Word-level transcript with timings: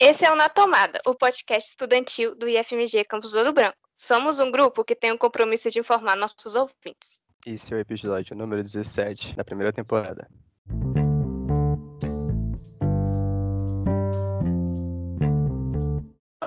Esse 0.00 0.26
é 0.26 0.32
o 0.32 0.34
Na 0.34 0.48
Tomada, 0.48 1.00
o 1.06 1.14
podcast 1.14 1.70
estudantil 1.70 2.34
do 2.34 2.48
IFMG 2.48 3.04
Campus 3.04 3.32
Ouro 3.34 3.52
Branco. 3.52 3.78
Somos 3.96 4.40
um 4.40 4.50
grupo 4.50 4.84
que 4.84 4.96
tem 4.96 5.12
o 5.12 5.18
compromisso 5.18 5.70
de 5.70 5.78
informar 5.78 6.16
nossos 6.16 6.56
ouvintes. 6.56 7.20
Esse 7.46 7.72
é 7.72 7.76
o 7.76 7.80
episódio 7.80 8.34
número 8.34 8.60
17 8.60 9.36
da 9.36 9.44
primeira 9.44 9.72
temporada. 9.72 10.28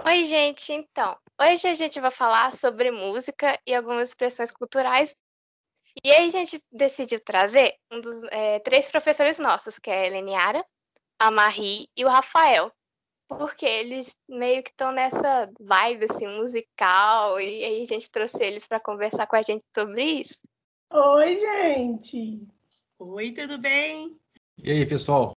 Oi, 0.06 0.26
gente, 0.26 0.74
então. 0.74 1.18
Hoje 1.40 1.68
a 1.70 1.74
gente 1.74 2.02
vai 2.02 2.12
falar 2.12 2.52
sobre 2.52 2.92
música 2.92 3.58
e 3.66 3.74
algumas 3.74 4.10
expressões 4.10 4.52
culturais. 4.52 5.16
E 6.04 6.12
aí 6.12 6.28
a 6.28 6.32
gente 6.32 6.62
decidiu 6.70 7.22
trazer 7.22 7.76
um 7.90 8.02
dos 8.02 8.24
é, 8.30 8.60
três 8.60 8.90
professores 8.90 9.40
nossos, 9.40 9.80
que 9.80 9.90
é 9.90 10.02
a 10.02 10.08
Eleniara, 10.08 10.66
a 11.18 11.32
Marie 11.32 11.88
e 11.96 12.04
o 12.04 12.10
Rafael. 12.10 12.74
Porque 13.28 13.66
eles 13.66 14.16
meio 14.28 14.64
que 14.64 14.70
estão 14.70 14.92
nessa 14.92 15.50
vibe 15.60 16.08
assim, 16.10 16.28
musical, 16.28 17.40
e 17.40 17.64
aí 17.64 17.84
a 17.84 17.94
gente 17.94 18.10
trouxe 18.10 18.42
eles 18.42 18.66
para 18.66 18.80
conversar 18.80 19.28
com 19.28 19.36
a 19.36 19.42
gente 19.42 19.64
sobre 19.74 20.22
isso. 20.22 20.40
Oi, 20.92 21.36
gente! 21.36 22.48
Oi, 22.98 23.32
tudo 23.32 23.58
bem? 23.58 24.18
E 24.58 24.72
aí, 24.72 24.86
pessoal? 24.86 25.34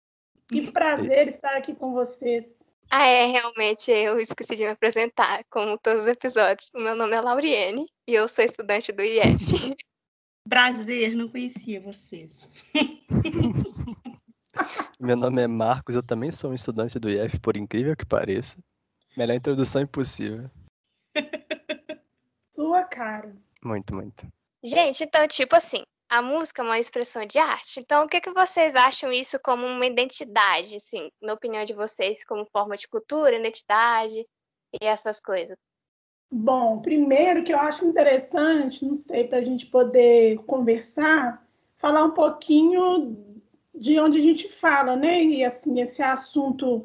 Que 0.48 0.71
prazer 0.71 1.29
estar 1.29 1.57
aqui 1.57 1.75
com 1.75 1.93
vocês. 1.93 2.75
Ah, 2.91 3.07
é, 3.07 3.27
realmente 3.27 3.91
eu 3.91 4.20
esqueci 4.20 4.57
de 4.57 4.65
me 4.65 4.70
apresentar, 4.70 5.45
como 5.51 5.79
todos 5.79 6.03
os 6.03 6.09
episódios. 6.09 6.70
O 6.75 6.81
meu 6.81 6.95
nome 6.95 7.15
é 7.15 7.20
Lauriene 7.20 7.87
e 8.07 8.15
eu 8.15 8.29
sou 8.29 8.45
estudante 8.45 8.93
do 8.93 9.03
IF. 9.03 9.77
Prazer, 10.48 11.15
não 11.15 11.29
conhecia 11.29 11.81
vocês. 11.81 12.48
Meu 15.01 15.16
nome 15.16 15.41
é 15.41 15.47
Marcos, 15.47 15.95
eu 15.95 16.02
também 16.02 16.33
sou 16.33 16.51
um 16.51 16.55
estudante 16.55 16.98
do 16.98 17.09
IF, 17.09 17.39
por 17.39 17.56
incrível 17.56 17.97
que 17.97 18.05
pareça. 18.05 18.59
Melhor 19.16 19.37
introdução 19.37 19.83
impossível. 19.83 20.51
Sua 22.50 22.83
cara. 22.83 23.33
Muito, 23.64 23.95
muito. 23.95 24.27
Gente, 24.61 25.05
então, 25.05 25.28
tipo 25.28 25.55
assim, 25.55 25.84
a 26.11 26.20
música 26.20 26.62
é 26.62 26.64
uma 26.64 26.81
expressão 26.81 27.25
de 27.25 27.39
arte. 27.39 27.78
Então, 27.78 28.05
o 28.05 28.08
que, 28.08 28.20
que 28.20 28.33
vocês 28.33 28.75
acham 28.75 29.12
isso 29.12 29.39
como 29.41 29.64
uma 29.64 29.86
identidade, 29.86 30.75
assim, 30.75 31.08
na 31.23 31.34
opinião 31.34 31.64
de 31.64 31.75
vocês, 31.75 32.25
como 32.25 32.45
forma 32.47 32.77
de 32.77 32.89
cultura, 32.89 33.39
identidade 33.39 34.27
e 34.83 34.84
essas 34.84 35.20
coisas? 35.20 35.56
Bom, 36.28 36.83
primeiro 36.83 37.45
que 37.45 37.53
eu 37.53 37.58
acho 37.61 37.86
interessante, 37.86 38.84
não 38.84 38.97
sei, 38.97 39.28
para 39.28 39.39
a 39.39 39.42
gente 39.42 39.67
poder 39.67 40.39
conversar, 40.39 41.47
falar 41.77 42.05
um 42.05 42.11
pouquinho 42.11 43.28
de 43.79 43.98
onde 44.01 44.19
a 44.19 44.23
gente 44.23 44.48
fala, 44.48 44.97
né? 44.97 45.23
E 45.23 45.45
assim, 45.45 45.81
esse 45.81 46.03
assunto 46.03 46.84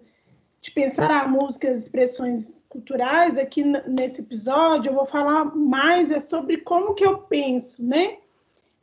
de 0.62 0.72
pensar 0.72 1.24
a 1.24 1.28
música 1.28 1.68
e 1.68 1.72
as 1.72 1.80
expressões 1.80 2.66
culturais, 2.70 3.38
aqui 3.38 3.64
nesse 3.64 4.22
episódio, 4.22 4.90
eu 4.90 4.96
vou 4.96 5.06
falar 5.06 5.46
mais 5.56 6.12
é 6.12 6.20
sobre 6.20 6.58
como 6.58 6.94
que 6.94 7.06
eu 7.06 7.18
penso, 7.18 7.86
né? 7.86 8.18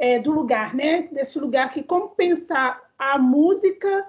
é, 0.00 0.18
do 0.18 0.32
lugar, 0.32 0.74
né? 0.74 1.08
Desse 1.12 1.38
lugar 1.38 1.70
que 1.70 1.82
como 1.82 2.08
pensar 2.08 2.80
a 2.98 3.18
música 3.18 4.08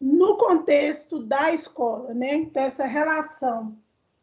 no 0.00 0.36
contexto 0.36 1.18
da 1.18 1.52
escola, 1.52 2.14
né? 2.14 2.34
Então, 2.36 2.62
essa 2.62 2.86
relação 2.86 3.76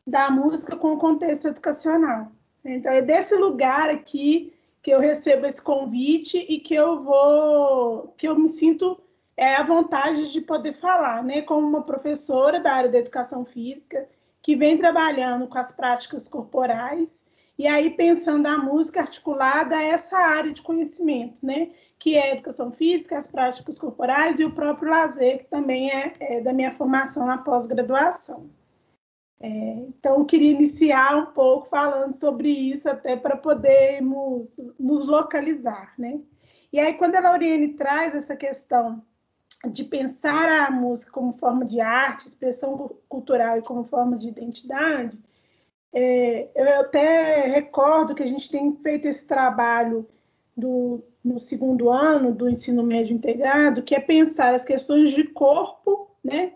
da 0.07 0.31
música 0.31 0.77
com 0.77 0.93
o 0.93 0.97
contexto 0.97 1.49
educacional. 1.49 2.31
Então, 2.63 2.91
é 2.93 3.01
desse 3.01 3.35
lugar 3.35 3.89
aqui 3.89 4.53
que 4.89 4.93
eu 4.95 4.99
recebo 4.99 5.45
esse 5.45 5.61
convite 5.61 6.43
e 6.49 6.59
que 6.59 6.73
eu 6.73 7.03
vou, 7.03 8.07
que 8.17 8.27
eu 8.27 8.35
me 8.35 8.49
sinto 8.49 8.99
é, 9.37 9.53
à 9.53 9.61
vontade 9.61 10.31
de 10.31 10.41
poder 10.41 10.79
falar, 10.79 11.23
né? 11.23 11.43
Como 11.43 11.67
uma 11.67 11.83
professora 11.83 12.59
da 12.59 12.73
área 12.73 12.89
da 12.89 12.97
educação 12.97 13.45
física, 13.45 14.09
que 14.41 14.55
vem 14.55 14.79
trabalhando 14.79 15.45
com 15.45 15.59
as 15.59 15.71
práticas 15.71 16.27
corporais 16.27 17.23
e 17.55 17.67
aí 17.67 17.91
pensando 17.91 18.47
a 18.47 18.57
música 18.57 19.01
articulada 19.01 19.77
a 19.77 19.83
essa 19.83 20.17
área 20.17 20.51
de 20.51 20.63
conhecimento, 20.63 21.45
né? 21.45 21.69
Que 21.99 22.15
é 22.15 22.23
a 22.23 22.33
educação 22.33 22.71
física, 22.71 23.15
as 23.15 23.27
práticas 23.27 23.77
corporais 23.77 24.39
e 24.39 24.45
o 24.45 24.55
próprio 24.55 24.89
lazer, 24.89 25.43
que 25.43 25.49
também 25.51 25.91
é, 25.91 26.13
é 26.19 26.41
da 26.41 26.51
minha 26.51 26.71
formação 26.71 27.27
na 27.27 27.37
pós-graduação. 27.37 28.49
É, 29.41 29.47
então, 29.47 30.19
eu 30.19 30.25
queria 30.25 30.51
iniciar 30.51 31.15
um 31.17 31.27
pouco 31.27 31.69
falando 31.69 32.13
sobre 32.13 32.49
isso, 32.49 32.89
até 32.89 33.15
para 33.15 33.37
podermos 33.37 34.59
nos 34.77 35.07
localizar, 35.07 35.93
né? 35.97 36.19
E 36.73 36.79
aí, 36.79 36.93
quando 36.95 37.15
a 37.15 37.21
Lauriane 37.21 37.69
traz 37.69 38.13
essa 38.13 38.35
questão 38.35 39.01
de 39.71 39.83
pensar 39.83 40.67
a 40.67 40.71
música 40.71 41.11
como 41.11 41.33
forma 41.33 41.65
de 41.65 41.81
arte, 41.81 42.27
expressão 42.27 42.95
cultural 43.07 43.57
e 43.57 43.61
como 43.61 43.83
forma 43.83 44.17
de 44.17 44.27
identidade, 44.27 45.17
é, 45.93 46.49
eu 46.55 46.81
até 46.81 47.47
recordo 47.47 48.13
que 48.13 48.23
a 48.23 48.27
gente 48.27 48.49
tem 48.51 48.75
feito 48.77 49.07
esse 49.07 49.27
trabalho 49.27 50.07
do, 50.55 51.03
no 51.23 51.39
segundo 51.39 51.89
ano 51.89 52.33
do 52.33 52.49
ensino 52.49 52.83
médio 52.83 53.15
integrado, 53.15 53.83
que 53.83 53.95
é 53.95 53.99
pensar 53.99 54.53
as 54.53 54.63
questões 54.63 55.11
de 55.11 55.23
corpo, 55.25 56.11
né, 56.23 56.53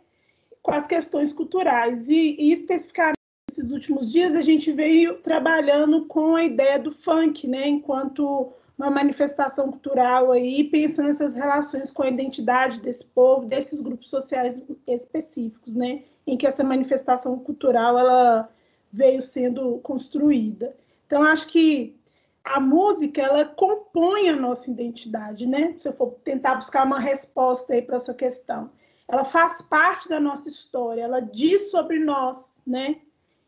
com 0.64 0.72
as 0.72 0.88
questões 0.88 1.32
culturais. 1.32 2.10
E, 2.10 2.36
e 2.40 2.52
especificamente 2.52 3.18
nesses 3.52 3.72
últimos 3.72 4.12
dias 4.12 4.36
a 4.36 4.42
gente 4.42 4.72
veio 4.72 5.22
trabalhando 5.22 6.06
com 6.06 6.36
a 6.36 6.44
ideia 6.44 6.80
do 6.80 6.92
funk, 6.92 7.46
né, 7.48 7.68
enquanto 7.68 8.52
uma 8.76 8.90
manifestação 8.90 9.70
cultural 9.70 10.32
aí, 10.32 10.64
pensando 10.64 11.10
essas 11.10 11.36
relações 11.36 11.92
com 11.92 12.02
a 12.02 12.08
identidade 12.08 12.80
desse 12.80 13.06
povo, 13.06 13.46
desses 13.46 13.80
grupos 13.80 14.10
sociais 14.10 14.64
específicos, 14.88 15.76
né, 15.76 16.02
em 16.26 16.36
que 16.36 16.48
essa 16.48 16.64
manifestação 16.64 17.38
cultural 17.38 18.00
ela 18.00 18.50
veio 18.92 19.22
sendo 19.22 19.78
construída. 19.80 20.76
Então, 21.06 21.24
acho 21.24 21.48
que 21.50 21.96
a 22.44 22.60
música, 22.60 23.22
ela 23.22 23.46
compõe 23.46 24.30
a 24.30 24.36
nossa 24.36 24.70
identidade, 24.70 25.46
né? 25.46 25.76
Se 25.80 25.88
eu 25.88 25.94
for 25.94 26.16
tentar 26.24 26.56
buscar 26.56 26.86
uma 26.86 27.00
resposta 27.00 27.74
aí 27.74 27.82
para 27.82 28.00
sua 28.00 28.14
questão. 28.14 28.70
Ela 29.08 29.26
faz 29.26 29.62
parte 29.62 30.10
da 30.10 30.20
nossa 30.20 30.50
história, 30.50 31.02
ela 31.02 31.20
diz 31.20 31.70
sobre 31.70 32.00
nós, 32.00 32.62
né? 32.66 32.98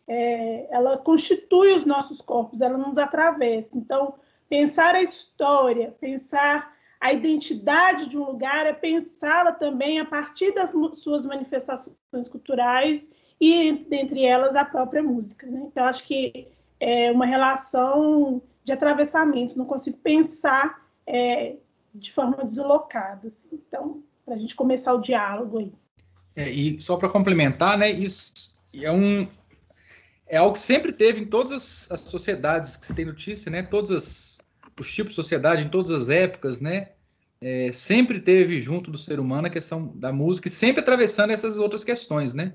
É, 0.08 0.68
ela 0.70 0.98
constitui 0.98 1.74
os 1.74 1.86
nossos 1.86 2.22
corpos, 2.22 2.62
ela 2.62 2.78
nos 2.78 2.98
atravessa. 2.98 3.78
Então, 3.78 4.16
pensar 4.48 4.94
a 4.94 5.02
história, 5.02 5.96
pensar 6.00 6.76
a 7.00 7.14
identidade 7.14 8.10
de 8.10 8.18
um 8.18 8.26
lugar 8.26 8.66
é 8.66 8.74
pensá-la 8.74 9.52
também 9.52 10.00
a 10.00 10.06
partir 10.06 10.54
das 10.54 10.74
suas 10.96 11.26
manifestações 11.26 12.30
culturais 12.30 13.12
e 13.40 13.74
dentre 13.90 14.26
elas 14.26 14.56
a 14.56 14.66
própria 14.66 15.04
música. 15.04 15.48
Né? 15.48 15.64
Então, 15.68 15.86
acho 15.86 16.06
que 16.06 16.48
é 16.80 17.12
uma 17.12 17.26
relação 17.26 18.42
de 18.64 18.74
atravessamento, 18.74 19.58
não 19.58 19.66
consigo 19.66 19.98
pensar 19.98 20.84
é, 21.06 21.58
de 21.94 22.12
forma 22.12 22.44
deslocada. 22.44 23.28
Assim. 23.28 23.62
Então, 23.68 24.04
para 24.26 24.36
a 24.36 24.38
gente 24.38 24.56
começar 24.56 24.94
o 24.94 25.02
diálogo 25.02 25.60
aí. 25.60 25.72
É, 26.36 26.50
e 26.50 26.82
só 26.82 26.98
para 26.98 27.08
complementar, 27.08 27.78
né, 27.78 27.90
isso 27.90 28.34
é 28.74 28.92
um 28.92 29.28
é 30.28 30.38
algo 30.38 30.54
que 30.54 30.60
sempre 30.60 30.92
teve 30.92 31.22
em 31.22 31.26
todas 31.26 31.52
as, 31.52 31.92
as 31.92 32.00
sociedades 32.00 32.76
que 32.76 32.86
se 32.86 32.96
tem 32.96 33.06
notícia, 33.06 33.52
né, 33.52 33.62
todos 33.62 33.92
as, 33.92 34.40
os 34.78 34.92
tipos 34.92 35.12
de 35.12 35.16
sociedade, 35.16 35.66
em 35.66 35.70
todas 35.70 35.92
as 35.92 36.10
épocas, 36.10 36.60
né, 36.60 36.90
é, 37.40 37.72
sempre 37.72 38.20
teve 38.20 38.60
junto 38.60 38.90
do 38.90 38.98
ser 38.98 39.20
humano 39.20 39.48
a 39.48 39.52
questão 39.52 39.96
da 39.96 40.12
música 40.12 40.48
e 40.48 40.52
sempre 40.52 40.82
atravessando 40.82 41.32
essas 41.32 41.60
outras 41.60 41.84
questões, 41.84 42.34
né, 42.34 42.54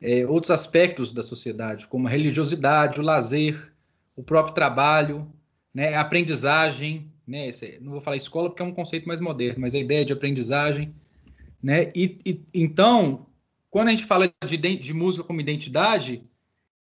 é, 0.00 0.24
outros 0.26 0.50
aspectos 0.50 1.12
da 1.12 1.22
sociedade, 1.22 1.86
como 1.88 2.06
a 2.06 2.10
religiosidade, 2.10 3.00
o 3.00 3.04
lazer, 3.04 3.72
o 4.16 4.22
próprio 4.22 4.54
trabalho, 4.54 5.30
né, 5.74 5.94
a 5.94 6.00
aprendizagem, 6.00 7.11
né, 7.26 7.48
esse, 7.48 7.78
não 7.80 7.92
vou 7.92 8.00
falar 8.00 8.16
escola 8.16 8.48
porque 8.48 8.62
é 8.62 8.64
um 8.64 8.74
conceito 8.74 9.06
mais 9.06 9.20
moderno, 9.20 9.60
mas 9.60 9.74
a 9.74 9.78
ideia 9.78 10.04
de 10.04 10.12
aprendizagem, 10.12 10.94
né, 11.62 11.92
e, 11.94 12.18
e 12.24 12.40
então, 12.52 13.26
quando 13.70 13.88
a 13.88 13.90
gente 13.90 14.04
fala 14.04 14.32
de, 14.44 14.56
de 14.56 14.94
música 14.94 15.24
como 15.24 15.40
identidade, 15.40 16.24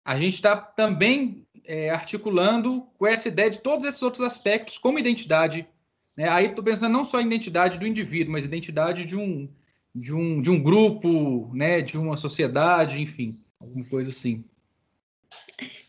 a 0.05 0.17
gente 0.17 0.35
está 0.35 0.55
também 0.55 1.45
é, 1.65 1.89
articulando 1.89 2.87
com 2.97 3.05
essa 3.05 3.27
ideia 3.27 3.49
de 3.49 3.59
todos 3.59 3.85
esses 3.85 4.01
outros 4.01 4.23
aspectos 4.23 4.77
como 4.77 4.99
identidade, 4.99 5.67
né, 6.15 6.29
aí 6.29 6.47
estou 6.47 6.63
pensando 6.63 6.93
não 6.93 7.03
só 7.03 7.17
a 7.17 7.21
identidade 7.21 7.79
do 7.79 7.87
indivíduo, 7.87 8.33
mas 8.33 8.45
identidade 8.45 9.05
de 9.05 9.15
um, 9.15 9.49
de 9.95 10.13
um, 10.13 10.41
de 10.41 10.51
um 10.51 10.61
grupo, 10.61 11.51
né, 11.53 11.81
de 11.81 11.97
uma 11.97 12.17
sociedade, 12.17 13.01
enfim, 13.01 13.39
alguma 13.59 13.85
coisa 13.85 14.09
assim. 14.09 14.43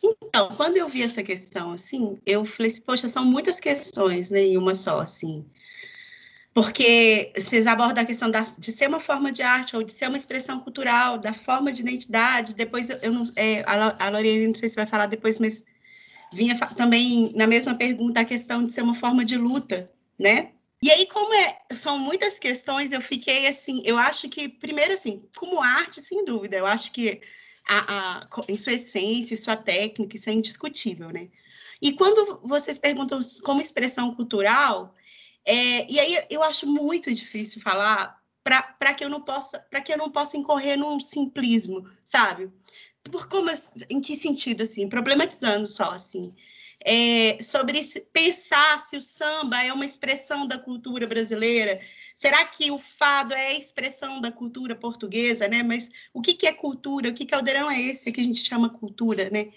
Então, 0.02 0.48
quando 0.56 0.76
eu 0.76 0.88
vi 0.88 1.02
essa 1.02 1.22
questão, 1.22 1.72
assim, 1.72 2.20
eu 2.24 2.44
falei 2.44 2.70
assim, 2.70 2.82
poxa, 2.82 3.08
são 3.08 3.24
muitas 3.24 3.58
questões, 3.58 4.30
né, 4.30 4.40
em 4.40 4.56
uma 4.56 4.74
só, 4.74 5.00
assim. 5.00 5.44
Porque 6.52 7.32
vocês 7.36 7.66
abordam 7.66 8.02
a 8.02 8.06
questão 8.06 8.30
da, 8.30 8.40
de 8.40 8.72
ser 8.72 8.88
uma 8.88 8.98
forma 8.98 9.30
de 9.30 9.42
arte 9.42 9.76
ou 9.76 9.82
de 9.82 9.92
ser 9.92 10.08
uma 10.08 10.16
expressão 10.16 10.60
cultural, 10.60 11.18
da 11.18 11.32
forma 11.32 11.72
de 11.72 11.80
identidade. 11.80 12.54
Depois, 12.54 12.90
eu, 12.90 13.12
não, 13.12 13.30
é, 13.36 13.62
a, 13.66 14.06
a 14.06 14.08
Lorena, 14.08 14.46
não 14.46 14.54
sei 14.54 14.68
se 14.68 14.76
vai 14.76 14.86
falar 14.86 15.06
depois, 15.06 15.38
mas 15.38 15.64
vinha 16.32 16.58
também 16.74 17.32
na 17.34 17.46
mesma 17.46 17.74
pergunta 17.74 18.20
a 18.20 18.24
questão 18.24 18.66
de 18.66 18.72
ser 18.72 18.82
uma 18.82 18.94
forma 18.94 19.24
de 19.24 19.36
luta, 19.36 19.90
né? 20.18 20.50
E 20.82 20.90
aí, 20.90 21.06
como 21.06 21.32
é, 21.34 21.58
são 21.74 21.98
muitas 21.98 22.38
questões, 22.38 22.92
eu 22.92 23.00
fiquei 23.00 23.46
assim, 23.46 23.82
eu 23.84 23.98
acho 23.98 24.28
que, 24.28 24.48
primeiro 24.48 24.94
assim, 24.94 25.22
como 25.36 25.60
arte, 25.60 26.00
sem 26.00 26.24
dúvida, 26.24 26.56
eu 26.56 26.66
acho 26.66 26.90
que 26.90 27.20
a, 27.66 28.20
a, 28.20 28.28
em 28.48 28.56
sua 28.56 28.74
essência, 28.74 29.36
sua 29.36 29.56
técnica, 29.56 30.16
isso 30.16 30.30
é 30.30 30.32
indiscutível, 30.32 31.10
né? 31.10 31.28
E 31.80 31.92
quando 31.92 32.40
vocês 32.44 32.78
perguntam 32.78 33.20
como 33.44 33.60
expressão 33.60 34.14
cultural, 34.14 34.94
é, 35.44 35.90
e 35.90 35.98
aí 35.98 36.24
eu 36.28 36.42
acho 36.42 36.66
muito 36.66 37.12
difícil 37.12 37.60
falar 37.62 38.20
para 38.42 38.94
que 38.94 39.04
eu 39.04 39.10
não 39.10 39.20
possa 39.20 39.58
para 39.58 39.80
que 39.80 39.92
eu 39.92 39.98
não 39.98 40.10
possa 40.10 40.36
incorrer 40.36 40.76
num 40.76 41.00
simplismo, 41.00 41.88
sabe? 42.04 42.50
Por 43.04 43.28
como 43.28 43.50
em 43.88 44.00
que 44.00 44.16
sentido 44.16 44.62
assim, 44.62 44.88
problematizando 44.88 45.66
só 45.66 45.90
assim 45.90 46.34
é, 46.84 47.42
sobre 47.42 47.80
pensar 48.12 48.78
se 48.78 48.96
o 48.96 49.00
samba 49.00 49.62
é 49.62 49.72
uma 49.72 49.84
expressão 49.84 50.46
da 50.46 50.58
cultura 50.58 51.06
brasileira. 51.06 51.80
Será 52.20 52.44
que 52.44 52.70
o 52.70 52.78
fado 52.78 53.32
é 53.32 53.46
a 53.46 53.58
expressão 53.58 54.20
da 54.20 54.30
cultura 54.30 54.76
portuguesa, 54.76 55.48
né? 55.48 55.62
Mas 55.62 55.90
o 56.12 56.20
que, 56.20 56.34
que 56.34 56.46
é 56.46 56.52
cultura? 56.52 57.08
O 57.08 57.14
que 57.14 57.24
caldeirão 57.24 57.70
é 57.70 57.80
esse 57.80 58.12
que 58.12 58.20
a 58.20 58.22
gente 58.22 58.44
chama 58.44 58.68
cultura, 58.68 59.30
né? 59.30 59.50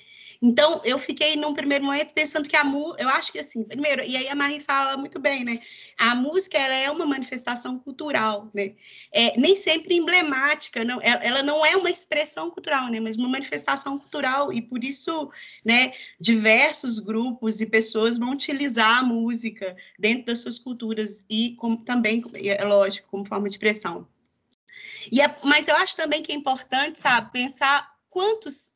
Então, 0.45 0.81
eu 0.83 0.99
fiquei 0.99 1.37
num 1.37 1.53
primeiro 1.53 1.85
momento 1.85 2.11
pensando 2.13 2.49
que 2.49 2.55
a 2.57 2.65
música, 2.65 3.01
eu 3.01 3.07
acho 3.07 3.31
que 3.31 3.39
assim, 3.39 3.63
primeiro, 3.63 4.03
e 4.03 4.17
aí 4.17 4.27
a 4.27 4.35
Marie 4.35 4.59
fala 4.59 4.97
muito 4.97 5.17
bem, 5.17 5.45
né? 5.45 5.61
A 5.97 6.13
música, 6.15 6.57
ela 6.57 6.75
é 6.75 6.91
uma 6.91 7.05
manifestação 7.05 7.79
cultural, 7.79 8.51
né? 8.53 8.73
É, 9.13 9.39
nem 9.39 9.55
sempre 9.55 9.95
emblemática, 9.95 10.83
não, 10.83 10.99
ela 11.01 11.41
não 11.41 11.65
é 11.65 11.77
uma 11.77 11.89
expressão 11.89 12.51
cultural, 12.51 12.89
né? 12.89 12.99
Mas 12.99 13.15
uma 13.15 13.29
manifestação 13.29 13.97
cultural, 13.97 14.51
e 14.51 14.61
por 14.61 14.83
isso, 14.83 15.31
né, 15.63 15.93
diversos 16.19 16.99
grupos 16.99 17.61
e 17.61 17.65
pessoas 17.65 18.17
vão 18.17 18.31
utilizar 18.31 18.99
a 18.99 19.03
música 19.03 19.77
dentro 19.97 20.25
das 20.25 20.39
suas 20.39 20.59
culturas 20.59 21.25
e 21.29 21.55
como, 21.55 21.85
também, 21.85 22.21
é 22.33 22.65
lógico, 22.65 23.07
como 23.09 23.25
forma 23.25 23.47
de 23.47 23.53
expressão. 23.53 24.09
E 25.09 25.21
é, 25.21 25.37
mas 25.41 25.69
eu 25.69 25.75
acho 25.77 25.95
também 25.95 26.21
que 26.21 26.33
é 26.33 26.35
importante, 26.35 26.99
sabe, 26.99 27.31
pensar 27.31 27.93
quantos 28.09 28.72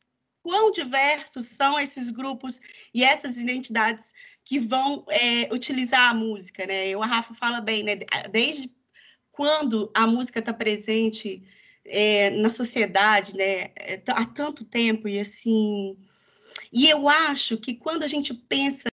quão 0.48 0.72
diversos 0.72 1.46
são 1.48 1.78
esses 1.78 2.10
grupos 2.10 2.62
e 2.94 3.04
essas 3.04 3.36
identidades 3.36 4.14
que 4.46 4.60
vão 4.60 5.04
é, 5.10 5.54
utilizar 5.54 6.10
a 6.10 6.14
música, 6.14 6.66
né? 6.66 6.96
O 6.96 7.02
Rafa 7.02 7.34
fala 7.34 7.60
bem, 7.60 7.84
né? 7.84 7.98
Desde 8.32 8.74
quando 9.30 9.92
a 9.94 10.08
música 10.08 10.40
está 10.40 10.54
presente 10.54 11.44
é, 11.84 12.30
na 12.30 12.50
sociedade, 12.50 13.36
né? 13.36 13.72
É, 13.76 14.02
há 14.08 14.26
tanto 14.26 14.64
tempo 14.64 15.10
e 15.10 15.20
assim. 15.20 15.98
E 16.72 16.88
eu 16.88 17.10
acho 17.10 17.58
que 17.58 17.74
quando 17.74 18.04
a 18.04 18.08
gente 18.08 18.34
pensa 18.34 18.88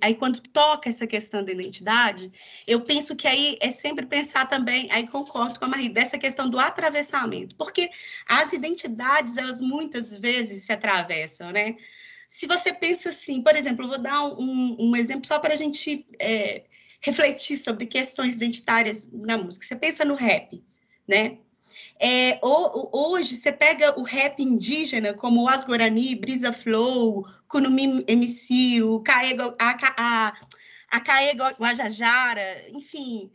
aí 0.00 0.14
quando 0.14 0.40
toca 0.40 0.88
essa 0.88 1.06
questão 1.06 1.44
da 1.44 1.50
identidade, 1.50 2.30
eu 2.66 2.80
penso 2.80 3.16
que 3.16 3.26
aí 3.26 3.56
é 3.60 3.72
sempre 3.72 4.06
pensar 4.06 4.48
também, 4.48 4.88
aí 4.92 5.06
concordo 5.06 5.58
com 5.58 5.64
a 5.64 5.68
Marie, 5.68 5.88
dessa 5.88 6.16
questão 6.16 6.48
do 6.48 6.60
atravessamento, 6.60 7.56
porque 7.56 7.90
as 8.26 8.52
identidades, 8.52 9.36
elas 9.36 9.60
muitas 9.60 10.16
vezes 10.18 10.64
se 10.64 10.72
atravessam, 10.72 11.50
né? 11.50 11.76
Se 12.28 12.46
você 12.46 12.72
pensa 12.72 13.08
assim, 13.08 13.42
por 13.42 13.56
exemplo, 13.56 13.88
vou 13.88 13.98
dar 13.98 14.24
um, 14.24 14.76
um 14.78 14.96
exemplo 14.96 15.26
só 15.26 15.38
para 15.40 15.54
a 15.54 15.56
gente 15.56 16.06
é, 16.20 16.64
refletir 17.00 17.56
sobre 17.56 17.86
questões 17.86 18.36
identitárias 18.36 19.08
na 19.12 19.36
música. 19.36 19.66
Você 19.66 19.76
pensa 19.76 20.04
no 20.04 20.14
rap, 20.14 20.64
né? 21.06 21.38
É, 22.06 22.38
hoje, 22.42 23.34
você 23.34 23.50
pega 23.50 23.98
o 23.98 24.02
rap 24.02 24.38
indígena, 24.42 25.14
como 25.14 25.42
o 25.42 25.48
Asgorani, 25.48 26.14
Brisa 26.14 26.52
Flow, 26.52 27.26
Kunumi 27.48 28.04
MC, 28.06 28.82
o 28.82 29.00
Caego, 29.00 29.54
a, 29.58 29.76
a, 29.96 30.34
a 30.90 31.00
Caego 31.00 31.44
Guajajara, 31.58 32.68
enfim, 32.68 33.32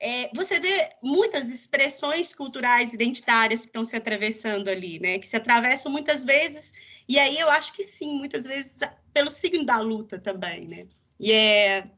é, 0.00 0.30
você 0.34 0.58
vê 0.58 0.88
muitas 1.02 1.50
expressões 1.50 2.34
culturais 2.34 2.94
identitárias 2.94 3.60
que 3.60 3.66
estão 3.66 3.84
se 3.84 3.94
atravessando 3.94 4.68
ali, 4.68 4.98
né? 4.98 5.18
Que 5.18 5.28
se 5.28 5.36
atravessam 5.36 5.92
muitas 5.92 6.24
vezes, 6.24 6.72
e 7.06 7.18
aí 7.18 7.38
eu 7.38 7.50
acho 7.50 7.74
que 7.74 7.84
sim, 7.84 8.16
muitas 8.16 8.46
vezes 8.46 8.80
pelo 9.12 9.28
signo 9.28 9.66
da 9.66 9.80
luta 9.80 10.18
também, 10.18 10.66
né? 10.66 10.86
E 11.20 11.30
é, 11.30 11.90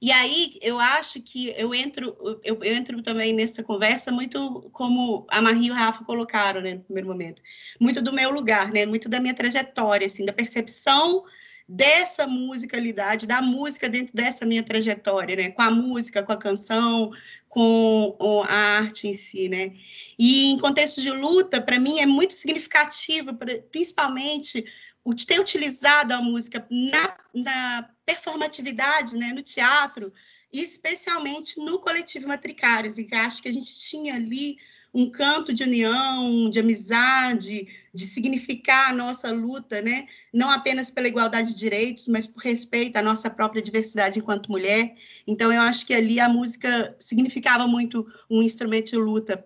e 0.00 0.10
aí 0.10 0.58
eu 0.62 0.80
acho 0.80 1.20
que 1.20 1.52
eu 1.56 1.74
entro, 1.74 2.16
eu, 2.42 2.58
eu, 2.62 2.74
entro 2.74 3.02
também 3.02 3.34
nessa 3.34 3.62
conversa 3.62 4.10
muito 4.10 4.70
como 4.72 5.26
a 5.28 5.42
Marie 5.42 5.66
e 5.66 5.70
o 5.70 5.74
Rafa 5.74 6.04
colocaram, 6.04 6.62
né, 6.62 6.74
no 6.74 6.80
primeiro 6.80 7.08
momento, 7.08 7.42
muito 7.78 8.00
do 8.00 8.12
meu 8.12 8.30
lugar, 8.30 8.72
né, 8.72 8.86
muito 8.86 9.08
da 9.08 9.20
minha 9.20 9.34
trajetória, 9.34 10.06
assim, 10.06 10.24
da 10.24 10.32
percepção 10.32 11.24
dessa 11.68 12.26
musicalidade, 12.26 13.26
da 13.26 13.42
música 13.42 13.88
dentro 13.88 14.14
dessa 14.14 14.46
minha 14.46 14.62
trajetória, 14.62 15.36
né, 15.36 15.50
com 15.50 15.62
a 15.62 15.70
música, 15.70 16.22
com 16.22 16.32
a 16.32 16.36
canção, 16.36 17.12
com 17.46 18.44
a 18.48 18.54
arte 18.78 19.06
em 19.06 19.14
si, 19.14 19.50
né. 19.50 19.74
E 20.18 20.52
em 20.52 20.58
contexto 20.58 21.02
de 21.02 21.10
luta, 21.10 21.60
para 21.60 21.78
mim 21.78 22.00
é 22.00 22.06
muito 22.06 22.32
significativo, 22.32 23.32
principalmente 23.70 24.64
o 25.04 25.14
ter 25.14 25.38
utilizado 25.38 26.14
a 26.14 26.22
música 26.22 26.66
na, 26.70 27.16
na 27.34 27.88
performatividade, 28.04 29.16
né, 29.16 29.32
no 29.32 29.42
teatro, 29.42 30.12
especialmente 30.52 31.60
no 31.60 31.78
coletivo 31.78 32.28
Matricários, 32.28 32.98
e 32.98 33.08
acho 33.12 33.42
que 33.42 33.48
a 33.48 33.52
gente 33.52 33.78
tinha 33.78 34.14
ali 34.14 34.58
um 34.92 35.08
canto 35.08 35.54
de 35.54 35.62
união, 35.62 36.50
de 36.50 36.58
amizade, 36.58 37.68
de 37.94 38.06
significar 38.06 38.90
a 38.90 38.94
nossa 38.94 39.30
luta, 39.30 39.80
né? 39.80 40.06
não 40.32 40.50
apenas 40.50 40.90
pela 40.90 41.06
igualdade 41.06 41.50
de 41.50 41.54
direitos, 41.54 42.08
mas 42.08 42.26
por 42.26 42.42
respeito 42.42 42.96
à 42.96 43.02
nossa 43.02 43.30
própria 43.30 43.62
diversidade 43.62 44.18
enquanto 44.18 44.50
mulher. 44.50 44.96
Então, 45.26 45.52
eu 45.52 45.60
acho 45.60 45.86
que 45.86 45.94
ali 45.94 46.18
a 46.18 46.28
música 46.28 46.96
significava 46.98 47.66
muito 47.66 48.06
um 48.28 48.42
instrumento 48.42 48.90
de 48.90 48.96
luta 48.96 49.44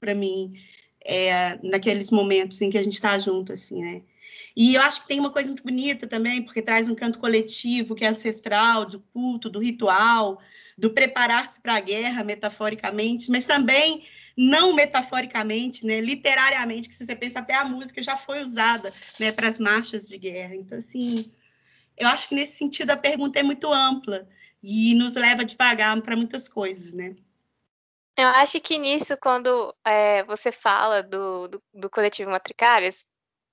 para 0.00 0.14
mim, 0.14 0.54
é, 1.04 1.58
naqueles 1.62 2.10
momentos 2.10 2.60
em 2.60 2.70
que 2.70 2.78
a 2.78 2.82
gente 2.82 2.94
está 2.94 3.18
junto, 3.18 3.52
assim, 3.52 3.82
né? 3.82 4.02
E 4.56 4.74
eu 4.74 4.82
acho 4.82 5.02
que 5.02 5.08
tem 5.08 5.20
uma 5.20 5.30
coisa 5.30 5.48
muito 5.48 5.62
bonita 5.62 6.06
também, 6.06 6.42
porque 6.42 6.62
traz 6.62 6.88
um 6.88 6.94
canto 6.94 7.18
coletivo 7.18 7.94
que 7.94 8.04
é 8.04 8.08
ancestral, 8.08 8.86
do 8.86 9.00
culto, 9.00 9.50
do 9.50 9.58
ritual, 9.58 10.40
do 10.76 10.90
preparar-se 10.90 11.60
para 11.60 11.76
a 11.76 11.80
guerra, 11.80 12.24
metaforicamente, 12.24 13.30
mas 13.30 13.44
também 13.44 14.06
não 14.36 14.74
metaforicamente, 14.74 15.86
né, 15.86 16.00
literariamente, 16.00 16.88
que 16.88 16.94
se 16.94 17.04
você 17.04 17.16
pensa 17.16 17.38
até 17.38 17.54
a 17.54 17.64
música 17.64 18.02
já 18.02 18.16
foi 18.16 18.42
usada, 18.42 18.92
né, 19.18 19.32
para 19.32 19.48
as 19.48 19.58
marchas 19.58 20.08
de 20.08 20.18
guerra. 20.18 20.54
Então, 20.54 20.76
assim, 20.76 21.32
eu 21.96 22.06
acho 22.08 22.28
que 22.28 22.34
nesse 22.34 22.58
sentido 22.58 22.90
a 22.90 22.96
pergunta 22.96 23.38
é 23.38 23.42
muito 23.42 23.72
ampla 23.72 24.28
e 24.62 24.94
nos 24.94 25.14
leva 25.14 25.44
devagar 25.44 26.00
para 26.02 26.16
muitas 26.16 26.48
coisas, 26.48 26.92
né? 26.92 27.16
Eu 28.18 28.28
acho 28.28 28.60
que 28.60 28.78
nisso, 28.78 29.16
quando 29.18 29.74
é, 29.84 30.24
você 30.24 30.50
fala 30.50 31.02
do, 31.02 31.48
do, 31.48 31.62
do 31.74 31.90
coletivo 31.90 32.30
Matricárias, 32.30 33.04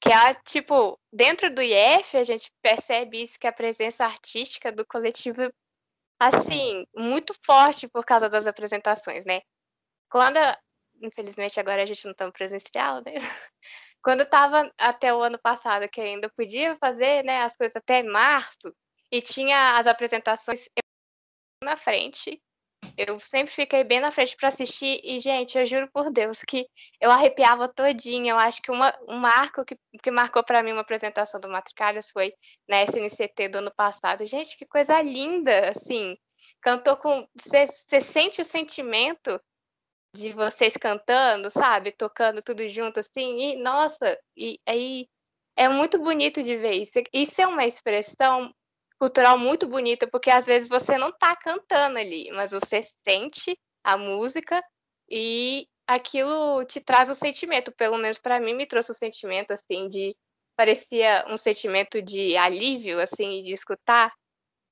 que 0.03 0.11
é 0.11 0.33
tipo, 0.45 0.99
dentro 1.11 1.53
do 1.53 1.61
IF 1.61 2.17
a 2.17 2.23
gente 2.25 2.51
percebe 2.61 3.23
isso, 3.23 3.39
que 3.39 3.47
a 3.47 3.53
presença 3.53 4.03
artística 4.03 4.71
do 4.71 4.85
coletivo 4.85 5.49
assim, 6.19 6.85
muito 6.95 7.33
forte 7.45 7.87
por 7.87 8.05
causa 8.05 8.29
das 8.29 8.45
apresentações, 8.45 9.25
né? 9.25 9.41
Quando, 10.09 10.37
infelizmente 11.01 11.59
agora 11.59 11.83
a 11.83 11.85
gente 11.85 12.03
não 12.05 12.11
está 12.11 12.29
presencial, 12.31 13.01
né? 13.05 13.13
Quando 14.03 14.23
estava 14.23 14.69
até 14.77 15.13
o 15.13 15.21
ano 15.21 15.39
passado, 15.39 15.87
que 15.89 16.01
ainda 16.01 16.29
podia 16.29 16.77
fazer, 16.77 17.23
né, 17.23 17.43
as 17.43 17.55
coisas 17.55 17.75
até 17.75 18.03
março, 18.03 18.75
e 19.09 19.21
tinha 19.21 19.77
as 19.77 19.87
apresentações 19.87 20.67
na 21.63 21.77
frente, 21.77 22.41
eu 22.97 23.19
sempre 23.19 23.53
fiquei 23.53 23.83
bem 23.83 23.99
na 23.99 24.11
frente 24.11 24.35
para 24.35 24.49
assistir 24.49 24.99
e, 25.03 25.19
gente, 25.19 25.57
eu 25.57 25.65
juro 25.65 25.89
por 25.91 26.11
Deus 26.11 26.41
que 26.47 26.67
eu 27.01 27.09
arrepiava 27.11 27.67
todinha. 27.67 28.31
Eu 28.31 28.37
acho 28.37 28.61
que 28.61 28.71
uma, 28.71 28.93
um 29.07 29.17
marco 29.17 29.65
que, 29.65 29.77
que 30.01 30.11
marcou 30.11 30.43
para 30.43 30.61
mim 30.61 30.71
uma 30.71 30.81
apresentação 30.81 31.39
do 31.39 31.49
Matricalhas 31.49 32.09
foi 32.11 32.33
na 32.67 32.83
SNCT 32.83 33.49
do 33.49 33.57
ano 33.59 33.73
passado. 33.75 34.25
Gente, 34.25 34.57
que 34.57 34.65
coisa 34.65 35.01
linda, 35.01 35.69
assim. 35.71 36.15
Cantou 36.61 36.95
com... 36.97 37.27
Você 37.35 38.01
sente 38.01 38.41
o 38.41 38.45
sentimento 38.45 39.41
de 40.15 40.31
vocês 40.31 40.73
cantando, 40.77 41.49
sabe? 41.49 41.91
Tocando 41.91 42.41
tudo 42.41 42.67
junto, 42.69 42.99
assim. 42.99 43.39
E, 43.39 43.55
nossa, 43.57 44.17
e 44.37 44.59
aí... 44.67 45.07
É 45.55 45.69
muito 45.69 45.99
bonito 45.99 46.41
de 46.41 46.57
ver 46.57 46.73
isso. 46.73 46.93
Isso 47.13 47.39
é 47.39 47.45
uma 47.45 47.63
expressão 47.63 48.51
cultural 48.99 49.37
muito 49.37 49.67
bonita, 49.67 50.07
porque 50.07 50.29
às 50.29 50.45
vezes 50.45 50.69
você 50.69 50.97
não 50.97 51.09
está 51.09 51.35
cantando 51.35 51.97
ali, 51.97 52.31
mas 52.31 52.51
você 52.51 52.81
sente 53.07 53.57
a 53.83 53.97
música 53.97 54.63
e 55.09 55.67
aquilo 55.87 56.63
te 56.65 56.79
traz 56.79 57.09
o 57.09 57.15
sentimento, 57.15 57.71
pelo 57.73 57.97
menos 57.97 58.17
para 58.17 58.39
mim 58.39 58.53
me 58.53 58.65
trouxe 58.65 58.91
o 58.91 58.95
sentimento 58.95 59.51
assim 59.51 59.89
de 59.89 60.15
parecia 60.55 61.25
um 61.27 61.37
sentimento 61.37 62.01
de 62.01 62.37
alívio 62.37 62.99
assim 63.01 63.43
de 63.43 63.51
escutar 63.53 64.13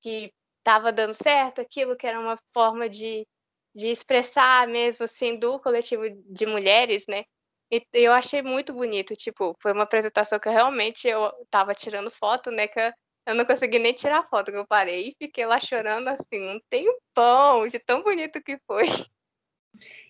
que 0.02 0.32
estava 0.60 0.92
dando 0.92 1.14
certo, 1.14 1.62
aquilo 1.62 1.96
que 1.98 2.08
era 2.08 2.20
uma 2.20 2.38
forma 2.54 2.90
de, 2.90 3.28
de 3.76 3.88
expressar 3.88 4.68
mesmo 4.68 5.06
assim 5.06 5.38
do 5.38 5.60
coletivo 5.60 6.04
de 6.28 6.46
mulheres, 6.46 7.06
né? 7.08 7.26
E 7.72 7.86
eu 7.94 8.14
achei 8.14 8.42
muito 8.42 8.74
bonito, 8.74 9.16
tipo, 9.16 9.56
foi 9.62 9.72
uma 9.74 9.84
apresentação 9.84 10.40
que 10.40 10.48
eu 10.50 10.54
realmente 10.54 11.08
eu 11.08 11.32
estava 11.44 11.74
tirando 11.74 12.12
foto, 12.12 12.52
né, 12.52 12.68
que 12.68 12.94
Eu 13.26 13.36
não 13.36 13.46
consegui 13.46 13.80
nem 13.80 13.94
tirar 13.94 14.28
foto, 14.30 14.52
que 14.52 14.58
eu 14.58 14.66
parei 14.66 15.10
e 15.10 15.16
fiquei 15.18 15.46
lá 15.46 15.60
chorando 15.60 16.08
assim 16.08 16.42
um 16.42 16.60
tempão, 16.70 17.68
de 17.68 17.80
tão 17.80 18.04
bonito 18.04 18.42
que 18.42 18.60
foi. 18.66 18.88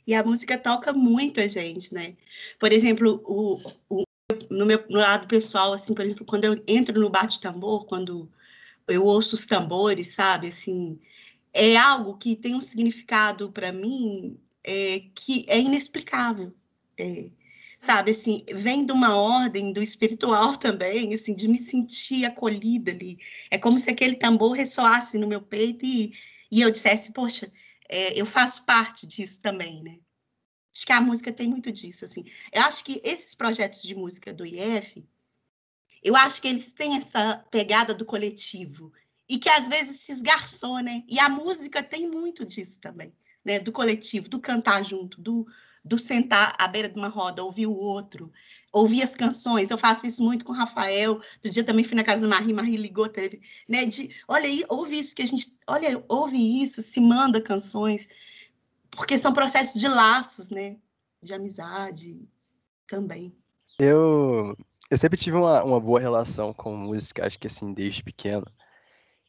E 0.06 0.14
a 0.14 0.24
música 0.24 0.58
toca 0.58 0.94
muito 0.94 1.40
a 1.40 1.48
gente, 1.48 1.94
né? 1.94 2.16
Por 2.60 2.72
exemplo, 2.72 3.22
o, 3.26 3.60
o, 3.90 4.04
no 4.50 4.66
meu 4.66 4.84
no 4.90 5.00
lado 5.00 5.28
pessoal, 5.28 5.74
assim, 5.74 5.94
por 5.94 6.06
exemplo, 6.06 6.26
quando 6.26 6.46
eu 6.46 6.64
entro 6.68 7.00
no 7.00 7.10
bate-tambor, 7.10 7.86
quando 7.86 8.32
eu 8.88 9.06
ouço 9.06 9.36
os 9.36 9.46
tambores, 9.46 10.16
sabe? 10.16 10.48
Assim, 10.48 11.00
é 11.54 11.78
algo 11.78 12.18
que 12.18 12.36
tem 12.36 12.56
um 12.56 12.62
significado 12.62 13.52
para 13.52 13.72
mim 13.72 14.40
é, 14.64 15.02
que 15.16 15.46
é 15.48 15.60
inexplicável. 15.60 16.54
É, 16.98 17.30
sabe, 17.82 18.12
assim, 18.12 18.46
vem 18.54 18.86
de 18.86 18.92
uma 18.92 19.16
ordem 19.16 19.74
do 19.74 19.82
espiritual 19.82 20.56
também, 20.58 21.14
assim, 21.16 21.34
de 21.34 21.48
me 21.48 21.58
sentir 21.58 22.26
acolhida 22.26 22.92
ali. 22.92 23.20
É 23.50 23.58
como 23.58 23.80
se 23.80 23.90
aquele 23.90 24.16
tambor 24.16 24.56
ressoasse 24.56 25.18
no 25.18 25.28
meu 25.28 25.42
peito 25.42 25.84
e, 25.84 26.14
e 26.52 26.62
eu 26.62 26.70
dissesse, 26.70 27.12
poxa, 27.12 27.52
é, 27.90 28.20
eu 28.20 28.26
faço 28.26 28.64
parte 28.66 29.08
disso 29.08 29.42
também, 29.42 29.82
né? 29.84 30.00
Acho 30.74 30.86
que 30.86 30.94
a 30.94 31.02
música 31.02 31.34
tem 31.34 31.50
muito 31.50 31.72
disso, 31.72 32.06
assim. 32.06 32.24
Eu 32.54 32.62
acho 32.62 32.86
que 32.86 33.02
esses 33.04 33.34
projetos 33.34 33.82
de 33.82 33.96
música 33.96 34.32
do 34.32 34.46
IF, 34.46 35.04
eu 36.04 36.16
acho 36.16 36.40
que 36.40 36.48
eles 36.48 36.72
têm 36.72 36.98
essa 36.98 37.38
pegada 37.50 37.94
do 37.96 38.06
coletivo 38.06 38.94
e 39.28 39.40
que 39.40 39.50
às 39.50 39.68
vezes 39.68 40.02
se 40.02 40.12
esgarçou, 40.12 40.80
né? 40.82 41.04
E 41.08 41.20
a 41.20 41.28
música 41.28 41.82
tem 41.82 42.08
muito 42.08 42.46
disso 42.46 42.80
também, 42.80 43.12
né? 43.44 43.60
Do 43.60 43.72
coletivo, 43.72 44.30
do 44.30 44.40
cantar 44.40 44.86
junto, 44.86 45.20
do, 45.20 45.48
do 45.84 45.98
sentar 45.98 46.56
à 46.58 46.68
beira 46.68 46.88
de 46.88 46.98
uma 46.98 47.08
roda, 47.08 47.44
ouvir 47.44 47.66
o 47.66 47.76
outro, 47.76 48.32
ouvir 48.72 49.02
as 49.02 49.16
canções. 49.16 49.70
Eu 49.70 49.78
faço 49.78 50.06
isso 50.06 50.24
muito 50.24 50.46
com 50.46 50.54
o 50.54 50.56
Rafael. 50.56 51.20
Do 51.42 51.50
dia 51.50 51.64
também 51.64 51.84
fui 51.84 51.96
na 51.96 52.04
casa 52.04 52.22
da 52.22 52.28
Marie, 52.28 52.54
Marie 52.54 52.78
ligou, 52.78 53.10
teve, 53.10 53.42
né? 53.68 53.86
De, 53.86 54.16
olha 54.28 54.46
aí, 54.46 54.64
ouve 54.70 55.00
isso 55.00 55.16
que 55.16 55.22
a 55.22 55.26
gente, 55.26 55.58
olha, 55.68 56.04
ouve 56.08 56.62
isso, 56.62 56.82
se 56.82 57.00
manda 57.00 57.42
canções, 57.42 58.08
porque 58.92 59.18
são 59.18 59.34
processos 59.34 59.80
de 59.80 59.88
laços, 59.88 60.50
né? 60.52 60.78
De 61.22 61.34
amizade 61.34 62.28
também. 62.88 63.34
Eu, 63.80 64.56
eu 64.90 64.98
sempre 64.98 65.18
tive 65.18 65.38
uma, 65.38 65.64
uma 65.64 65.80
boa 65.80 66.00
relação 66.00 66.54
com 66.54 66.76
música, 66.76 67.26
acho 67.26 67.40
que 67.40 67.48
assim, 67.48 67.74
desde 67.74 68.04
pequeno. 68.04 68.46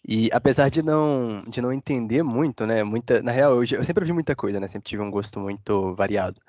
E 0.07 0.29
apesar 0.33 0.69
de 0.69 0.83
não, 0.83 1.43
de 1.49 1.61
não 1.61 1.73
entender 1.73 2.23
muito, 2.23 2.67
né? 2.67 2.83
Muita, 2.83 3.23
na 3.23 3.33
real, 3.33 3.53
eu, 3.53 3.79
eu 3.79 3.85
sempre 3.85 4.03
ouvi 4.03 4.13
muita 4.13 4.35
coisa, 4.37 4.59
né? 4.61 4.69
Sempre 4.69 4.89
tive 4.89 5.03
um 5.03 5.11
gosto 5.11 5.39
muito 5.41 5.95
variado. 5.95 6.41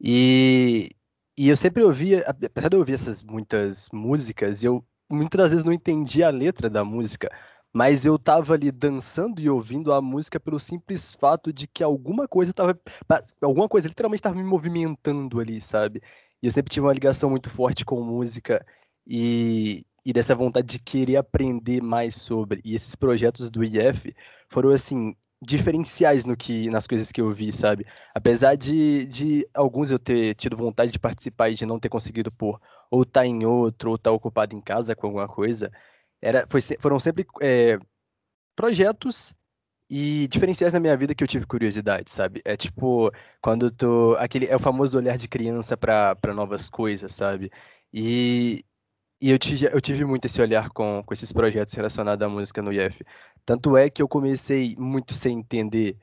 E, 0.00 0.88
e 1.36 1.48
eu 1.48 1.56
sempre 1.56 1.82
ouvia, 1.82 2.24
apesar 2.26 2.68
de 2.68 2.76
eu 2.76 2.80
ouvir 2.80 2.94
essas 2.94 3.22
muitas 3.22 3.88
músicas, 3.92 4.64
eu 4.64 4.84
muitas 5.10 5.38
das 5.38 5.50
vezes 5.52 5.64
não 5.64 5.72
entendia 5.72 6.28
a 6.28 6.30
letra 6.30 6.70
da 6.70 6.84
música, 6.84 7.28
mas 7.72 8.06
eu 8.06 8.18
tava 8.18 8.54
ali 8.54 8.70
dançando 8.70 9.40
e 9.40 9.50
ouvindo 9.50 9.92
a 9.92 10.00
música 10.00 10.40
pelo 10.40 10.58
simples 10.58 11.14
fato 11.14 11.52
de 11.52 11.66
que 11.68 11.82
alguma 11.82 12.28
coisa 12.28 12.52
tava, 12.52 12.78
alguma 13.42 13.68
coisa 13.68 13.88
literalmente 13.88 14.20
estava 14.20 14.36
me 14.36 14.44
movimentando 14.44 15.40
ali, 15.40 15.60
sabe? 15.60 16.00
E 16.42 16.46
eu 16.46 16.50
sempre 16.52 16.72
tive 16.72 16.86
uma 16.86 16.92
ligação 16.92 17.30
muito 17.30 17.50
forte 17.50 17.84
com 17.84 18.02
música 18.02 18.64
e, 19.06 19.84
e 20.04 20.12
dessa 20.12 20.34
vontade 20.34 20.66
de 20.66 20.78
querer 20.78 21.16
aprender 21.16 21.82
mais 21.82 22.14
sobre. 22.14 22.60
E 22.64 22.74
esses 22.74 22.94
projetos 22.94 23.50
do 23.50 23.62
IF 23.64 24.14
foram 24.48 24.70
assim 24.70 25.14
diferenciais 25.42 26.26
no 26.26 26.36
que 26.36 26.68
nas 26.68 26.86
coisas 26.86 27.10
que 27.10 27.20
eu 27.20 27.32
vi, 27.32 27.50
sabe? 27.50 27.86
Apesar 28.14 28.56
de, 28.56 29.06
de 29.06 29.48
alguns 29.54 29.90
eu 29.90 29.98
ter 29.98 30.34
tido 30.34 30.56
vontade 30.56 30.92
de 30.92 30.98
participar 30.98 31.48
e 31.50 31.54
de 31.54 31.64
não 31.64 31.78
ter 31.78 31.88
conseguido 31.88 32.30
por 32.30 32.60
ou 32.90 33.02
estar 33.02 33.20
tá 33.20 33.26
em 33.26 33.44
outro 33.46 33.90
ou 33.90 33.96
estar 33.96 34.10
tá 34.10 34.14
ocupado 34.16 34.54
em 34.54 34.60
casa 34.60 34.94
com 34.94 35.06
alguma 35.06 35.28
coisa, 35.28 35.70
era 36.20 36.46
foi, 36.48 36.60
foram 36.78 36.98
sempre 36.98 37.26
é, 37.40 37.78
projetos 38.54 39.34
e 39.88 40.28
diferenciais 40.28 40.72
na 40.72 40.80
minha 40.80 40.96
vida 40.96 41.14
que 41.14 41.24
eu 41.24 41.28
tive 41.28 41.46
curiosidade, 41.46 42.10
sabe? 42.10 42.42
É 42.44 42.56
tipo 42.56 43.10
quando 43.40 43.70
tu 43.70 44.16
aquele 44.18 44.46
é 44.46 44.56
o 44.56 44.58
famoso 44.60 44.98
olhar 44.98 45.16
de 45.18 45.28
criança 45.28 45.76
para 45.76 46.34
novas 46.34 46.70
coisas, 46.70 47.12
sabe? 47.14 47.50
E 47.92 48.64
e 49.20 49.30
eu 49.30 49.38
tive, 49.38 49.66
eu 49.66 49.80
tive 49.80 50.04
muito 50.04 50.24
esse 50.26 50.40
olhar 50.40 50.70
com, 50.70 51.02
com 51.04 51.12
esses 51.14 51.32
projetos 51.32 51.74
relacionados 51.74 52.24
à 52.26 52.28
música 52.28 52.62
no 52.62 52.72
IF. 52.72 53.04
Tanto 53.44 53.76
é 53.76 53.90
que 53.90 54.02
eu 54.02 54.08
comecei 54.08 54.74
muito 54.78 55.14
sem 55.14 55.38
entender 55.38 55.96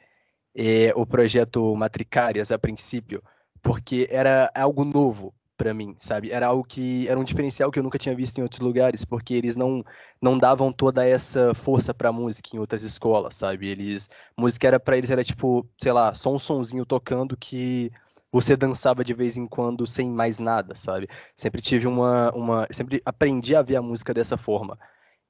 é, 0.56 0.92
o 0.96 1.06
projeto 1.06 1.76
Matricárias 1.76 2.52
a 2.52 2.60
princípio, 2.60 3.24
porque 3.62 4.08
era 4.12 4.52
algo 4.56 4.84
novo 4.86 5.34
para 5.58 5.74
mim, 5.74 5.96
sabe? 5.98 6.32
Era 6.32 6.48
algo 6.48 6.64
que 6.64 7.08
era 7.08 7.20
um 7.20 7.24
diferencial 7.24 7.72
que 7.72 7.80
eu 7.80 7.84
nunca 7.84 7.98
tinha 7.98 8.16
visto 8.16 8.38
em 8.38 8.44
outros 8.44 8.62
lugares, 8.62 9.04
porque 9.04 9.34
eles 9.34 9.56
não 9.56 9.84
não 10.22 10.38
davam 10.38 10.72
toda 10.72 11.06
essa 11.06 11.54
força 11.56 11.94
para 11.94 12.12
música 12.12 12.56
em 12.56 12.60
outras 12.60 12.84
escolas, 12.84 13.36
sabe? 13.36 13.68
Eles 13.68 14.08
música 14.38 14.68
era 14.68 14.80
para 14.80 14.98
eles 14.98 15.10
era 15.10 15.24
tipo, 15.24 15.68
sei 15.78 15.92
lá, 15.92 16.14
só 16.14 16.32
um 16.34 16.40
sonzinho 16.40 16.86
tocando 16.86 17.36
que 17.36 17.92
você 18.32 18.56
dançava 18.56 19.04
de 19.04 19.14
vez 19.14 19.38
em 19.38 19.48
quando 19.48 19.88
sem 19.88 20.10
mais 20.10 20.40
nada, 20.40 20.76
sabe? 20.76 21.08
Sempre 21.36 21.62
tive 21.62 21.88
uma, 21.88 22.32
uma. 22.34 22.68
Sempre 22.72 23.02
aprendi 23.06 23.56
a 23.56 23.62
ver 23.62 23.78
a 23.78 23.82
música 23.82 24.14
dessa 24.14 24.38
forma. 24.38 24.78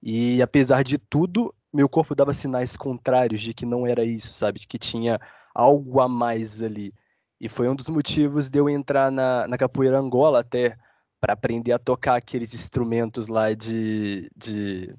E 0.02 0.42
apesar 0.42 0.84
de 0.84 0.98
tudo, 0.98 1.54
meu 1.74 1.90
corpo 1.90 2.16
dava 2.16 2.34
sinais 2.34 2.76
contrários 2.76 3.42
de 3.42 3.54
que 3.54 3.66
não 3.66 3.86
era 3.88 4.04
isso, 4.04 4.32
sabe? 4.32 4.60
De 4.60 4.68
que 4.68 4.78
tinha 4.78 5.20
algo 5.54 6.00
a 6.02 6.08
mais 6.08 6.62
ali. 6.62 6.94
E 7.40 7.48
foi 7.50 7.70
um 7.70 7.76
dos 7.76 7.90
motivos 7.90 8.50
de 8.50 8.60
eu 8.60 8.70
entrar 8.70 9.12
na, 9.12 9.48
na 9.48 9.58
capoeira 9.58 10.00
Angola 10.00 10.40
até, 10.40 10.76
para 11.20 11.34
aprender 11.34 11.72
a 11.72 11.80
tocar 11.80 12.16
aqueles 12.16 12.54
instrumentos 12.54 13.28
lá 13.28 13.54
de. 13.54 14.30
de 14.36 14.96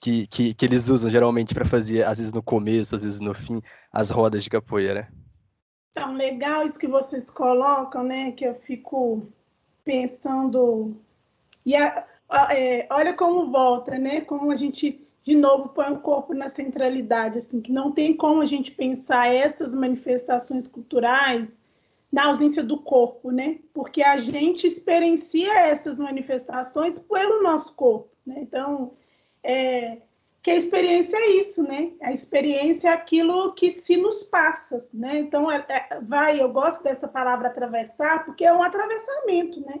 que, 0.00 0.26
que, 0.28 0.54
que 0.54 0.64
eles 0.64 0.88
usam 0.88 1.10
geralmente 1.10 1.54
para 1.54 1.64
fazer, 1.64 2.04
às 2.04 2.18
vezes 2.18 2.32
no 2.32 2.42
começo, 2.42 2.94
às 2.94 3.02
vezes 3.02 3.18
no 3.20 3.34
fim, 3.34 3.60
as 3.92 4.10
rodas 4.10 4.44
de 4.44 4.50
capoeira. 4.50 5.12
Então, 5.90 6.14
legal 6.14 6.66
isso 6.66 6.78
que 6.78 6.86
vocês 6.86 7.30
colocam, 7.30 8.02
né? 8.02 8.32
Que 8.32 8.44
eu 8.44 8.54
fico 8.54 9.26
pensando. 9.84 10.96
E 11.64 11.74
a, 11.76 12.06
a, 12.28 12.54
é, 12.54 12.86
olha 12.90 13.14
como 13.14 13.50
volta, 13.50 13.98
né? 13.98 14.20
Como 14.20 14.50
a 14.50 14.56
gente, 14.56 15.06
de 15.24 15.34
novo, 15.34 15.70
põe 15.70 15.90
o 15.92 16.00
corpo 16.00 16.34
na 16.34 16.48
centralidade, 16.48 17.38
assim, 17.38 17.60
que 17.60 17.72
não 17.72 17.92
tem 17.92 18.16
como 18.16 18.42
a 18.42 18.46
gente 18.46 18.70
pensar 18.70 19.34
essas 19.34 19.74
manifestações 19.74 20.68
culturais 20.68 21.64
na 22.10 22.26
ausência 22.26 22.62
do 22.62 22.78
corpo, 22.78 23.30
né? 23.30 23.58
Porque 23.72 24.02
a 24.02 24.16
gente 24.16 24.66
experiencia 24.66 25.52
essas 25.60 25.98
manifestações 25.98 26.98
pelo 26.98 27.42
nosso 27.42 27.74
corpo, 27.74 28.10
né? 28.26 28.36
Então, 28.40 28.92
é, 29.42 29.98
que 30.42 30.50
a 30.50 30.56
experiência 30.56 31.16
é 31.16 31.30
isso, 31.32 31.62
né? 31.62 31.92
A 32.00 32.12
experiência 32.12 32.88
é 32.88 32.92
aquilo 32.92 33.52
que 33.54 33.70
se 33.70 33.96
nos 33.96 34.22
passa, 34.24 34.78
né? 34.94 35.18
Então, 35.18 35.50
é, 35.50 35.64
é, 35.68 36.00
vai, 36.00 36.40
eu 36.40 36.50
gosto 36.50 36.84
dessa 36.84 37.08
palavra 37.08 37.48
atravessar, 37.48 38.24
porque 38.24 38.44
é 38.44 38.52
um 38.52 38.62
atravessamento, 38.62 39.60
né? 39.60 39.80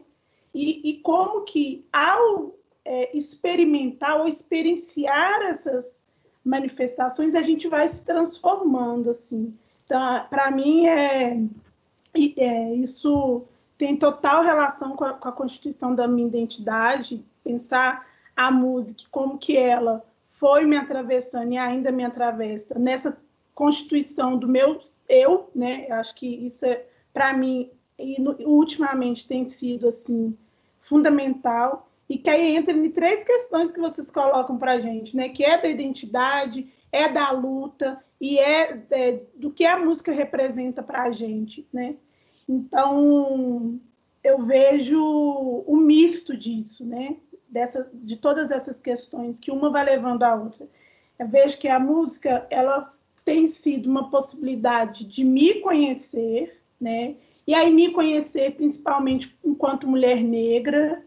E, 0.52 0.90
e 0.90 1.00
como 1.00 1.42
que, 1.42 1.86
ao 1.92 2.54
é, 2.84 3.16
experimentar 3.16 4.18
ou 4.18 4.26
experienciar 4.26 5.42
essas 5.42 6.06
manifestações, 6.44 7.34
a 7.34 7.42
gente 7.42 7.68
vai 7.68 7.88
se 7.88 8.04
transformando, 8.04 9.10
assim. 9.10 9.56
Então, 9.84 10.26
para 10.28 10.50
mim, 10.50 10.86
é, 10.86 11.38
é, 12.36 12.74
isso 12.74 13.44
tem 13.76 13.96
total 13.96 14.42
relação 14.42 14.96
com 14.96 15.04
a, 15.04 15.14
com 15.14 15.28
a 15.28 15.32
constituição 15.32 15.94
da 15.94 16.08
minha 16.08 16.26
identidade, 16.26 17.24
pensar 17.44 18.06
a 18.34 18.50
música, 18.50 19.04
como 19.10 19.38
que 19.38 19.56
ela 19.56 20.04
foi 20.38 20.64
me 20.64 20.76
atravessando 20.76 21.52
e 21.52 21.58
ainda 21.58 21.90
me 21.90 22.04
atravessa 22.04 22.78
nessa 22.78 23.18
constituição 23.54 24.38
do 24.38 24.46
meu 24.46 24.80
eu, 25.08 25.50
né? 25.54 25.88
Acho 25.90 26.14
que 26.14 26.26
isso 26.26 26.64
é 26.64 26.84
para 27.12 27.32
mim 27.32 27.70
e 27.98 28.20
no, 28.20 28.36
ultimamente 28.46 29.26
tem 29.26 29.44
sido 29.44 29.88
assim 29.88 30.36
fundamental 30.78 31.90
e 32.08 32.16
que 32.16 32.30
aí 32.30 32.56
entra 32.56 32.72
em 32.72 32.90
três 32.90 33.24
questões 33.24 33.72
que 33.72 33.80
vocês 33.80 34.10
colocam 34.10 34.56
para 34.56 34.80
gente, 34.80 35.16
né? 35.16 35.28
Que 35.28 35.44
é 35.44 35.60
da 35.60 35.68
identidade, 35.68 36.72
é 36.92 37.08
da 37.08 37.32
luta 37.32 38.02
e 38.20 38.38
é, 38.38 38.80
é 38.90 39.20
do 39.34 39.50
que 39.50 39.66
a 39.66 39.78
música 39.78 40.12
representa 40.12 40.82
para 40.82 41.02
a 41.02 41.10
gente, 41.10 41.66
né? 41.72 41.96
Então 42.48 43.78
eu 44.22 44.40
vejo 44.42 45.02
o 45.66 45.76
misto 45.76 46.36
disso, 46.36 46.84
né? 46.86 47.16
Dessa, 47.48 47.90
de 47.92 48.16
todas 48.16 48.50
essas 48.50 48.80
questões, 48.80 49.40
que 49.40 49.50
uma 49.50 49.70
vai 49.70 49.84
levando 49.84 50.22
a 50.22 50.34
outra. 50.34 50.66
Eu 51.18 51.26
vejo 51.26 51.58
que 51.58 51.68
a 51.68 51.80
música 51.80 52.46
ela 52.50 52.92
tem 53.24 53.46
sido 53.48 53.90
uma 53.90 54.10
possibilidade 54.10 55.04
de 55.04 55.24
me 55.24 55.60
conhecer, 55.60 56.60
né? 56.80 57.16
E 57.46 57.54
aí 57.54 57.72
me 57.72 57.92
conhecer 57.92 58.54
principalmente 58.54 59.38
enquanto 59.44 59.86
mulher 59.86 60.22
negra, 60.22 61.02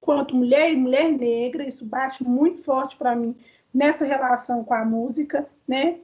enquanto 0.00 0.34
mulher 0.34 0.72
e 0.72 0.76
mulher 0.76 1.12
negra, 1.12 1.66
isso 1.66 1.84
bate 1.84 2.24
muito 2.24 2.58
forte 2.58 2.96
para 2.96 3.14
mim 3.14 3.36
nessa 3.72 4.06
relação 4.06 4.64
com 4.64 4.72
a 4.74 4.84
música, 4.84 5.48
né? 5.68 5.98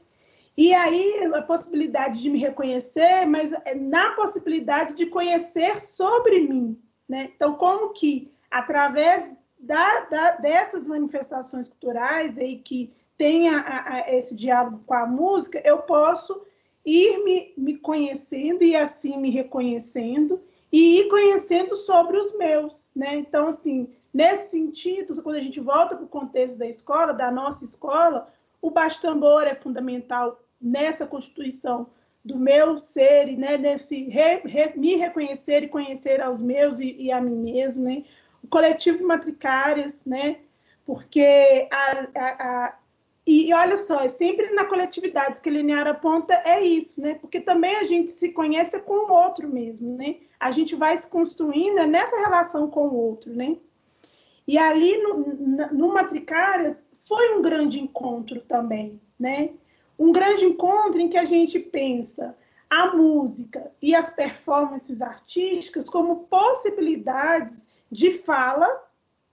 E 0.57 0.75
aí 0.75 1.31
a 1.35 1.41
possibilidade 1.41 2.21
de 2.21 2.29
me 2.29 2.39
reconhecer, 2.39 3.25
mas 3.25 3.53
é 3.53 3.75
na 3.75 4.11
possibilidade 4.11 4.95
de 4.95 5.07
conhecer 5.07 5.81
sobre 5.81 6.41
mim, 6.41 6.79
né? 7.09 7.31
Então 7.35 7.55
como 7.55 7.95
que 7.95 8.31
através 8.53 9.37
da, 9.59 10.01
da, 10.03 10.31
dessas 10.33 10.87
manifestações 10.87 11.69
culturais 11.69 12.39
aí 12.39 12.59
que 12.59 12.93
tenha 13.17 13.59
a, 13.59 13.95
a, 13.95 14.15
esse 14.15 14.37
diálogo 14.37 14.83
com 14.87 14.95
a 14.95 15.07
música, 15.07 15.61
eu 15.65 15.79
posso 15.79 16.43
ir 16.85 17.25
me, 17.25 17.55
me 17.57 17.77
conhecendo 17.79 18.63
e 18.63 18.77
assim 18.77 19.17
me 19.17 19.31
reconhecendo 19.31 20.41
e 20.71 21.01
ir 21.01 21.09
conhecendo 21.09 21.75
sobre 21.77 22.19
os 22.19 22.37
meus, 22.37 22.93
né? 22.97 23.17
Então, 23.17 23.49
assim, 23.49 23.89
nesse 24.13 24.51
sentido, 24.51 25.23
quando 25.23 25.37
a 25.37 25.41
gente 25.41 25.61
volta 25.61 25.95
para 25.95 26.05
o 26.05 26.09
contexto 26.09 26.59
da 26.59 26.67
escola, 26.67 27.13
da 27.13 27.31
nossa 27.31 27.65
escola, 27.65 28.33
o 28.61 28.71
baixo 28.71 29.01
tambor 29.01 29.45
é 29.45 29.55
fundamental 29.55 30.41
nessa 30.61 31.07
constituição 31.07 31.89
do 32.25 32.39
meu 32.39 32.79
ser 32.79 33.29
e 33.29 33.37
né, 33.37 33.59
nesse 33.59 34.05
re, 34.05 34.43
re, 34.45 34.73
me 34.77 34.97
reconhecer 34.97 35.65
e 35.65 35.69
conhecer 35.69 36.21
aos 36.21 36.41
meus 36.41 36.79
e, 36.79 36.93
e, 36.93 37.13
a 37.13 37.21
mim 37.21 37.37
mesmo, 37.37 37.85
né? 37.85 38.05
O 38.43 38.49
coletivo 38.49 39.07
Matricárias, 39.07 40.05
né? 40.05 40.39
Porque 40.85 41.69
a, 41.71 42.07
a, 42.15 42.67
a 42.67 42.79
e, 43.25 43.55
olha 43.55 43.77
só, 43.77 44.01
é 44.01 44.09
sempre 44.09 44.51
na 44.51 44.65
coletividade 44.65 45.41
que 45.41 45.49
a 45.49 45.53
Linear 45.53 45.87
aponta 45.87 46.35
é 46.45 46.61
isso, 46.61 47.01
né? 47.01 47.15
Porque 47.15 47.41
também 47.41 47.77
a 47.77 47.85
gente 47.85 48.11
se 48.11 48.33
conhece 48.33 48.81
com 48.81 49.07
o 49.07 49.13
outro 49.13 49.49
mesmo, 49.49 49.97
né? 49.97 50.17
A 50.41 50.51
gente 50.51 50.75
vai 50.75 50.97
se 50.97 51.09
construindo 51.09 51.87
nessa 51.87 52.17
relação 52.19 52.69
com 52.69 52.89
o 52.89 52.97
outro, 52.97 53.33
né? 53.33 53.57
E 54.47 54.59
ali 54.59 54.99
no, 54.99 55.19
no 55.73 55.95
Matricárias 55.95 56.93
foi 57.07 57.37
um 57.37 57.43
grande 57.43 57.81
encontro 57.81 58.41
também, 58.41 59.01
né? 59.19 59.51
Um 59.97 60.11
grande 60.11 60.45
encontro 60.45 61.01
em 61.01 61.09
que 61.09 61.17
a 61.17 61.25
gente 61.25 61.61
pensa 61.61 62.37
a 62.69 62.97
música 62.97 63.71
e 63.81 63.95
as 63.95 64.11
performances 64.11 65.01
artísticas 65.01 65.89
como 65.89 66.25
possibilidades 66.25 67.72
de 67.93 68.13
fala, 68.13 68.67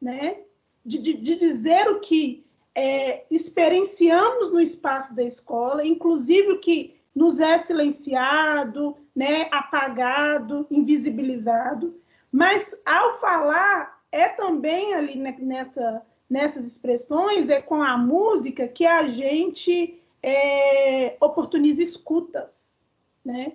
né? 0.01 0.41
De, 0.85 0.97
de, 0.97 1.13
de 1.13 1.35
dizer 1.37 1.89
o 1.89 2.01
que 2.01 2.45
é, 2.75 3.25
experienciamos 3.31 4.51
no 4.51 4.59
espaço 4.59 5.15
da 5.15 5.23
escola, 5.23 5.85
inclusive 5.85 6.51
o 6.51 6.59
que 6.59 6.99
nos 7.15 7.39
é 7.39 7.57
silenciado, 7.57 8.95
né, 9.15 9.47
apagado, 9.51 10.67
invisibilizado, 10.69 11.99
mas 12.31 12.79
ao 12.85 13.19
falar 13.19 14.01
é 14.11 14.27
também 14.29 14.93
ali 14.93 15.15
nessa, 15.15 16.05
nessas 16.29 16.65
expressões, 16.65 17.49
é 17.49 17.61
com 17.61 17.81
a 17.81 17.97
música 17.97 18.67
que 18.67 18.85
a 18.85 19.05
gente 19.07 20.01
é, 20.21 21.17
oportuniza 21.19 21.81
escutas, 21.81 22.87
né? 23.23 23.53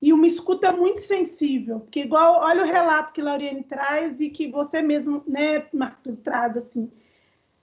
E 0.00 0.12
uma 0.12 0.26
escuta 0.26 0.72
muito 0.72 1.00
sensível, 1.00 1.80
porque 1.80 2.00
igual, 2.00 2.40
olha 2.40 2.62
o 2.62 2.66
relato 2.66 3.12
que 3.12 3.20
Lauriane 3.20 3.64
traz 3.64 4.20
e 4.20 4.30
que 4.30 4.48
você 4.48 4.80
mesmo, 4.80 5.24
né, 5.26 5.66
Marco, 5.72 6.14
traz 6.16 6.56
assim, 6.56 6.90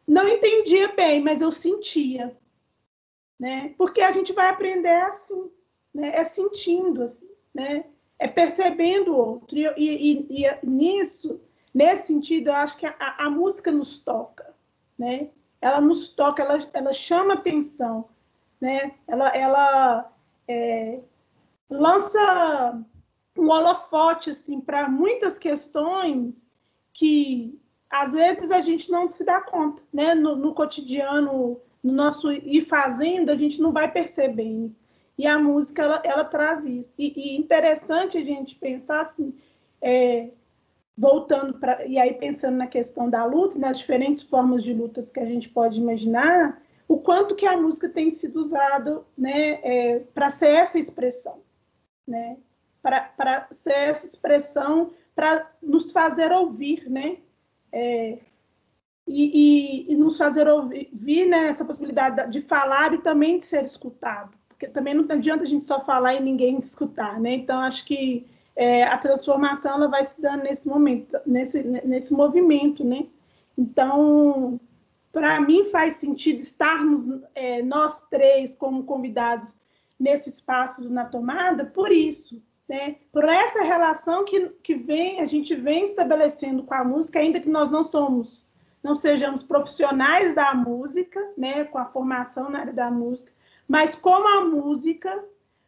não 0.08 0.27
entendia 0.27 0.89
bem, 0.94 1.22
mas 1.22 1.42
eu 1.42 1.51
sentia, 1.51 2.38
né? 3.39 3.74
Porque 3.77 4.01
a 4.01 4.12
gente 4.12 4.34
vai 4.34 4.50
aprender 4.50 5.01
assim, 5.04 5.50
né? 5.94 6.10
É 6.15 6.24
sentindo 6.24 7.01
assim, 7.04 7.30
né? 7.54 7.86
É 8.20 8.27
percebendo 8.27 9.13
o 9.13 9.18
outro. 9.18 9.58
E, 9.58 9.65
e, 9.77 10.44
e, 10.44 10.65
nisso, 10.65 11.42
nesse 11.74 12.08
sentido, 12.08 12.50
eu 12.50 12.56
acho 12.56 12.77
que 12.77 12.86
a, 12.86 12.96
a, 13.00 13.30
música 13.30 13.72
nos 13.72 14.01
toca, 14.01 14.54
né? 14.98 15.30
Ela 15.60 15.82
nos 15.82 16.13
toca, 16.13 16.44
ela, 16.44 16.70
ela 16.74 16.94
chama 16.94 17.34
atenção, 17.34 18.08
né? 18.62 18.94
Ela, 19.08 19.36
ela 19.36 20.13
é, 20.48 21.00
lança 21.69 22.84
um 23.38 23.50
holofote 23.50 24.29
assim 24.29 24.62
para 24.62 24.89
muitas 24.89 25.38
questões 25.38 26.55
que 26.93 27.60
às 27.89 28.13
vezes 28.13 28.51
a 28.51 28.62
gente 28.62 28.91
não 28.91 29.07
se 29.07 29.24
dá 29.24 29.41
conta, 29.41 29.81
né? 29.93 30.15
No, 30.15 30.36
no 30.36 30.53
cotidiano, 30.53 31.60
no 31.84 31.93
nosso 31.93 32.31
ir 32.31 32.62
fazendo, 32.62 33.29
a 33.29 33.36
gente 33.36 33.62
não 33.62 33.72
vai 33.72 33.91
percebendo. 33.91 34.75
E 35.17 35.25
a 35.25 35.39
música, 35.39 35.84
ela, 35.84 36.01
ela 36.03 36.25
traz 36.25 36.65
isso. 36.65 36.95
E, 37.00 37.13
e 37.15 37.38
interessante 37.38 38.17
a 38.17 38.24
gente 38.24 38.55
pensar 38.55 39.01
assim, 39.01 39.34
é, 39.81 40.29
voltando 40.98 41.53
para. 41.53 41.86
E 41.86 41.98
aí, 41.98 42.13
pensando 42.13 42.57
na 42.57 42.67
questão 42.67 43.10
da 43.10 43.24
luta, 43.24 43.57
nas 43.57 43.79
diferentes 43.79 44.24
formas 44.24 44.63
de 44.63 44.74
lutas 44.74 45.12
que 45.12 45.19
a 45.19 45.25
gente 45.25 45.48
pode 45.50 45.79
imaginar, 45.79 46.61
o 46.87 46.98
quanto 46.98 47.35
que 47.35 47.46
a 47.46 47.57
música 47.57 47.87
tem 47.87 48.09
sido 48.09 48.42
usada 48.42 49.01
né, 49.18 49.59
é, 49.63 50.00
para 50.13 50.29
ser 50.29 50.50
essa 50.50 50.77
expressão, 50.77 51.40
né? 52.07 52.37
Para 52.81 53.48
ser 53.51 53.74
essa 53.74 54.05
expressão, 54.05 54.91
para 55.15 55.50
nos 55.61 55.91
fazer 55.91 56.31
ouvir, 56.31 56.89
né? 56.89 57.18
é, 57.75 58.18
e, 59.05 59.85
e, 59.87 59.94
e, 59.94 59.98
nos 59.98 60.18
fazer 60.18 60.48
ouvir 60.48 61.25
né, 61.27 61.50
essa 61.50 61.65
possibilidade 61.65 62.31
de 62.31 62.41
falar 62.41 62.94
e 62.94 63.00
também 63.00 63.37
de 63.37 63.44
ser 63.44 63.65
escutado, 63.65 64.31
porque 64.48 64.68
também 64.68 64.94
não 64.94 65.05
adianta 65.09 65.44
a 65.44 65.48
gente 65.48 65.65
só 65.65 65.81
falar 65.81 66.15
e 66.15 66.22
ninguém 66.22 66.57
escutar, 66.57 67.20
né? 67.20 67.33
Então 67.33 67.59
acho 67.59 67.85
que 67.85 68.25
é, 68.55 68.83
a 68.83 68.98
transformação 68.98 69.75
ela 69.75 69.89
vai 69.89 70.05
se 70.05 70.22
dando 70.22 70.44
nesse 70.44 70.70
momento, 70.70 71.20
nesse 71.25 71.61
nesse 71.63 72.13
movimento, 72.13 72.83
né? 72.83 73.05
Então 73.57 74.57
para 75.11 75.39
mim 75.41 75.65
faz 75.65 75.96
sentido 75.96 76.39
estarmos 76.39 77.07
é, 77.35 77.61
nós 77.61 78.07
três 78.09 78.55
como 78.55 78.83
convidados 78.83 79.59
nesse 80.00 80.29
espaço 80.29 80.90
na 80.90 81.05
tomada 81.05 81.66
por 81.66 81.92
isso, 81.92 82.42
né? 82.68 82.96
Por 83.12 83.24
essa 83.24 83.64
relação 83.64 84.25
que, 84.25 84.50
que 84.64 84.75
vem, 84.75 85.20
a 85.20 85.25
gente 85.25 85.55
vem 85.55 85.84
estabelecendo 85.84 86.64
com 86.64 86.74
a 86.74 86.84
música, 86.84 87.20
ainda 87.20 87.40
que 87.40 87.50
nós 87.50 87.72
não 87.72 87.84
somos, 87.84 88.51
não 88.84 88.96
sejamos 88.96 89.44
profissionais 89.44 90.34
da 90.34 90.53
música, 90.53 91.20
né, 91.38 91.64
com 91.66 91.77
a 91.77 91.86
formação 91.86 92.50
na 92.50 92.60
área 92.60 92.74
da 92.74 92.92
música, 92.92 93.31
mas 93.68 93.96
como 93.96 94.27
a 94.27 94.46
música 94.46 95.24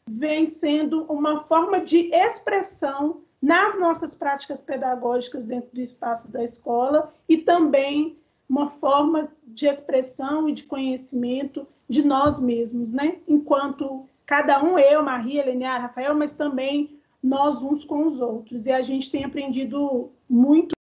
vem 0.09 0.45
sendo 0.45 1.03
uma 1.03 1.43
forma 1.43 1.81
de 1.81 2.13
expressão 2.13 3.21
nas 3.41 3.79
nossas 3.79 4.15
práticas 4.15 4.61
pedagógicas 4.61 5.45
dentro 5.45 5.69
do 5.73 5.81
espaço 5.81 6.31
da 6.31 6.43
escola 6.43 7.13
e 7.27 7.37
também 7.37 8.17
uma 8.49 8.67
forma 8.67 9.29
de 9.45 9.67
expressão 9.67 10.47
e 10.47 10.53
de 10.53 10.63
conhecimento 10.63 11.67
de 11.89 12.03
nós 12.03 12.39
mesmos, 12.39 12.93
né? 12.93 13.17
Enquanto 13.27 14.07
cada 14.27 14.61
um, 14.61 14.77
eu, 14.77 15.01
Maria, 15.01 15.45
Leniar, 15.45 15.81
Rafael, 15.81 16.13
mas 16.13 16.35
também 16.35 17.01
nós 17.23 17.63
uns 17.63 17.85
com 17.85 18.05
os 18.05 18.19
outros. 18.19 18.67
E 18.67 18.71
a 18.71 18.81
gente 18.81 19.09
tem 19.09 19.23
aprendido 19.23 20.11
muito, 20.29 20.73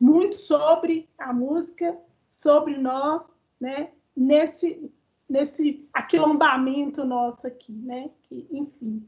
muito 0.00 0.36
sobre 0.36 1.10
a 1.18 1.32
música, 1.32 1.98
sobre 2.30 2.78
nós, 2.78 3.44
né? 3.60 3.90
Nesse, 4.16 4.90
nesse 5.28 5.86
aquilombamento 5.92 7.04
nosso 7.04 7.46
aqui, 7.46 7.72
né? 7.72 8.08
Que, 8.22 8.46
enfim, 8.50 9.06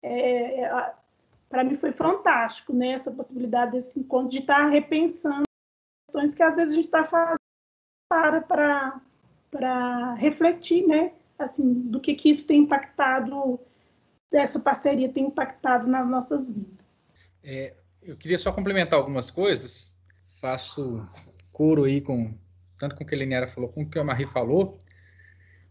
é, 0.00 0.60
é, 0.60 0.94
para 1.48 1.64
mim 1.64 1.76
foi 1.76 1.90
fantástico, 1.90 2.72
né? 2.72 2.92
Essa 2.92 3.10
possibilidade 3.10 3.72
desse 3.72 3.98
encontro 3.98 4.30
de 4.30 4.38
estar 4.38 4.68
repensando 4.68 5.42
questões 6.06 6.34
que 6.34 6.42
às 6.42 6.56
vezes 6.56 6.72
a 6.72 6.76
gente 6.76 6.86
está 6.86 7.04
fazendo 7.04 7.38
para 8.08 9.00
para 9.50 10.14
refletir, 10.14 10.86
né? 10.86 11.12
Assim, 11.38 11.72
do 11.72 12.00
que, 12.00 12.14
que 12.14 12.30
isso 12.30 12.46
tem 12.46 12.60
impactado, 12.60 13.58
essa 14.32 14.60
parceria 14.60 15.08
tem 15.08 15.26
impactado 15.26 15.86
nas 15.86 16.08
nossas 16.08 16.48
vidas. 16.48 17.14
É, 17.42 17.74
eu 18.02 18.16
queria 18.16 18.38
só 18.38 18.52
complementar 18.52 18.98
algumas 18.98 19.30
coisas, 19.30 19.96
faço 20.40 21.06
coro 21.52 21.84
aí 21.84 22.00
com 22.00 22.34
tanto 22.78 22.96
com 22.96 23.04
o 23.04 23.06
que 23.06 23.14
a 23.14 23.18
Liniara 23.18 23.46
falou, 23.46 23.68
com 23.68 23.82
o 23.82 23.88
que 23.88 23.96
a 23.96 24.02
Marie 24.02 24.26
falou, 24.26 24.76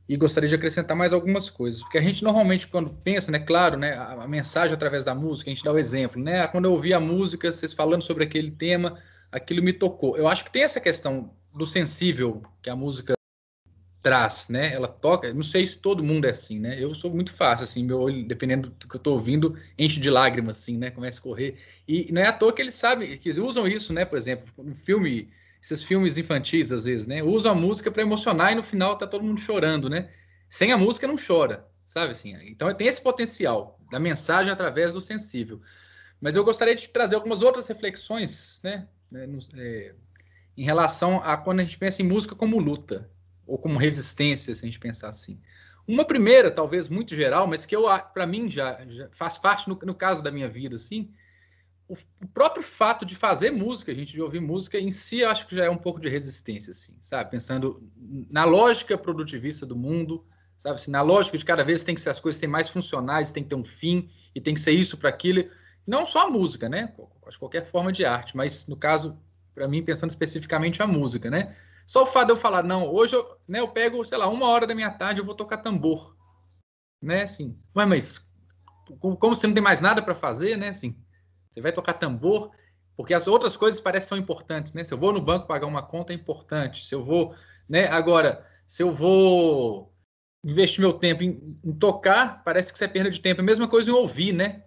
e 0.07 0.15
gostaria 0.15 0.47
de 0.47 0.55
acrescentar 0.55 0.95
mais 0.95 1.11
algumas 1.11 1.49
coisas, 1.49 1.81
porque 1.81 1.97
a 1.97 2.01
gente 2.01 2.23
normalmente 2.23 2.67
quando 2.67 2.89
pensa, 2.89 3.31
né, 3.31 3.39
claro, 3.39 3.77
né, 3.77 3.93
a, 3.93 4.23
a, 4.23 4.27
mensagem 4.27 4.73
através 4.73 5.03
da 5.03 5.13
música, 5.13 5.49
a 5.49 5.53
gente 5.53 5.63
dá 5.63 5.73
o 5.73 5.77
exemplo, 5.77 6.21
né, 6.21 6.47
quando 6.47 6.65
eu 6.65 6.71
ouvi 6.71 6.93
a 6.93 6.99
música, 7.01 7.51
vocês 7.51 7.73
falando 7.73 8.01
sobre 8.01 8.23
aquele 8.23 8.51
tema, 8.51 8.97
aquilo 9.29 9.61
me 9.61 9.73
tocou. 9.73 10.15
Eu 10.17 10.27
acho 10.27 10.45
que 10.45 10.51
tem 10.51 10.63
essa 10.63 10.79
questão 10.79 11.31
do 11.53 11.65
sensível 11.65 12.41
que 12.61 12.69
a 12.69 12.75
música 12.75 13.13
traz, 14.01 14.47
né? 14.49 14.73
Ela 14.73 14.87
toca. 14.87 15.33
Não 15.33 15.43
sei 15.43 15.65
se 15.65 15.79
todo 15.79 16.03
mundo 16.03 16.25
é 16.25 16.31
assim, 16.31 16.59
né? 16.59 16.81
Eu 16.81 16.93
sou 16.95 17.11
muito 17.11 17.31
fácil, 17.31 17.63
assim, 17.63 17.83
meu 17.83 17.99
olho, 17.99 18.27
dependendo 18.27 18.69
do 18.69 18.87
que 18.87 18.95
eu 18.95 18.97
estou 18.97 19.13
ouvindo, 19.13 19.57
enche 19.77 19.99
de 19.99 20.09
lágrimas, 20.09 20.59
assim, 20.59 20.77
né? 20.77 20.89
Começa 20.89 21.19
a 21.19 21.23
correr. 21.23 21.55
E 21.87 22.11
não 22.11 22.21
é 22.21 22.27
à 22.27 22.33
toa 22.33 22.51
que 22.51 22.61
eles 22.61 22.73
sabem, 22.73 23.17
que 23.17 23.29
usam 23.39 23.67
isso, 23.67 23.93
né? 23.93 24.05
Por 24.05 24.17
exemplo, 24.17 24.51
no 24.57 24.73
filme, 24.73 25.29
esses 25.61 25.83
filmes 25.83 26.17
infantis, 26.17 26.71
às 26.71 26.85
vezes, 26.85 27.07
né? 27.07 27.21
Usam 27.21 27.51
a 27.51 27.55
música 27.55 27.91
para 27.91 28.01
emocionar 28.01 28.51
e 28.51 28.55
no 28.55 28.63
final 28.63 28.97
tá 28.97 29.05
todo 29.05 29.23
mundo 29.23 29.39
chorando, 29.39 29.89
né? 29.89 30.09
Sem 30.49 30.71
a 30.71 30.77
música 30.77 31.07
não 31.07 31.15
chora, 31.15 31.67
sabe 31.85 32.11
assim? 32.11 32.35
Então 32.47 32.73
tem 32.73 32.87
esse 32.87 33.01
potencial 33.01 33.79
da 33.91 33.99
mensagem 33.99 34.51
através 34.51 34.91
do 34.91 34.99
sensível. 34.99 35.61
Mas 36.19 36.35
eu 36.35 36.43
gostaria 36.43 36.75
de 36.75 36.87
trazer 36.89 37.15
algumas 37.15 37.41
outras 37.41 37.67
reflexões, 37.67 38.59
né? 38.63 38.87
né 39.11 39.27
é, 39.57 39.93
em 40.57 40.63
relação 40.63 41.17
a 41.23 41.37
quando 41.37 41.61
a 41.61 41.63
gente 41.63 41.77
pensa 41.77 42.01
em 42.01 42.05
música 42.05 42.35
como 42.35 42.59
luta, 42.59 43.09
ou 43.51 43.57
como 43.57 43.77
resistência, 43.77 44.55
se 44.55 44.63
a 44.63 44.65
gente 44.65 44.79
pensar 44.79 45.09
assim. 45.09 45.37
Uma 45.85 46.05
primeira, 46.05 46.49
talvez 46.49 46.87
muito 46.87 47.13
geral, 47.13 47.45
mas 47.45 47.65
que 47.65 47.75
eu 47.75 47.83
para 48.13 48.25
mim 48.25 48.49
já, 48.49 48.79
já, 48.87 49.09
faz 49.11 49.37
parte 49.37 49.67
no, 49.67 49.77
no, 49.83 49.93
caso 49.93 50.23
da 50.23 50.31
minha 50.31 50.47
vida, 50.47 50.77
assim, 50.77 51.11
o 51.89 52.27
próprio 52.33 52.63
fato 52.63 53.05
de 53.05 53.13
fazer 53.13 53.51
música, 53.51 53.91
a 53.91 53.95
gente 53.95 54.13
de 54.13 54.21
ouvir 54.21 54.39
música 54.39 54.79
em 54.79 54.89
si, 54.89 55.25
acho 55.25 55.45
que 55.45 55.53
já 55.53 55.65
é 55.65 55.69
um 55.69 55.77
pouco 55.77 55.99
de 55.99 56.07
resistência, 56.07 56.71
assim, 56.71 56.95
sabe? 57.01 57.31
Pensando 57.31 57.83
na 58.29 58.45
lógica 58.45 58.97
produtivista 58.97 59.65
do 59.65 59.75
mundo, 59.75 60.25
sabe? 60.55 60.75
Assim, 60.75 60.91
na 60.91 61.01
lógica 61.01 61.37
de 61.37 61.43
cada 61.43 61.65
vez 61.65 61.83
tem 61.83 61.93
que 61.93 61.99
ser 61.99 62.11
as 62.11 62.21
coisas 62.21 62.39
têm 62.39 62.49
mais 62.49 62.69
funcionais, 62.69 63.33
tem 63.33 63.43
que 63.43 63.49
ter 63.49 63.55
um 63.55 63.65
fim 63.65 64.09
e 64.33 64.39
tem 64.39 64.53
que 64.53 64.61
ser 64.61 64.71
isso 64.71 64.97
para 64.97 65.09
aquilo. 65.09 65.43
Não 65.85 66.05
só 66.05 66.27
a 66.27 66.29
música, 66.29 66.69
né? 66.69 66.93
Acho 67.27 67.37
qualquer 67.37 67.65
forma 67.65 67.91
de 67.91 68.05
arte, 68.05 68.37
mas 68.37 68.65
no 68.67 68.77
caso, 68.77 69.21
para 69.53 69.67
mim, 69.67 69.83
pensando 69.83 70.11
especificamente 70.11 70.81
a 70.81 70.87
música, 70.87 71.29
né? 71.29 71.53
Só 71.91 72.03
o 72.03 72.05
fato 72.05 72.27
de 72.27 72.31
eu 72.31 72.37
falar, 72.37 72.63
não, 72.63 72.87
hoje 72.87 73.17
eu, 73.17 73.37
né, 73.45 73.59
eu 73.59 73.67
pego, 73.67 74.01
sei 74.05 74.17
lá, 74.17 74.25
uma 74.29 74.47
hora 74.47 74.65
da 74.65 74.73
minha 74.73 74.89
tarde 74.89 75.19
eu 75.19 75.25
vou 75.25 75.35
tocar 75.35 75.57
tambor, 75.57 76.15
né? 77.01 77.23
Assim, 77.23 77.59
mas, 77.73 77.89
mas 77.89 78.33
como 78.97 79.35
você 79.35 79.45
não 79.45 79.53
tem 79.53 79.61
mais 79.61 79.81
nada 79.81 80.01
para 80.01 80.15
fazer, 80.15 80.57
né? 80.57 80.69
Assim, 80.69 80.95
você 81.49 81.59
vai 81.59 81.73
tocar 81.73 81.91
tambor, 81.91 82.49
porque 82.95 83.13
as 83.13 83.27
outras 83.27 83.57
coisas 83.57 83.81
parecem 83.81 84.07
são 84.07 84.17
importantes, 84.17 84.73
né? 84.73 84.85
Se 84.85 84.93
eu 84.93 84.97
vou 84.97 85.11
no 85.11 85.19
banco 85.19 85.47
pagar 85.47 85.67
uma 85.67 85.83
conta 85.83 86.13
é 86.13 86.15
importante. 86.15 86.87
Se 86.87 86.95
eu 86.95 87.03
vou, 87.03 87.35
né? 87.67 87.89
Agora, 87.89 88.47
se 88.65 88.81
eu 88.81 88.95
vou 88.95 89.93
investir 90.45 90.79
meu 90.79 90.93
tempo 90.93 91.23
em, 91.23 91.59
em 91.61 91.73
tocar, 91.73 92.41
parece 92.45 92.71
que 92.71 92.79
você 92.79 92.85
é 92.85 92.87
perda 92.87 93.11
de 93.11 93.19
tempo. 93.19 93.41
É 93.41 93.43
a 93.43 93.45
mesma 93.45 93.67
coisa 93.67 93.91
em 93.91 93.93
ouvir, 93.93 94.31
né? 94.31 94.63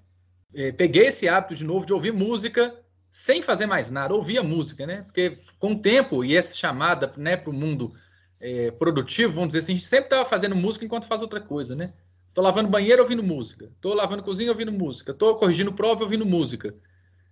É, 0.54 0.72
peguei 0.72 1.06
esse 1.06 1.26
hábito 1.26 1.54
de 1.54 1.64
novo 1.64 1.86
de 1.86 1.94
ouvir 1.94 2.12
música 2.12 2.83
sem 3.14 3.40
fazer 3.40 3.66
mais 3.66 3.92
nada, 3.92 4.12
ouvir 4.12 4.38
a 4.38 4.42
música, 4.42 4.84
né? 4.84 5.02
Porque 5.02 5.38
com 5.60 5.74
o 5.74 5.78
tempo 5.78 6.24
e 6.24 6.34
essa 6.34 6.52
chamada, 6.52 7.12
né, 7.16 7.36
para 7.36 7.48
o 7.48 7.52
mundo 7.52 7.94
é, 8.40 8.72
produtivo, 8.72 9.34
vamos 9.34 9.50
dizer 9.50 9.60
assim, 9.60 9.74
a 9.74 9.76
gente 9.76 9.86
sempre 9.86 10.06
estava 10.06 10.28
fazendo 10.28 10.56
música 10.56 10.84
enquanto 10.84 11.06
faz 11.06 11.22
outra 11.22 11.40
coisa, 11.40 11.76
né? 11.76 11.92
Tô 12.32 12.42
lavando 12.42 12.68
banheiro 12.68 13.00
ouvindo 13.00 13.22
música. 13.22 13.70
Tô 13.80 13.94
lavando 13.94 14.24
cozinha 14.24 14.50
ouvindo 14.50 14.72
música. 14.72 15.14
Tô 15.14 15.36
corrigindo 15.36 15.72
prova 15.72 16.02
ouvindo 16.02 16.26
música. 16.26 16.74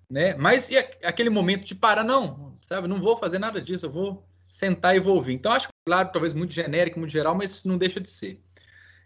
Né? 0.09 0.37
Mas 0.37 0.71
e 0.71 0.79
aquele 1.03 1.31
momento 1.31 1.67
de 1.67 1.75
parar? 1.75 2.05
Não, 2.05 2.55
sabe? 2.61 2.87
Não 2.87 3.01
vou 3.01 3.17
fazer 3.17 3.41
nada 3.41 3.61
disso. 3.61 3.87
Eu 3.87 3.91
vou 3.91 4.25
sentar 4.53 4.95
e 4.95 5.01
vou 5.01 5.17
ouvir. 5.17 5.33
Então, 5.33 5.51
acho, 5.51 5.67
claro, 5.85 6.11
talvez 6.13 6.33
muito 6.33 6.53
genérico, 6.53 7.01
muito 7.01 7.11
geral, 7.11 7.35
mas 7.35 7.65
não 7.65 7.77
deixa 7.77 7.99
de 7.99 8.09
ser. 8.09 8.41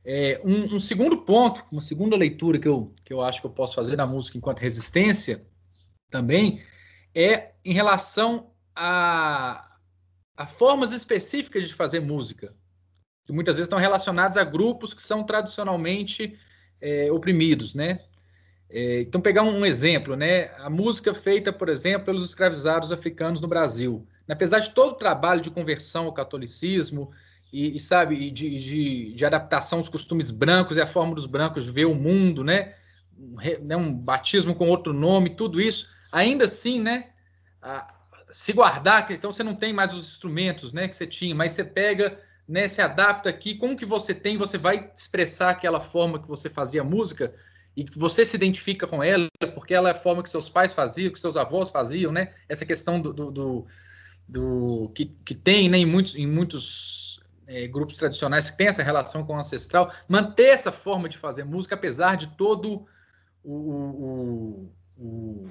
É, 0.05 0.43
um, 0.45 0.77
um, 0.77 0.79
segundo 0.79 1.23
ponto, 1.23 1.65
uma 1.73 1.81
segunda 1.81 2.19
leitura 2.19 2.59
que 2.59 2.69
eu, 2.69 2.93
que 3.03 3.15
eu 3.15 3.23
acho 3.23 3.41
que 3.41 3.47
eu 3.47 3.51
posso 3.51 3.75
fazer 3.75 3.97
na 3.97 4.07
música 4.07 4.37
enquanto 4.37 4.59
resistência 4.59 5.43
também, 6.11 6.63
é 7.15 7.53
em 7.65 7.73
relação 7.73 8.51
a, 8.75 9.77
a 10.37 10.47
formas 10.47 10.93
específicas 10.93 11.67
de 11.67 11.75
fazer 11.75 12.01
música 12.01 12.55
que 13.27 13.33
muitas 13.33 13.57
vezes 13.57 13.67
estão 13.67 13.79
relacionados 13.79 14.37
a 14.37 14.45
grupos 14.45 14.95
que 14.95 15.03
são 15.03 15.25
tradicionalmente 15.25 16.39
é, 16.81 17.11
oprimidos, 17.11 17.75
né? 17.75 18.01
É, 18.71 19.01
então, 19.01 19.21
pegar 19.21 19.43
um, 19.43 19.67
exemplo, 19.67 20.17
né? 20.17 20.45
A 20.59 20.71
música 20.71 21.13
feita, 21.13 21.53
por 21.53 21.69
exemplo, 21.69 22.07
pelos 22.07 22.25
escravizados 22.25 22.93
africanos 22.93 23.41
no 23.41 23.49
Brasil. 23.49 24.07
Apesar 24.29 24.61
de 24.61 24.71
todo 24.71 24.93
o 24.93 24.97
trabalho 24.97 25.41
de 25.41 25.51
conversão 25.51 26.07
ao 26.07 26.13
catolicismo 26.13 27.11
e, 27.53 27.77
e 27.77 27.81
sabe, 27.81 28.31
de, 28.31 28.59
de, 28.59 29.15
de, 29.15 29.25
adaptação 29.25 29.79
aos 29.79 29.89
costumes 29.89 30.31
brancos 30.31 30.77
e 30.77 30.81
a 30.81 30.87
forma 30.87 31.15
dos 31.15 31.27
brancos 31.27 31.69
ver 31.69 31.87
o 31.87 31.95
mundo, 31.95 32.45
né? 32.45 32.75
Um, 33.19 33.37
né, 33.65 33.77
um 33.77 33.93
batismo 33.93 34.55
com 34.55 34.69
outro 34.69 34.93
nome, 34.93 35.31
tudo 35.31 35.61
isso, 35.61 35.89
ainda 36.17 36.47
assim, 36.47 36.81
né? 36.81 37.11
A, 37.61 37.95
se 38.31 38.53
guardar 38.53 38.99
a 38.99 39.03
questão, 39.03 39.31
você 39.31 39.43
não 39.43 39.55
tem 39.55 39.73
mais 39.73 39.93
os 39.93 40.13
instrumentos, 40.13 40.73
né? 40.73 40.89
Que 40.89 40.97
você 40.97 41.07
tinha, 41.07 41.35
mas 41.35 41.53
você 41.53 41.63
pega 41.63 42.19
né, 42.49 42.69
se 42.69 42.81
adapta 42.81 43.29
aqui, 43.29 43.57
como 43.57 43.77
que 43.77 43.85
você 43.85 44.15
tem, 44.15 44.37
você 44.37 44.57
vai 44.57 44.91
expressar 44.95 45.51
aquela 45.51 45.81
forma 45.81 46.21
que 46.21 46.29
você 46.29 46.49
fazia 46.49 46.85
música 46.85 47.35
e 47.77 47.85
que 47.85 47.99
você 47.99 48.25
se 48.25 48.37
identifica 48.37 48.87
com 48.87 49.03
ela, 49.03 49.27
porque 49.55 49.75
ela 49.75 49.89
é 49.89 49.93
a 49.93 49.95
forma 49.95 50.23
que 50.23 50.31
seus 50.31 50.49
pais 50.49 50.73
faziam, 50.73 51.13
que 51.13 51.21
seus 51.21 51.37
avós 51.37 51.71
faziam, 51.71 52.13
né? 52.13 52.29
Essa 52.49 52.65
questão 52.65 53.01
do, 53.01 53.13
do, 53.13 53.31
do, 53.31 53.67
do 54.29 54.93
que, 54.95 55.07
que 55.25 55.35
tem 55.35 55.69
né, 55.69 55.79
em 55.79 55.87
muitos, 55.87 56.15
em 56.15 56.27
muitos 56.27 57.21
é, 57.47 57.67
grupos 57.67 57.97
tradicionais 57.97 58.49
que 58.49 58.57
tem 58.57 58.69
essa 58.69 58.83
relação 58.83 59.27
com 59.27 59.35
o 59.35 59.39
ancestral, 59.39 59.93
manter 60.09 60.49
essa 60.49 60.73
forma 60.73 61.09
de 61.09 61.19
fazer 61.19 61.45
música, 61.45 61.75
apesar 61.75 62.17
de 62.17 62.29
todo 62.29 62.87
o, 63.43 63.53
o, 63.53 64.73
o 64.99 65.51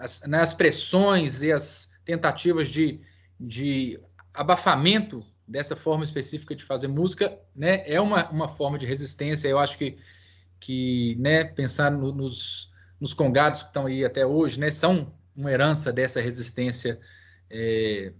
as, 0.00 0.22
né, 0.22 0.40
as 0.40 0.52
pressões 0.52 1.42
e 1.42 1.52
as 1.52 1.92
tentativas 2.04 2.68
de, 2.68 3.00
de 3.38 4.00
abafamento 4.32 5.24
dessa 5.46 5.76
forma 5.76 6.04
específica 6.04 6.54
de 6.54 6.64
fazer 6.64 6.88
música, 6.88 7.38
né, 7.54 7.82
é 7.86 8.00
uma, 8.00 8.28
uma 8.30 8.48
forma 8.48 8.78
de 8.78 8.86
resistência. 8.86 9.48
Eu 9.48 9.58
acho 9.58 9.76
que, 9.76 9.98
que 10.58 11.16
né, 11.18 11.44
pensar 11.44 11.90
no, 11.90 12.12
nos, 12.12 12.72
nos 13.00 13.12
congados 13.12 13.62
que 13.62 13.68
estão 13.68 13.86
aí 13.86 14.04
até 14.04 14.24
hoje, 14.24 14.58
né, 14.58 14.70
são 14.70 15.12
uma 15.36 15.52
herança 15.52 15.92
dessa 15.92 16.20
resistência 16.20 16.98
é, 17.50 18.12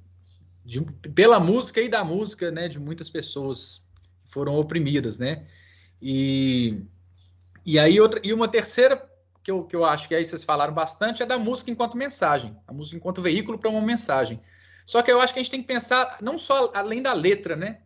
de, 0.64 0.81
pela 1.14 1.40
música 1.40 1.81
e 1.81 1.88
da 1.88 2.05
música, 2.05 2.51
né, 2.51 2.69
de 2.69 2.79
muitas 2.79 3.09
pessoas 3.09 3.87
que 4.27 4.33
foram 4.33 4.55
oprimidas, 4.57 5.19
né, 5.19 5.47
e, 6.03 6.83
e 7.64 7.79
aí 7.79 8.01
outra, 8.01 8.21
e 8.23 8.33
uma 8.33 8.49
terceira 8.49 9.10
que 9.42 9.50
eu, 9.50 9.64
que 9.64 9.74
eu 9.74 9.85
acho 9.85 10.09
que 10.09 10.14
aí 10.14 10.24
vocês 10.24 10.44
falaram 10.44 10.72
bastante 10.72 11.22
é 11.22 11.26
da 11.26 11.38
música 11.38 11.70
enquanto 11.70 11.96
mensagem, 11.96 12.57
a 12.66 12.72
música 12.72 12.96
enquanto 12.96 13.22
veículo 13.22 13.59
para 13.59 13.70
uma 13.70 13.81
mensagem. 13.81 14.38
Só 14.85 15.03
que 15.03 15.11
eu 15.11 15.20
acho 15.20 15.33
que 15.33 15.38
a 15.38 15.42
gente 15.42 15.50
tem 15.50 15.62
que 15.62 15.68
pensar 15.68 16.18
não 16.20 16.37
só 16.37 16.72
além 16.74 17.03
da 17.03 17.12
letra, 17.12 17.57
né? 17.57 17.81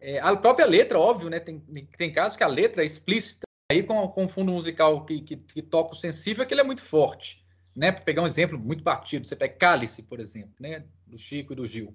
É, 0.00 0.18
a 0.18 0.34
própria 0.34 0.66
letra, 0.66 0.98
óbvio, 0.98 1.28
né? 1.28 1.38
Tem, 1.38 1.60
tem 1.96 2.12
casos 2.12 2.36
que 2.36 2.44
a 2.44 2.48
letra 2.48 2.82
é 2.82 2.86
explícita, 2.86 3.44
aí 3.70 3.82
com, 3.82 4.08
com 4.08 4.28
fundo 4.28 4.50
musical 4.50 5.04
que, 5.04 5.20
que, 5.20 5.36
que 5.36 5.62
toca 5.62 5.92
o 5.92 5.96
sensível, 5.96 6.44
que 6.44 6.52
ele 6.52 6.60
é 6.60 6.64
muito 6.64 6.82
forte. 6.82 7.44
Né? 7.76 7.92
Para 7.92 8.02
pegar 8.02 8.22
um 8.22 8.26
exemplo 8.26 8.58
muito 8.58 8.82
batido, 8.82 9.26
você 9.26 9.36
pega 9.36 9.54
Cálice, 9.54 10.02
por 10.02 10.18
exemplo, 10.18 10.54
né? 10.58 10.84
do 11.06 11.16
Chico 11.16 11.52
e 11.52 11.56
do 11.56 11.66
Gil, 11.66 11.94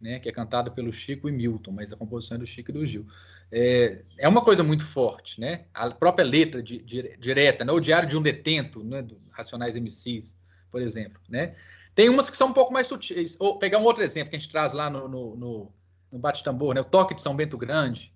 né? 0.00 0.20
que 0.20 0.28
é 0.28 0.32
cantado 0.32 0.70
pelo 0.70 0.92
Chico 0.92 1.28
e 1.28 1.32
Milton, 1.32 1.72
mas 1.72 1.92
a 1.92 1.96
composição 1.96 2.36
é 2.36 2.38
do 2.38 2.46
Chico 2.46 2.70
e 2.70 2.74
do 2.74 2.86
Gil. 2.86 3.06
É, 3.52 4.02
é 4.18 4.28
uma 4.28 4.42
coisa 4.42 4.62
muito 4.62 4.84
forte, 4.84 5.40
né? 5.40 5.64
A 5.74 5.90
própria 5.90 6.24
letra 6.24 6.62
de, 6.62 6.78
de, 6.78 7.16
direta, 7.18 7.64
né? 7.64 7.72
o 7.72 7.80
Diário 7.80 8.08
de 8.08 8.16
um 8.16 8.22
Detento, 8.22 8.84
né? 8.84 9.02
do 9.02 9.20
Racionais 9.30 9.74
MCs, 9.74 10.38
por 10.70 10.80
exemplo, 10.80 11.20
né? 11.28 11.56
Tem 11.94 12.08
umas 12.08 12.30
que 12.30 12.36
são 12.36 12.48
um 12.48 12.52
pouco 12.52 12.72
mais 12.72 12.86
sutis. 12.86 13.36
Ou 13.40 13.58
pegar 13.58 13.78
um 13.78 13.84
outro 13.84 14.04
exemplo 14.04 14.30
que 14.30 14.36
a 14.36 14.38
gente 14.38 14.50
traz 14.50 14.72
lá 14.72 14.88
no, 14.88 15.08
no, 15.08 15.36
no, 15.36 15.72
no 16.12 16.18
bate-tambor, 16.18 16.74
né? 16.74 16.80
O 16.80 16.84
toque 16.84 17.14
de 17.14 17.20
São 17.20 17.34
Bento 17.34 17.58
Grande. 17.58 18.14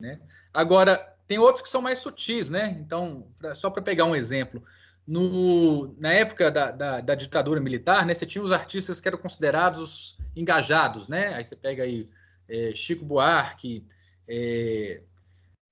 Né? 0.00 0.18
Agora, 0.52 0.96
tem 1.28 1.38
outros 1.38 1.62
que 1.62 1.68
são 1.68 1.82
mais 1.82 1.98
sutis, 1.98 2.48
né? 2.48 2.76
Então, 2.80 3.26
pra, 3.38 3.54
só 3.54 3.70
para 3.70 3.82
pegar 3.82 4.06
um 4.06 4.16
exemplo, 4.16 4.62
no, 5.06 5.94
na 5.98 6.12
época 6.12 6.50
da, 6.50 6.70
da, 6.70 7.00
da, 7.00 7.14
ditadura 7.14 7.60
militar, 7.60 8.06
né, 8.06 8.14
você 8.14 8.24
tinha 8.24 8.42
os 8.42 8.52
artistas 8.52 9.00
que 9.00 9.08
eram 9.08 9.18
considerados 9.18 10.16
engajados, 10.34 11.08
né? 11.08 11.34
Aí 11.34 11.44
você 11.44 11.56
pega 11.56 11.82
aí 11.82 12.08
é, 12.48 12.74
Chico 12.74 13.04
Buarque, 13.04 13.86
é, 14.34 15.02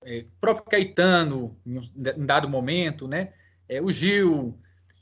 é, 0.05 0.25
próprio 0.39 0.67
Caetano, 0.67 1.59
em 1.67 1.79
um 1.79 2.27
dado 2.27 2.49
momento, 2.49 3.09
né? 3.09 3.33
É, 3.67 3.81
o 3.81 3.91
Gil. 3.91 4.59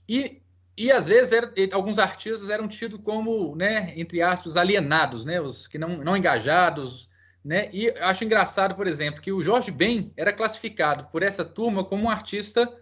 E 0.09 0.41
e 0.79 0.93
às 0.93 1.09
vezes 1.09 1.33
era, 1.33 1.53
alguns 1.73 1.99
artistas 1.99 2.51
eram 2.51 2.69
tidos 2.69 3.01
como, 3.03 3.57
né, 3.57 3.93
entre 3.97 4.23
aspas, 4.23 4.57
alienados, 4.57 5.25
né, 5.25 5.41
os 5.41 5.67
que 5.67 5.77
não, 5.77 5.97
não 5.97 6.17
engajados, 6.17 7.11
né? 7.45 7.69
E 7.73 7.91
acho 7.99 8.25
engraçado, 8.25 8.77
por 8.77 8.87
exemplo, 8.87 9.21
que 9.21 9.33
o 9.33 9.43
Jorge 9.43 9.73
Ben 9.73 10.13
era 10.17 10.33
classificado 10.33 11.09
por 11.11 11.25
essa 11.25 11.45
turma 11.45 11.85
como 11.85 12.05
um 12.05 12.11
artista 12.11 12.73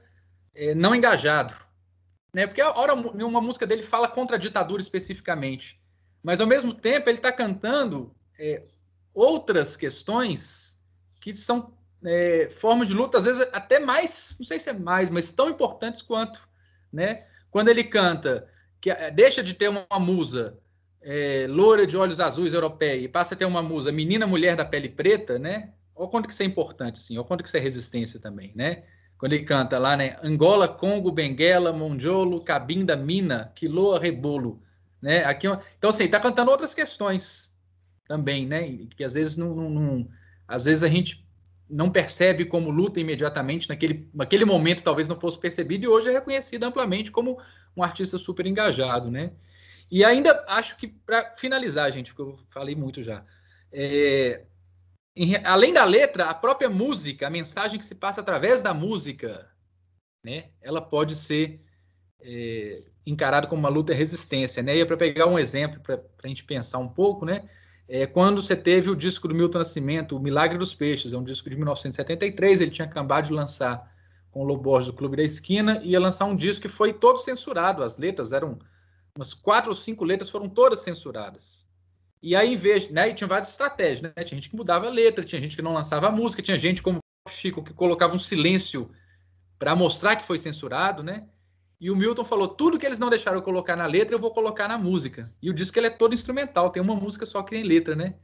é, 0.55 0.75
não 0.75 0.95
engajado, 0.95 1.55
né? 2.35 2.47
Porque 2.47 2.61
a 2.61 2.71
hora 2.71 2.93
uma 2.93 3.41
música 3.41 3.67
dele 3.67 3.83
fala 3.83 4.09
contra 4.09 4.37
a 4.37 4.39
ditadura 4.39 4.83
especificamente, 4.83 5.81
mas 6.23 6.39
ao 6.39 6.47
mesmo 6.47 6.75
tempo 6.75 7.09
ele 7.09 7.17
está 7.17 7.33
cantando 7.33 8.15
é, 8.39 8.63
outras 9.17 9.79
questões 9.79 10.79
que 11.21 11.35
são 11.35 11.73
é, 12.05 12.51
formas 12.51 12.87
de 12.87 12.95
luta, 12.95 13.17
às 13.17 13.25
vezes 13.25 13.49
até 13.53 13.81
mais, 13.81 14.37
não 14.39 14.47
sei 14.47 14.61
se 14.61 14.69
é 14.69 14.75
mais, 14.75 15.09
mas 15.09 15.33
tão 15.33 15.49
importantes 15.49 16.03
quanto, 16.03 16.47
né? 16.93 17.27
Quando 17.51 17.69
ele 17.69 17.83
canta 17.83 18.47
que 18.79 18.91
eh, 18.91 19.11
deixa 19.11 19.43
de 19.43 19.55
ter 19.55 19.69
uma 19.69 19.99
musa 19.99 20.59
é, 21.01 21.47
loura 21.49 21.87
de 21.87 21.97
olhos 21.97 22.21
azuis 22.21 22.53
europeia 22.53 23.01
e 23.01 23.09
passa 23.09 23.35
a 23.35 23.39
ter 23.39 23.47
uma 23.47 23.63
musa 23.63 23.91
menina 23.91 24.27
mulher 24.27 24.55
da 24.55 24.65
pele 24.65 24.91
preta, 24.91 25.39
né? 25.39 25.73
Olha 25.95 26.11
quanto 26.11 26.29
que 26.29 26.35
isso 26.35 26.43
é 26.43 26.47
importante, 26.47 26.99
sim. 26.99 27.17
Olha 27.17 27.27
quanto 27.27 27.43
que 27.43 27.49
isso 27.49 27.57
é 27.57 27.61
resistência 27.61 28.21
também, 28.21 28.53
né? 28.55 28.85
Quando 29.17 29.33
ele 29.33 29.45
canta 29.45 29.79
lá, 29.79 29.97
né? 29.97 30.19
Angola, 30.23 30.69
Congo, 30.69 31.11
Benguela, 31.11 31.73
Monjolo, 31.73 32.45
Cabinda, 32.45 32.95
Mina, 32.95 33.51
Quiloa, 33.55 33.99
Rebolo, 33.99 34.63
né? 35.01 35.25
Aqui, 35.25 35.47
então, 35.79 35.89
assim, 35.89 36.07
tá 36.07 36.21
cantando 36.21 36.51
outras 36.51 36.75
questões 36.75 37.56
também, 38.07 38.47
né? 38.47 38.87
Que 38.97 39.05
às 39.05 39.15
vezes 39.15 39.37
não, 39.37 39.55
não, 39.55 39.71
não 39.71 40.09
às 40.47 40.65
vezes 40.65 40.83
a 40.83 40.89
gente 40.89 41.27
não 41.69 41.91
percebe 41.91 42.45
como 42.45 42.71
luta 42.71 43.01
imediatamente, 43.01 43.69
naquele, 43.69 44.09
naquele 44.15 44.45
momento 44.45 44.85
talvez 44.85 45.09
não 45.09 45.19
fosse 45.19 45.39
percebido, 45.39 45.85
e 45.85 45.89
hoje 45.89 46.09
é 46.09 46.13
reconhecido 46.13 46.63
amplamente 46.63 47.11
como 47.11 47.41
um 47.77 47.83
artista 47.83 48.17
super 48.17 48.47
engajado, 48.47 49.11
né? 49.11 49.33
E 49.91 50.05
ainda 50.05 50.45
acho 50.49 50.77
que, 50.77 50.87
para 50.87 51.35
finalizar, 51.35 51.91
gente, 51.91 52.15
porque 52.15 52.31
eu 52.31 52.39
falei 52.51 52.75
muito 52.75 53.03
já, 53.03 53.25
é, 53.73 54.45
em, 55.15 55.35
além 55.45 55.73
da 55.73 55.85
letra, 55.85 56.27
a 56.27 56.35
própria 56.35 56.69
música, 56.69 57.27
a 57.27 57.31
mensagem 57.31 57.79
que 57.79 57.87
se 57.87 57.95
passa 57.95 58.21
através 58.21 58.63
da 58.63 58.75
música, 58.75 59.51
né, 60.25 60.51
ela 60.61 60.81
pode 60.81 61.17
ser 61.17 61.61
é, 62.21 62.85
encarado 63.07 63.49
como 63.49 63.61
uma 63.61 63.69
luta 63.69 63.93
e 63.93 63.97
resistência, 63.97 64.63
né? 64.63 64.77
E 64.77 64.81
é 64.81 64.85
para 64.85 64.97
pegar 64.97 65.27
um 65.27 65.39
exemplo 65.39 65.81
para 65.81 66.03
a 66.23 66.29
gente 66.29 66.45
pensar 66.45 66.79
um 66.79 66.89
pouco, 66.89 67.25
né? 67.25 67.49
É, 67.89 68.07
quando 68.07 68.43
você 68.43 68.57
teve 68.57 68.91
o 68.91 68.97
disco 68.97 69.29
do 69.29 69.35
Milton 69.35 69.59
Nascimento, 69.59 70.17
O 70.17 70.21
Milagre 70.21 70.59
dos 70.59 70.75
Peixes, 70.75 71.13
é 71.13 71.19
um 71.19 71.23
disco 71.23 71.49
de 71.49 71.57
1973, 71.57 72.61
ele 72.61 72.71
tinha 72.71 72.87
acabado 72.87 73.27
de 73.27 73.33
lançar 73.33 73.93
com 74.31 74.41
o 74.43 74.45
Lobo 74.45 74.63
Borges 74.63 74.91
do 74.91 74.97
Clube 74.97 75.17
da 75.17 75.23
Esquina, 75.23 75.81
ia 75.83 76.01
lançar 76.01 76.25
um 76.25 76.37
disco 76.37 76.63
que 76.63 76.69
foi 76.69 76.93
todo 76.93 77.19
censurado, 77.19 77.83
as 77.83 77.97
letras 77.97 78.33
eram, 78.33 78.59
umas 79.17 79.33
quatro 79.33 79.71
ou 79.71 79.75
cinco 79.75 80.05
letras 80.05 80.29
foram 80.29 80.49
todas 80.49 80.81
censuradas. 80.81 81.67
E 82.23 82.35
aí, 82.35 82.55
em 82.55 82.57
vez, 82.57 82.91
né, 82.91 83.09
e 83.09 83.15
tinha 83.15 83.29
várias 83.29 83.51
estratégias, 83.51 84.03
né? 84.03 84.11
Tinha 84.25 84.37
gente 84.37 84.51
que 84.51 84.57
mudava 84.57 84.87
a 84.87 84.91
letra, 84.91 85.25
tinha 85.25 85.41
gente 85.41 85.55
que 85.55 85.63
não 85.63 85.73
lançava 85.73 86.09
a 86.09 86.13
música, 86.13 86.43
tinha 86.43 86.59
gente 86.59 86.83
como 86.83 86.99
o 87.27 87.31
Chico 87.31 87.63
que 87.63 87.73
colocava 87.73 88.15
um 88.15 88.19
silêncio 88.19 88.91
para 89.59 89.77
mostrar 89.77 90.17
que 90.17 90.25
foi 90.25 90.37
censurado, 90.37 91.03
né? 91.03 91.29
E 91.81 91.91
o 91.91 91.97
Milton 91.97 92.25
falou: 92.25 92.49
tudo 92.49 92.79
que 92.79 92.87
eles 92.87 92.99
não 92.99 93.11
deixaram 93.11 93.39
eu 93.39 93.43
colocar 93.43 93.77
na 93.77 93.87
letra, 93.87 94.15
eu 94.15 94.21
vou 94.21 94.31
colocar 94.31 94.67
na 94.69 94.79
música. 94.79 95.33
E 95.43 95.51
o 95.51 95.55
disco 95.55 95.79
ele 95.79 95.89
é 95.89 95.91
todo 95.91 96.15
instrumental, 96.15 96.71
tem 96.71 96.83
uma 96.83 96.95
música 96.95 97.27
só 97.27 97.43
que 97.43 97.51
tem 97.51 97.63
letra, 97.63 97.95
né? 97.95 98.15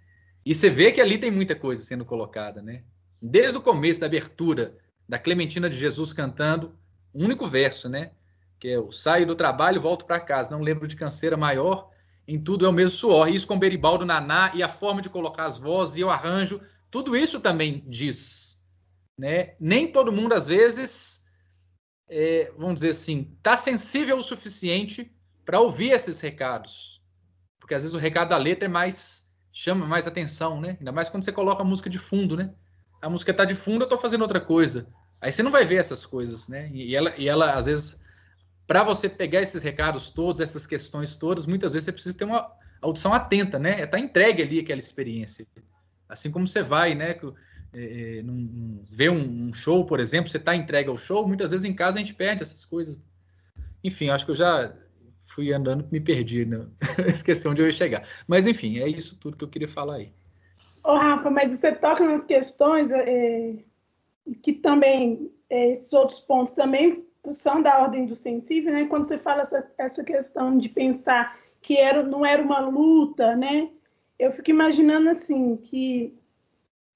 E 0.45 0.55
você 0.55 0.69
vê 0.69 0.91
que 0.91 1.01
ali 1.01 1.19
tem 1.19 1.31
muita 1.31 1.55
coisa 1.55 1.83
sendo 1.83 2.05
colocada, 2.05 2.63
né? 2.63 2.83
Desde 3.21 3.59
o 3.59 3.63
começo 3.63 4.01
da 4.01 4.07
abertura 4.07 4.77
da 5.09 5.19
Clementina 5.19 5.69
de 5.69 5.77
Jesus 5.77 6.13
cantando, 6.13 6.77
um 7.15 7.25
único 7.25 7.47
verso, 7.47 7.89
né? 7.89 8.13
Que 8.59 8.71
é 8.71 8.79
o 8.79 8.91
saio 8.91 9.27
do 9.27 9.37
trabalho, 9.37 9.81
volto 9.81 10.05
para 10.05 10.19
casa, 10.19 10.51
não 10.51 10.63
lembro 10.63 10.89
de 10.89 10.97
canseira 10.97 11.37
maior, 11.37 11.91
em 12.27 12.41
tudo 12.41 12.65
é 12.65 12.69
o 12.69 12.73
mesmo 12.73 12.97
suor. 12.97 13.29
Isso 13.29 13.47
com 13.47 13.59
Beribaldo 13.59 14.07
Naná 14.07 14.53
e 14.55 14.63
a 14.63 14.69
forma 14.69 15.03
de 15.03 15.11
colocar 15.11 15.45
as 15.45 15.59
vozes 15.59 15.99
e 15.99 16.05
o 16.05 16.11
arranjo, 16.11 16.61
tudo 16.91 17.17
isso 17.17 17.39
também 17.39 17.85
diz, 17.87 18.61
né? 19.19 19.55
Nem 19.61 19.91
todo 19.91 20.13
mundo 20.13 20.33
às 20.33 20.49
vezes 20.49 21.22
é, 22.13 22.53
vamos 22.59 22.75
dizer 22.75 22.91
assim, 22.91 23.33
está 23.39 23.57
sensível 23.57 24.19
o 24.19 24.23
suficiente 24.23 25.11
para 25.45 25.59
ouvir 25.59 25.93
esses 25.93 26.21
recados. 26.21 27.03
Porque 27.59 27.75
às 27.75 27.83
vezes 27.83 27.95
o 27.95 27.99
recado 27.99 28.29
da 28.29 28.37
letra 28.37 28.67
é 28.67 28.69
mais 28.69 29.33
chama 29.51 29.87
mais 29.87 30.07
atenção, 30.07 30.61
né? 30.61 30.77
Ainda 30.79 30.93
mais 30.93 31.09
quando 31.09 31.25
você 31.25 31.33
coloca 31.33 31.63
a 31.63 31.65
música 31.65 31.89
de 31.89 31.99
fundo, 31.99 32.37
né? 32.37 32.53
A 33.01 33.09
música 33.09 33.31
está 33.31 33.45
de 33.45 33.55
fundo, 33.55 33.83
eu 33.83 33.87
estou 33.87 33.99
fazendo 33.99 34.23
outra 34.23 34.41
coisa. 34.41 34.87
Aí 35.21 35.33
você 35.33 35.43
não 35.43 35.51
vai 35.51 35.65
ver 35.65 35.77
essas 35.77 36.05
coisas, 36.05 36.49
né? 36.49 36.71
E 36.73 36.95
ela, 36.95 37.15
e 37.17 37.29
ela 37.29 37.53
às 37.53 37.67
vezes, 37.67 38.01
para 38.67 38.83
você 38.83 39.09
pegar 39.09 39.41
esses 39.41 39.63
recados 39.63 40.11
todos, 40.11 40.41
essas 40.41 40.67
questões 40.67 41.17
todas, 41.17 41.47
muitas 41.47 41.73
vezes 41.73 41.87
você 41.87 41.93
precisa 41.93 42.17
ter 42.17 42.25
uma 42.25 42.51
audição 42.81 43.13
atenta, 43.13 43.59
né? 43.59 43.73
É 43.73 43.85
estar 43.85 43.99
tá 43.99 43.99
entregue 43.99 44.43
ali 44.43 44.61
aquela 44.61 44.81
experiência. 44.81 45.47
Assim 46.09 46.31
como 46.31 46.47
você 46.47 46.63
vai, 46.63 46.95
né? 46.95 47.19
É, 47.75 48.19
é 48.19 48.23
ver 48.91 49.11
um, 49.11 49.49
um, 49.49 49.53
show, 49.53 49.85
por 49.85 50.01
exemplo, 50.01 50.31
você 50.31 50.37
está 50.37 50.55
entregue 50.55 50.89
ao 50.89 50.99
show, 50.99 51.27
muitas 51.27 51.51
vezes 51.51 51.65
em 51.65 51.75
casa 51.75 51.99
a 51.99 52.01
gente 52.01 52.15
perde 52.15 52.43
essas 52.43 52.65
coisas. 52.65 53.03
Enfim, 53.83 54.11
acho 54.11 54.25
que 54.25 54.31
eu 54.31 54.37
já 54.37 54.73
fui 55.27 55.53
andando 55.53 55.89
me 55.91 56.01
perdi, 56.01 56.45
né? 56.45 56.67
esqueci 57.13 57.49
onde 57.49 57.63
eu 57.63 57.67
ia 57.67 57.73
chegar. 57.73 58.07
Mas 58.27 58.47
enfim, 58.47 58.79
é 58.79 58.89
isso 58.89 59.19
tudo 59.19 59.37
que 59.37 59.45
eu 59.45 59.49
queria 59.49 59.69
falar 59.69 59.97
aí. 59.97 60.13
Ô, 60.85 60.95
Rafa, 60.95 61.31
mas 61.31 61.59
você 61.59 61.73
toca 61.73 62.05
nas 62.05 62.27
questões 62.27 62.91
é, 62.93 63.55
que 64.43 64.53
também, 64.53 65.31
é, 65.49 65.71
esses 65.71 65.93
outros 65.93 66.21
pontos 66.21 66.53
também 66.55 67.07
são 67.31 67.63
da 67.63 67.81
ordem 67.81 68.07
do 68.07 68.15
sensível, 68.15 68.73
né? 68.73 68.87
Quando 68.87 69.07
você 69.07 69.17
fala 69.17 69.43
essa, 69.43 69.71
essa 69.79 70.03
questão 70.03 70.59
de 70.59 70.69
pensar 70.69 71.39
que 71.61 71.77
era, 71.77 72.03
não 72.03 72.27
era 72.27 72.43
uma 72.43 72.59
luta, 72.59 73.37
né? 73.37 73.71
Eu 74.19 74.33
fico 74.33 74.51
imaginando 74.51 75.09
assim, 75.09 75.57
que 75.57 76.19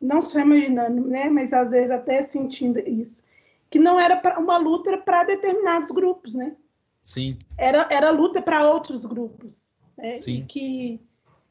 não 0.06 0.22
só 0.22 0.40
imaginando, 0.40 1.06
né, 1.06 1.28
mas 1.28 1.52
às 1.52 1.72
vezes 1.72 1.90
até 1.90 2.22
sentindo 2.22 2.78
isso, 2.78 3.26
que 3.68 3.78
não 3.78 3.98
era 3.98 4.20
uma 4.38 4.56
luta 4.56 4.96
para 4.98 5.24
determinados 5.24 5.90
grupos, 5.90 6.34
né? 6.34 6.54
Sim. 7.02 7.38
Era, 7.58 7.86
era 7.90 8.10
luta 8.10 8.40
para 8.40 8.68
outros 8.70 9.04
grupos, 9.04 9.76
né? 9.96 10.16
Sim. 10.18 10.38
E 10.38 10.42
que 10.42 11.00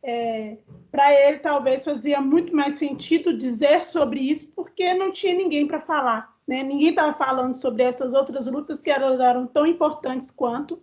é, 0.02 0.58
para 0.92 1.14
ele 1.14 1.40
talvez 1.40 1.84
fazia 1.84 2.22
muito 2.22 2.56
mais 2.56 2.76
sentido 2.76 3.38
dizer 3.38 3.82
sobre 3.82 4.20
isso 4.20 4.52
porque 4.56 4.94
não 4.94 5.12
tinha 5.12 5.34
ninguém 5.34 5.68
para 5.68 5.82
falar, 5.82 6.34
né? 6.48 6.64
Ninguém 6.64 6.90
estava 6.90 7.14
falando 7.14 7.56
sobre 7.56 7.84
essas 7.84 8.14
outras 8.14 8.48
lutas 8.48 8.82
que 8.82 8.90
eram, 8.90 9.22
eram 9.22 9.48
tão 9.48 9.66
importantes 9.66 10.32
quanto 10.32 10.82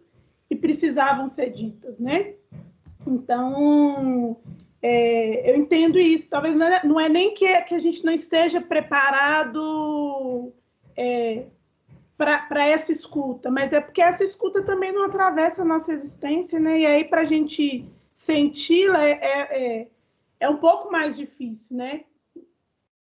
e 0.50 0.56
precisavam 0.56 1.26
ser 1.26 1.50
ditas, 1.50 1.98
né? 1.98 2.34
Então, 3.06 4.36
é, 4.82 5.50
eu 5.50 5.56
entendo 5.56 5.98
isso. 5.98 6.28
Talvez 6.28 6.56
não 6.56 6.66
é, 6.66 6.84
não 6.84 7.00
é 7.00 7.08
nem 7.08 7.32
que, 7.34 7.62
que, 7.62 7.74
a 7.74 7.78
gente 7.78 8.04
não 8.04 8.12
esteja 8.12 8.60
preparado 8.60 10.52
é, 10.96 11.46
para 12.16 12.66
essa 12.66 12.90
escuta, 12.90 13.50
mas 13.50 13.72
é 13.72 13.80
porque 13.80 14.02
essa 14.02 14.24
escuta 14.24 14.62
também 14.62 14.92
não 14.92 15.04
atravessa 15.04 15.62
a 15.62 15.64
nossa 15.64 15.92
existência, 15.92 16.58
né? 16.58 16.80
E 16.80 16.86
aí, 16.86 17.04
para 17.04 17.22
a 17.22 17.24
gente 17.24 17.88
senti-la, 18.12 19.04
é, 19.04 19.12
é, 19.12 19.40
é, 19.80 19.88
é, 20.40 20.50
um 20.50 20.56
pouco 20.56 20.90
mais 20.90 21.16
difícil, 21.16 21.76
né? 21.76 22.04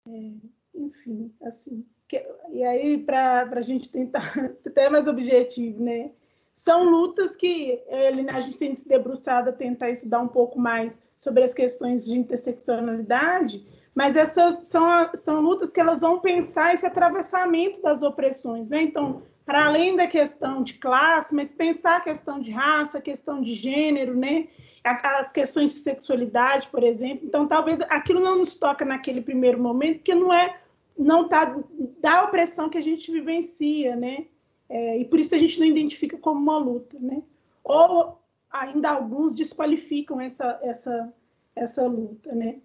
É, 0.06 0.30
enfim, 0.74 1.34
assim. 1.42 1.86
Que, 2.06 2.22
e 2.50 2.62
aí, 2.62 2.98
para 2.98 3.48
a 3.50 3.60
gente 3.62 3.90
tentar 3.90 4.34
ser 4.60 4.68
até 4.68 4.90
mais 4.90 5.08
objetivo, 5.08 5.82
né? 5.82 6.10
São 6.54 6.84
lutas 6.84 7.34
que 7.34 7.82
ele, 7.88 8.30
a 8.30 8.40
gente 8.40 8.56
tem 8.56 8.76
se 8.76 8.88
debruçado 8.88 9.50
a 9.50 9.52
tentar 9.52 9.90
estudar 9.90 10.20
um 10.20 10.28
pouco 10.28 10.58
mais 10.58 11.02
sobre 11.16 11.42
as 11.42 11.52
questões 11.52 12.06
de 12.06 12.16
interseccionalidade, 12.16 13.66
mas 13.92 14.16
essas 14.16 14.68
são, 14.68 15.10
são 15.14 15.40
lutas 15.40 15.72
que 15.72 15.80
elas 15.80 16.02
vão 16.02 16.20
pensar 16.20 16.72
esse 16.72 16.86
atravessamento 16.86 17.82
das 17.82 18.02
opressões, 18.02 18.68
né? 18.68 18.82
Então, 18.82 19.22
para 19.44 19.66
além 19.66 19.96
da 19.96 20.06
questão 20.06 20.62
de 20.62 20.74
classe, 20.74 21.34
mas 21.34 21.50
pensar 21.52 21.96
a 21.96 22.00
questão 22.00 22.38
de 22.40 22.52
raça, 22.52 22.98
a 22.98 23.02
questão 23.02 23.42
de 23.42 23.54
gênero, 23.54 24.16
né? 24.16 24.46
As 24.82 25.32
questões 25.32 25.72
de 25.72 25.78
sexualidade, 25.80 26.68
por 26.68 26.84
exemplo. 26.84 27.26
Então, 27.26 27.48
talvez 27.48 27.80
aquilo 27.82 28.20
não 28.20 28.38
nos 28.38 28.54
toca 28.54 28.84
naquele 28.84 29.20
primeiro 29.20 29.60
momento, 29.60 29.98
porque 29.98 30.14
não 30.14 30.32
é 30.32 30.60
não 30.96 31.24
está 31.24 31.56
da 32.00 32.22
opressão 32.22 32.68
que 32.68 32.78
a 32.78 32.82
gente 32.82 33.10
vivencia, 33.10 33.96
né? 33.96 34.26
É, 34.68 34.98
e 34.98 35.04
por 35.04 35.20
isso 35.20 35.34
a 35.34 35.38
gente 35.38 35.58
não 35.58 35.66
identifica 35.66 36.16
como 36.16 36.40
uma 36.40 36.58
luta, 36.58 36.98
né? 36.98 37.22
Ou 37.62 38.18
ainda 38.50 38.90
alguns 38.90 39.34
desqualificam 39.34 40.20
essa, 40.20 40.58
essa, 40.62 41.12
essa 41.54 41.86
luta, 41.86 42.34
né? 42.34 42.56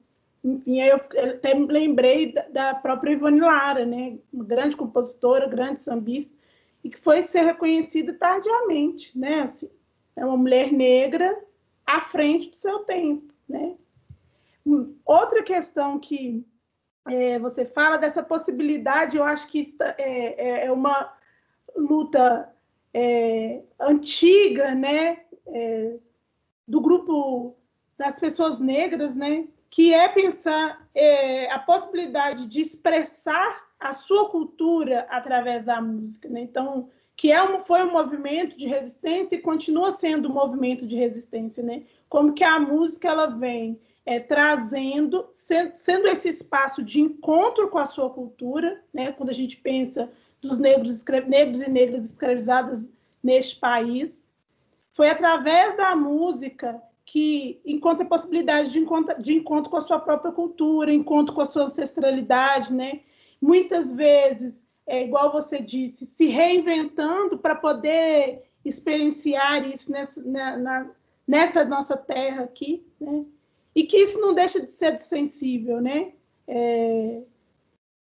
Enfim, 0.44 0.80
eu 0.82 0.96
até 0.96 1.54
lembrei 1.54 2.34
da, 2.52 2.74
própria 2.76 3.12
Ivone 3.12 3.42
Lara, 3.42 3.86
né? 3.86 4.18
Uma 4.32 4.46
grande 4.46 4.76
compositora, 4.76 5.48
grande 5.48 5.82
sambista, 5.82 6.38
e 6.84 6.90
que 6.90 6.98
foi 6.98 7.24
ser 7.24 7.42
reconhecida 7.42 8.14
tardiamente, 8.14 9.18
né? 9.18 9.42
Assim, 9.42 9.70
é 10.16 10.26
uma 10.26 10.38
mulher 10.38 10.72
negra 10.72 11.38
à 11.86 12.00
frente 12.00 12.50
do 12.50 12.56
seu 12.56 12.80
tempo, 12.80 13.34
né? 13.48 13.76
Outra 15.06 15.44
questão 15.44 16.00
que 16.00 16.46
é, 17.08 17.40
você 17.40 17.66
fala 17.66 17.98
dessa 17.98 18.22
possibilidade, 18.22 19.18
eu 19.18 19.24
acho 19.24 19.50
que 19.50 19.60
está, 19.60 19.96
é, 19.98 20.36
é, 20.38 20.66
é 20.68 20.72
uma 20.72 21.12
luta 21.76 22.50
é, 22.94 23.62
antiga, 23.80 24.74
né, 24.76 25.22
é, 25.48 25.96
do 26.68 26.82
grupo 26.82 27.56
das 27.98 28.20
pessoas 28.20 28.60
negras, 28.60 29.16
né, 29.16 29.48
que 29.70 29.94
é 29.94 30.08
pensar 30.08 30.88
é, 30.96 31.52
a 31.52 31.60
possibilidade 31.60 32.48
de 32.48 32.62
expressar 32.62 33.70
a 33.80 33.94
sua 33.94 34.30
cultura 34.30 35.08
através 35.10 35.64
da 35.64 35.82
música, 35.82 36.28
né? 36.28 36.42
Então, 36.42 36.90
que 37.16 37.32
é 37.32 37.42
um, 37.42 37.60
foi 37.60 37.84
um 37.84 37.92
movimento 37.92 38.58
de 38.58 38.68
resistência 38.68 39.36
e 39.36 39.42
continua 39.42 39.92
sendo 39.92 40.30
um 40.30 40.34
movimento 40.34 40.86
de 40.86 40.96
resistência, 40.96 41.64
né? 41.64 41.84
Como 42.10 42.34
que 42.34 42.44
a 42.44 42.60
música 42.60 43.08
ela 43.08 43.28
vem 43.28 43.80
é, 44.06 44.20
trazendo, 44.20 45.28
sendo, 45.32 45.74
sendo 45.76 46.08
esse 46.08 46.28
espaço 46.28 46.84
de 46.84 47.00
encontro 47.00 47.70
com 47.70 47.78
a 47.78 47.86
sua 47.86 48.10
cultura, 48.10 48.84
né? 48.94 49.12
Quando 49.12 49.30
a 49.30 49.34
gente 49.34 49.58
pensa 49.58 50.12
dos 50.42 50.60
negros, 50.60 51.04
negros 51.28 51.62
e 51.62 51.70
negras 51.70 52.06
escravizadas 52.06 52.92
neste 53.22 53.58
país. 53.58 54.32
Foi 54.90 55.10
através 55.10 55.78
da 55.78 55.96
música 55.96 56.82
que 57.06 57.60
encontra 57.66 58.06
a 58.06 58.10
possibilidade 58.10 58.72
de 58.72 58.80
encontro, 58.80 59.22
de 59.22 59.34
encontro 59.34 59.72
com 59.72 59.78
a 59.78 59.82
sua 59.82 60.00
própria 60.00 60.32
cultura, 60.32 60.94
encontro 60.94 61.34
com 61.34 61.42
a 61.42 61.46
sua 61.46 61.64
ancestralidade, 61.64 62.74
né? 62.74 63.02
Muitas 63.42 63.92
vezes, 63.92 64.70
é 64.86 65.04
igual 65.04 65.32
você 65.32 65.60
disse, 65.60 66.06
se 66.06 66.28
reinventando 66.28 67.38
para 67.38 67.56
poder 67.56 68.44
experienciar 68.64 69.68
isso 69.68 69.92
nessa, 69.92 70.24
na, 70.24 70.58
na, 70.58 70.92
nessa 71.28 71.66
nossa 71.66 71.98
terra 71.98 72.44
aqui, 72.44 72.86
né? 73.00 73.26
E 73.74 73.84
que 73.84 73.98
isso 73.98 74.20
não 74.20 74.34
deixa 74.34 74.60
de 74.60 74.70
ser 74.70 74.98
sensível, 74.98 75.82
né? 75.82 76.12
É, 76.48 77.24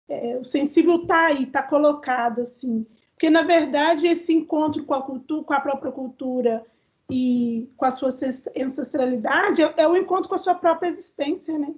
é, 0.08 0.36
o 0.36 0.44
sensível 0.44 1.02
está 1.02 1.26
aí, 1.26 1.44
está 1.44 1.62
colocado 1.62 2.40
assim. 2.40 2.86
Porque, 3.12 3.28
na 3.28 3.42
verdade, 3.42 4.06
esse 4.06 4.32
encontro 4.32 4.84
com 4.84 4.94
a 4.94 5.02
cultura, 5.02 5.44
com 5.44 5.54
a 5.54 5.60
própria 5.60 5.92
cultura 5.92 6.64
e 7.10 7.68
com 7.76 7.84
a 7.84 7.90
sua 7.90 8.08
ancestralidade 8.08 9.62
é, 9.62 9.74
é 9.76 9.88
o 9.88 9.96
encontro 9.96 10.28
com 10.28 10.34
a 10.34 10.38
sua 10.38 10.54
própria 10.54 10.88
existência, 10.88 11.58
né? 11.58 11.74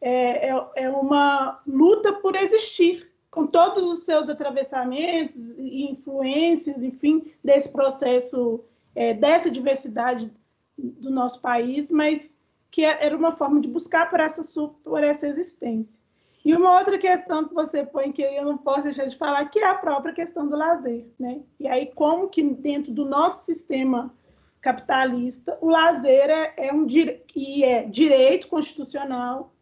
É, 0.00 0.48
é, 0.48 0.70
é 0.76 0.90
uma 0.90 1.62
luta 1.66 2.12
por 2.12 2.34
existir, 2.34 3.10
com 3.30 3.46
todos 3.46 3.84
os 3.84 4.04
seus 4.04 4.28
atravessamentos 4.28 5.56
e 5.56 5.90
influências, 5.90 6.82
enfim, 6.82 7.32
desse 7.42 7.72
processo 7.72 8.62
é, 8.94 9.14
dessa 9.14 9.50
diversidade 9.50 10.30
do 10.76 11.10
nosso 11.10 11.40
país, 11.40 11.90
mas 11.90 12.42
que 12.70 12.84
é, 12.84 13.04
era 13.04 13.16
uma 13.16 13.32
forma 13.32 13.60
de 13.60 13.68
buscar 13.68 14.10
por 14.10 14.20
essa, 14.20 14.42
por 14.84 15.02
essa 15.02 15.26
existência. 15.26 16.02
E 16.44 16.54
uma 16.54 16.78
outra 16.78 16.98
questão 16.98 17.46
que 17.46 17.54
você 17.54 17.84
põe 17.84 18.10
que 18.10 18.22
eu 18.22 18.44
não 18.44 18.58
posso 18.58 18.84
deixar 18.84 19.06
de 19.06 19.16
falar, 19.16 19.44
que 19.46 19.60
é 19.60 19.66
a 19.66 19.74
própria 19.74 20.12
questão 20.12 20.48
do 20.48 20.56
lazer, 20.56 21.06
né? 21.18 21.40
E 21.60 21.68
aí 21.68 21.86
como 21.94 22.28
que 22.28 22.42
dentro 22.42 22.92
do 22.92 23.04
nosso 23.04 23.44
sistema 23.44 24.12
capitalista, 24.60 25.58
o 25.60 25.68
lazer 25.68 26.30
é, 26.30 26.54
é 26.56 26.72
um 26.72 26.86
e 27.34 27.64
é 27.64 27.82
direito 27.84 28.48
constitucional. 28.48 29.52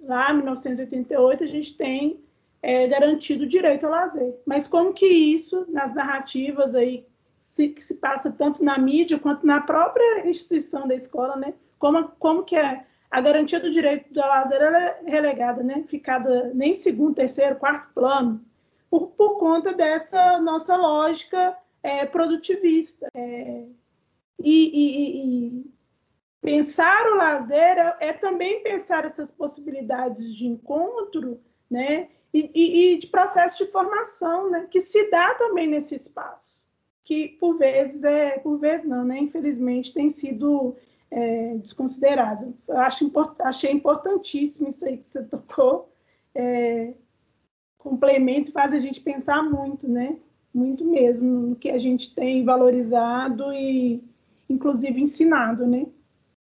Lá, 0.00 0.30
em 0.30 0.36
1988, 0.36 1.44
a 1.44 1.46
gente 1.46 1.76
tem 1.76 2.20
é, 2.62 2.86
garantido 2.88 3.44
o 3.44 3.48
direito 3.48 3.84
ao 3.84 3.92
lazer. 3.92 4.34
Mas 4.46 4.66
como 4.66 4.94
que 4.94 5.06
isso, 5.06 5.66
nas 5.68 5.94
narrativas 5.94 6.74
aí 6.74 7.06
se, 7.38 7.68
que 7.68 7.82
se 7.82 7.94
passa 7.96 8.32
tanto 8.32 8.64
na 8.64 8.78
mídia 8.78 9.18
quanto 9.18 9.46
na 9.46 9.60
própria 9.60 10.28
instituição 10.28 10.88
da 10.88 10.94
escola, 10.94 11.36
né? 11.36 11.54
Como, 11.78 12.08
como 12.18 12.42
que 12.42 12.56
é 12.56 12.84
a 13.10 13.20
garantia 13.20 13.60
do 13.60 13.70
direito 13.70 14.12
do 14.12 14.20
lazer 14.20 14.60
é 14.60 15.00
relegada, 15.06 15.62
né? 15.62 15.84
Ficada 15.86 16.52
nem 16.54 16.74
segundo, 16.74 17.14
terceiro, 17.14 17.56
quarto 17.56 17.92
plano, 17.94 18.44
por, 18.90 19.08
por 19.08 19.38
conta 19.38 19.72
dessa 19.72 20.40
nossa 20.40 20.76
lógica 20.76 21.56
é, 21.82 22.04
produtivista. 22.04 23.08
É, 23.14 23.64
e, 24.38 24.70
e, 24.74 25.58
e, 25.58 25.70
pensar 26.40 27.06
o 27.06 27.16
lazer 27.16 27.78
é, 27.78 27.96
é, 28.00 28.12
também 28.12 28.62
pensar 28.62 29.04
essas 29.04 29.30
possibilidades 29.30 30.34
de 30.34 30.46
encontro, 30.46 31.40
né? 31.70 32.08
E, 32.34 32.92
e, 32.92 32.98
de 32.98 33.06
processo 33.06 33.64
de 33.64 33.70
formação, 33.70 34.50
né? 34.50 34.66
Que 34.70 34.80
se 34.80 35.10
dá 35.10 35.34
também 35.34 35.66
nesse 35.66 35.94
espaço, 35.94 36.62
que 37.02 37.28
por 37.28 37.56
vezes 37.56 38.04
é, 38.04 38.38
por 38.38 38.58
vezes 38.58 38.86
não, 38.86 39.04
né? 39.04 39.18
Infelizmente 39.18 39.94
tem 39.94 40.10
sido 40.10 40.76
é, 41.10 41.56
desconsiderado. 41.56 42.54
Eu 42.66 42.78
acho, 42.78 43.10
achei 43.40 43.72
importantíssimo 43.72 44.68
isso 44.68 44.84
aí 44.84 44.98
que 44.98 45.06
você 45.06 45.22
tocou. 45.24 45.92
É, 46.34 46.94
complemento 47.78 48.50
faz 48.50 48.72
a 48.72 48.78
gente 48.78 49.00
pensar 49.00 49.42
muito, 49.42 49.88
né? 49.88 50.18
Muito 50.52 50.84
mesmo 50.84 51.48
no 51.48 51.56
que 51.56 51.70
a 51.70 51.78
gente 51.78 52.14
tem 52.14 52.44
valorizado 52.44 53.52
e, 53.52 54.02
inclusive, 54.48 55.00
ensinado, 55.00 55.66
né? 55.66 55.86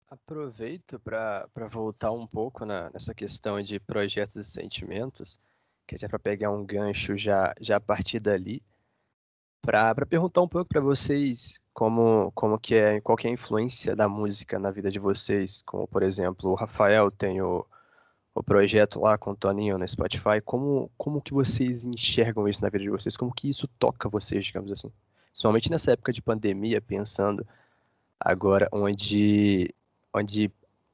Aproveito 0.09 0.99
para 0.99 1.47
voltar 1.67 2.11
um 2.11 2.25
pouco 2.25 2.65
na, 2.65 2.89
nessa 2.91 3.13
questão 3.13 3.61
de 3.61 3.79
projetos 3.79 4.35
e 4.35 4.43
sentimentos, 4.43 5.39
que 5.85 6.03
é 6.03 6.07
para 6.07 6.19
pegar 6.19 6.51
um 6.51 6.65
gancho 6.65 7.17
já, 7.17 7.53
já 7.59 7.77
a 7.77 7.81
partir 7.81 8.21
dali, 8.21 8.63
para 9.65 10.05
perguntar 10.05 10.41
um 10.41 10.47
pouco 10.47 10.69
para 10.69 10.79
vocês 10.79 11.59
como, 11.73 12.31
como 12.33 12.59
que 12.59 12.75
é, 12.75 13.01
qual 13.01 13.17
que 13.17 13.27
é 13.27 13.29
a 13.31 13.33
influência 13.33 13.95
da 13.95 14.07
música 14.07 14.59
na 14.59 14.69
vida 14.71 14.91
de 14.91 14.99
vocês, 14.99 15.61
como 15.63 15.87
por 15.87 16.03
exemplo, 16.03 16.51
o 16.51 16.55
Rafael 16.55 17.09
tem 17.09 17.41
o, 17.41 17.65
o 18.33 18.43
projeto 18.43 19.01
lá 19.01 19.17
com 19.17 19.31
o 19.31 19.35
Toninho 19.35 19.77
no 19.77 19.87
Spotify, 19.87 20.39
como, 20.43 20.91
como 20.97 21.21
que 21.21 21.33
vocês 21.33 21.85
enxergam 21.85 22.47
isso 22.47 22.61
na 22.61 22.69
vida 22.69 22.83
de 22.83 22.89
vocês, 22.89 23.17
como 23.17 23.33
que 23.33 23.49
isso 23.49 23.67
toca 23.79 24.07
vocês, 24.07 24.45
digamos 24.45 24.71
assim? 24.71 24.91
Principalmente 25.31 25.71
nessa 25.71 25.91
época 25.91 26.13
de 26.13 26.21
pandemia, 26.21 26.79
pensando 26.79 27.45
agora 28.19 28.69
onde, 28.71 29.73
onde 30.13 30.51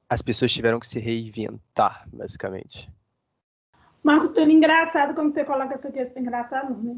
as 0.09 0.21
pessoas 0.21 0.51
tiveram 0.51 0.79
que 0.79 0.87
se 0.87 0.99
reinventar, 0.99 2.07
basicamente. 2.11 2.91
Marco, 4.03 4.29
tão 4.29 4.49
engraçado 4.49 5.13
quando 5.13 5.31
você 5.31 5.45
coloca 5.45 5.75
essa 5.75 5.91
questão, 5.91 6.23
engraçado, 6.23 6.73
né? 6.81 6.97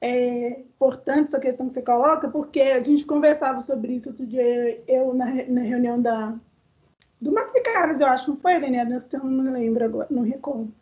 É 0.00 0.60
importante 0.60 1.28
essa 1.28 1.40
questão 1.40 1.66
que 1.66 1.72
você 1.72 1.82
coloca, 1.82 2.28
porque 2.28 2.60
a 2.60 2.82
gente 2.82 3.04
conversava 3.04 3.60
sobre 3.60 3.94
isso 3.94 4.10
outro 4.10 4.26
dia, 4.26 4.82
eu 4.88 5.12
na, 5.12 5.26
na 5.26 5.60
reunião 5.60 6.00
da, 6.00 6.34
do 7.20 7.32
Matricaras, 7.32 8.00
eu 8.00 8.06
acho, 8.06 8.30
não 8.30 8.36
foi, 8.38 8.54
Helena? 8.54 9.00
Se 9.00 9.16
eu 9.16 9.24
não 9.24 9.44
me 9.44 9.50
lembro 9.50 9.84
agora, 9.84 10.06
não 10.10 10.22
recordo. 10.22 10.72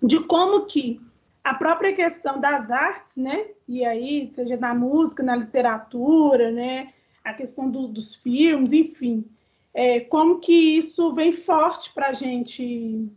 De 0.00 0.20
como 0.20 0.66
que 0.66 1.00
a 1.42 1.52
própria 1.52 1.94
questão 1.94 2.40
das 2.40 2.70
artes, 2.70 3.16
né? 3.16 3.46
E 3.66 3.84
aí, 3.84 4.30
seja 4.32 4.56
na 4.56 4.72
música, 4.72 5.22
na 5.22 5.34
literatura, 5.34 6.50
né? 6.52 6.92
A 7.24 7.34
questão 7.34 7.68
do, 7.68 7.88
dos 7.88 8.14
filmes, 8.14 8.72
enfim. 8.72 9.24
É, 9.72 10.00
como 10.00 10.38
que 10.38 10.78
isso 10.78 11.12
vem 11.12 11.32
forte 11.32 11.92
para 11.92 12.10
a 12.10 12.12
gente 12.12 13.10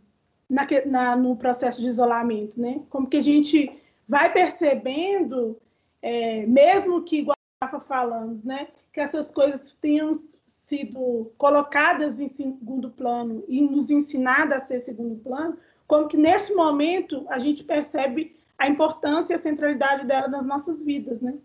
na, 0.50 0.66
na, 0.86 1.16
no 1.16 1.36
processo 1.36 1.80
de 1.80 1.88
isolamento, 1.88 2.60
né? 2.60 2.82
Como 2.90 3.06
que 3.06 3.18
a 3.18 3.22
gente 3.22 3.70
vai 4.08 4.32
percebendo, 4.32 5.60
é, 6.00 6.46
mesmo 6.46 7.02
que, 7.02 7.18
igual 7.18 7.36
a 7.60 7.80
falamos, 7.80 8.44
né, 8.44 8.68
que 8.92 9.00
essas 9.00 9.30
coisas 9.30 9.74
tenham 9.74 10.12
sido 10.14 11.30
colocadas 11.36 12.20
em 12.20 12.28
segundo 12.28 12.90
plano 12.90 13.44
e 13.48 13.60
nos 13.60 13.90
ensinadas 13.90 14.62
a 14.62 14.66
ser 14.66 14.80
segundo 14.80 15.16
plano, 15.16 15.58
como 15.86 16.08
que 16.08 16.16
nesse 16.16 16.54
momento 16.54 17.26
a 17.28 17.38
gente 17.38 17.64
percebe 17.64 18.36
a 18.58 18.68
importância 18.68 19.32
e 19.32 19.36
a 19.36 19.38
centralidade 19.38 20.06
dela 20.06 20.28
nas 20.28 20.46
nossas 20.46 20.84
vidas, 20.84 21.22
né? 21.22 21.36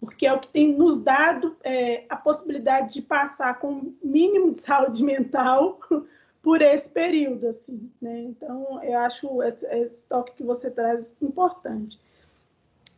Porque 0.00 0.26
é 0.26 0.32
o 0.32 0.38
que 0.38 0.48
tem 0.48 0.76
nos 0.76 1.00
dado 1.00 1.56
é, 1.64 2.04
a 2.08 2.16
possibilidade 2.16 2.92
de 2.92 3.02
passar 3.02 3.58
com 3.58 3.72
o 3.72 3.94
mínimo 4.02 4.52
de 4.52 4.60
saúde 4.60 5.02
mental 5.02 5.80
por 6.42 6.60
esse 6.60 6.92
período, 6.92 7.48
assim, 7.48 7.90
né? 8.00 8.20
Então, 8.20 8.82
eu 8.82 8.98
acho 8.98 9.42
esse, 9.42 9.66
esse 9.66 10.04
toque 10.04 10.34
que 10.34 10.42
você 10.42 10.70
traz 10.70 11.16
importante. 11.22 11.98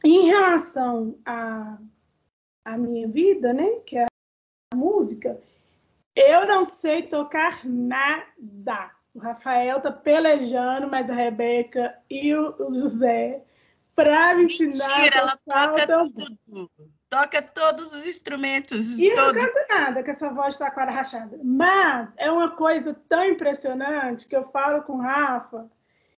Em 0.04 0.26
relação 0.26 1.18
à, 1.24 1.78
à 2.64 2.78
minha 2.78 3.08
vida, 3.08 3.52
né, 3.52 3.80
que 3.84 3.96
é 3.98 4.06
a 4.72 4.76
música, 4.76 5.40
eu 6.14 6.46
não 6.46 6.64
sei 6.64 7.02
tocar 7.02 7.64
nada. 7.64 8.90
O 9.14 9.18
Rafael 9.18 9.80
tá 9.80 9.90
pelejando, 9.90 10.88
mas 10.88 11.10
a 11.10 11.14
Rebeca 11.14 11.96
e 12.08 12.34
o, 12.34 12.54
José 12.74 13.42
para 13.94 14.34
me 14.34 14.44
ensinar 14.44 15.00
Mentira, 15.00 15.24
a 15.24 15.36
tocar 15.36 15.64
ela 15.64 15.72
toca 15.72 15.86
tudo. 15.86 16.70
Toca 17.10 17.42
todos 17.42 17.92
os 17.94 18.06
instrumentos. 18.06 18.98
E 18.98 19.12
todo. 19.14 19.34
não 19.34 19.40
canta 19.40 19.66
nada 19.68 20.04
com 20.04 20.10
essa 20.10 20.30
voz 20.30 20.54
de 20.54 20.60
taquara 20.60 20.92
rachada. 20.92 21.40
Mas 21.42 22.10
é 22.16 22.30
uma 22.30 22.50
coisa 22.54 22.94
tão 23.08 23.24
impressionante 23.24 24.28
que 24.28 24.36
eu 24.36 24.44
falo 24.50 24.82
com 24.82 24.94
o 24.94 25.00
Rafa 25.00 25.68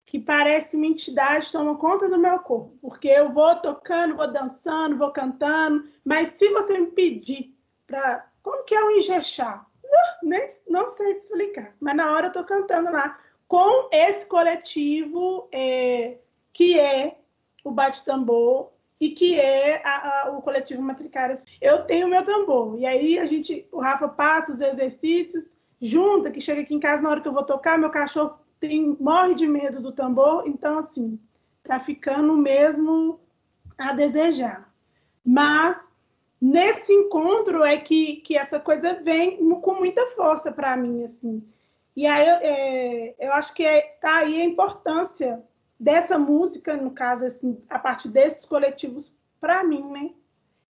que 0.09 0.19
parece 0.19 0.71
que 0.71 0.75
uma 0.75 0.87
entidade 0.87 1.51
toma 1.51 1.77
conta 1.77 2.09
do 2.09 2.17
meu 2.17 2.39
corpo, 2.39 2.75
porque 2.81 3.07
eu 3.07 3.31
vou 3.31 3.55
tocando, 3.57 4.15
vou 4.15 4.31
dançando, 4.31 4.97
vou 4.97 5.11
cantando, 5.11 5.87
mas 6.03 6.29
se 6.29 6.49
você 6.49 6.79
me 6.79 6.87
pedir 6.87 7.55
para. 7.85 8.27
Como 8.41 8.63
que 8.63 8.73
é 8.73 8.83
o 8.83 8.97
Ijexá? 8.97 9.63
Não, 9.83 10.29
nem, 10.29 10.47
não 10.67 10.89
sei 10.89 11.11
explicar, 11.11 11.75
mas 11.79 11.95
na 11.95 12.11
hora 12.11 12.25
eu 12.25 12.29
estou 12.29 12.43
cantando 12.43 12.91
lá 12.91 13.19
com 13.47 13.87
esse 13.91 14.25
coletivo 14.25 15.47
é, 15.51 16.17
que 16.53 16.79
é 16.79 17.19
o 17.63 17.69
Bate 17.69 18.03
Tambor 18.03 18.71
e 18.99 19.11
que 19.11 19.39
é 19.39 19.79
a, 19.85 20.23
a, 20.23 20.31
o 20.31 20.41
coletivo 20.41 20.81
Matricárias. 20.81 21.45
Eu 21.61 21.85
tenho 21.85 22.07
meu 22.07 22.23
tambor, 22.23 22.79
e 22.79 22.85
aí 22.87 23.19
a 23.19 23.25
gente, 23.25 23.67
o 23.71 23.79
Rafa 23.79 24.07
passa 24.07 24.53
os 24.53 24.61
exercícios, 24.61 25.61
junta, 25.79 26.31
que 26.31 26.41
chega 26.41 26.61
aqui 26.61 26.73
em 26.73 26.79
casa 26.79 27.03
na 27.03 27.11
hora 27.11 27.21
que 27.21 27.27
eu 27.27 27.33
vou 27.33 27.43
tocar, 27.43 27.77
meu 27.77 27.91
cachorro 27.91 28.39
tem, 28.59 28.97
morre 28.99 29.35
de 29.35 29.47
medo 29.47 29.81
do 29.81 29.91
tambor, 29.91 30.47
então, 30.47 30.77
assim, 30.77 31.19
tá 31.63 31.79
ficando 31.79 32.35
mesmo 32.35 33.19
a 33.77 33.93
desejar. 33.93 34.71
Mas 35.23 35.91
nesse 36.41 36.93
encontro 36.93 37.63
é 37.63 37.77
que, 37.77 38.17
que 38.17 38.37
essa 38.37 38.59
coisa 38.59 39.01
vem 39.01 39.37
com 39.61 39.75
muita 39.75 40.05
força 40.07 40.51
para 40.51 40.75
mim, 40.75 41.03
assim. 41.03 41.43
E 41.95 42.05
aí 42.05 42.27
é, 42.27 43.15
eu 43.19 43.33
acho 43.33 43.53
que 43.53 43.65
é, 43.65 43.81
tá 44.01 44.17
aí 44.17 44.41
a 44.41 44.45
importância 44.45 45.43
dessa 45.79 46.17
música, 46.17 46.75
no 46.75 46.91
caso, 46.91 47.25
assim, 47.25 47.61
a 47.69 47.79
partir 47.79 48.09
desses 48.09 48.45
coletivos, 48.45 49.17
para 49.39 49.63
mim, 49.63 49.83
né? 49.91 50.11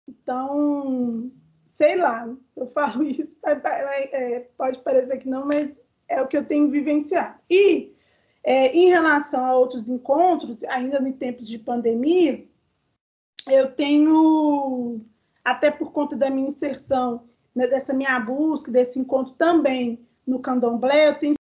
Então, 0.08 1.30
sei 1.70 1.96
lá, 1.96 2.28
eu 2.56 2.66
falo 2.68 3.02
isso, 3.04 3.36
é, 3.44 4.46
pode 4.56 4.78
parecer 4.80 5.18
que 5.18 5.28
não, 5.28 5.46
mas 5.46 5.80
é 6.08 6.20
o 6.20 6.26
que 6.26 6.36
eu 6.36 6.44
tenho 6.44 6.70
vivenciado. 6.70 7.38
E 7.48 7.94
é, 8.42 8.68
em 8.76 8.88
relação 8.88 9.44
a 9.44 9.56
outros 9.56 9.88
encontros, 9.88 10.62
ainda 10.64 10.98
em 10.98 11.12
tempos 11.12 11.48
de 11.48 11.58
pandemia, 11.58 12.46
eu 13.48 13.72
tenho, 13.72 15.00
até 15.44 15.70
por 15.70 15.92
conta 15.92 16.16
da 16.16 16.31
minha 16.31 16.48
inserção, 16.48 17.24
né, 17.54 17.66
dessa 17.66 17.94
minha 17.94 18.18
busca, 18.20 18.70
desse 18.70 18.98
encontro 18.98 19.35
também 19.35 20.06
no 20.26 20.40
candomblé, 20.40 21.08
eu 21.08 21.18
tenho 21.18 21.35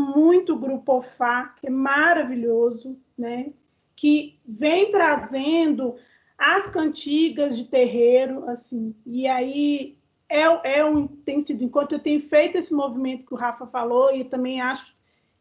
muito 0.00 0.56
grupo 0.56 0.98
OFA, 0.98 1.54
que 1.56 1.66
é 1.66 1.70
maravilhoso, 1.70 2.98
né, 3.16 3.52
que 3.96 4.38
vem 4.46 4.90
trazendo 4.90 5.96
as 6.36 6.68
cantigas 6.70 7.56
de 7.56 7.66
terreiro, 7.66 8.48
assim, 8.48 8.94
e 9.06 9.26
aí 9.26 9.96
é, 10.28 10.78
é 10.78 10.84
um, 10.84 11.06
tem 11.06 11.40
sido, 11.40 11.62
enquanto 11.64 11.92
eu 11.92 11.98
tenho 11.98 12.20
feito 12.20 12.56
esse 12.56 12.74
movimento 12.74 13.26
que 13.26 13.34
o 13.34 13.36
Rafa 13.36 13.66
falou, 13.66 14.14
e 14.14 14.24
também 14.24 14.60
acho 14.60 14.94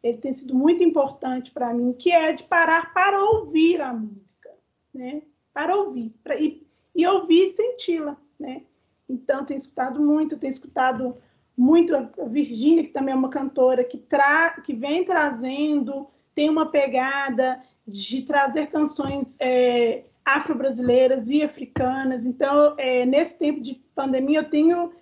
ele 0.03 0.17
tem 0.17 0.33
sido 0.33 0.53
muito 0.53 0.83
importante 0.83 1.49
para 1.49 1.73
mim, 1.73 1.93
que 1.93 2.11
é 2.11 2.33
de 2.33 2.43
parar 2.43 2.93
para 2.93 3.23
ouvir 3.23 3.79
a 3.79 3.93
música, 3.93 4.49
né? 4.93 5.21
Para 5.53 5.77
ouvir, 5.77 6.13
pra, 6.21 6.35
e, 6.35 6.67
e 6.93 7.07
ouvir 7.07 7.45
e 7.45 7.49
senti-la, 7.49 8.17
né? 8.37 8.63
Então, 9.07 9.45
tenho 9.45 9.57
escutado 9.57 10.01
muito, 10.01 10.37
tenho 10.37 10.51
escutado 10.51 11.17
muito 11.55 11.95
a 11.95 12.09
Virgínia, 12.27 12.83
que 12.83 12.89
também 12.89 13.13
é 13.13 13.17
uma 13.17 13.29
cantora 13.29 13.83
que, 13.83 13.97
tra 13.97 14.59
que 14.61 14.73
vem 14.73 15.05
trazendo, 15.05 16.07
tem 16.35 16.49
uma 16.49 16.69
pegada 16.69 17.61
de 17.87 18.23
trazer 18.23 18.67
canções 18.67 19.37
é, 19.39 20.03
afro-brasileiras 20.25 21.29
e 21.29 21.43
africanas. 21.43 22.25
Então, 22.25 22.75
é, 22.77 23.05
nesse 23.05 23.37
tempo 23.37 23.61
de 23.61 23.75
pandemia, 23.95 24.39
eu 24.39 24.49
tenho 24.49 24.93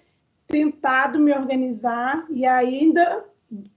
tentado 0.47 1.19
me 1.19 1.31
organizar 1.31 2.25
e 2.29 2.45
ainda 2.45 3.25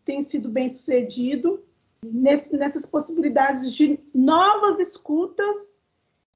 tem 0.05 0.23
sido 0.23 0.49
bem 0.49 0.69
sucedido 0.69 1.63
nesse, 2.05 2.57
nessas 2.57 2.87
possibilidades 2.87 3.73
de 3.73 3.99
novas 4.15 4.79
escutas 4.81 5.81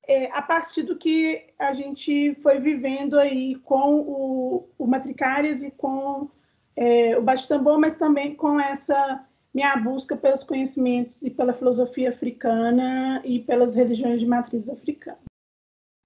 é, 0.07 0.31
a 0.33 0.41
partir 0.41 0.85
do 0.85 0.97
que 0.97 1.45
a 1.59 1.73
gente 1.73 2.35
foi 2.43 2.59
vivendo 2.59 3.19
aí 3.19 3.57
com 3.57 4.01
o, 4.01 4.69
o 4.79 4.87
Matricárias 4.87 5.63
e 5.63 5.71
com 5.71 6.31
é, 6.75 7.19
o 7.19 7.23
Bate-Tambor, 7.23 7.79
mas 7.79 7.97
também 7.97 8.35
com 8.35 8.59
essa 8.59 9.28
minha 9.59 9.77
busca 9.77 10.17
pelos 10.17 10.45
conhecimentos 10.45 11.23
e 11.23 11.31
pela 11.31 11.53
filosofia 11.53 12.11
africana 12.11 13.21
e 13.25 13.41
pelas 13.41 13.75
religiões 13.75 14.21
de 14.21 14.27
matriz 14.27 14.69
africana. 14.69 15.19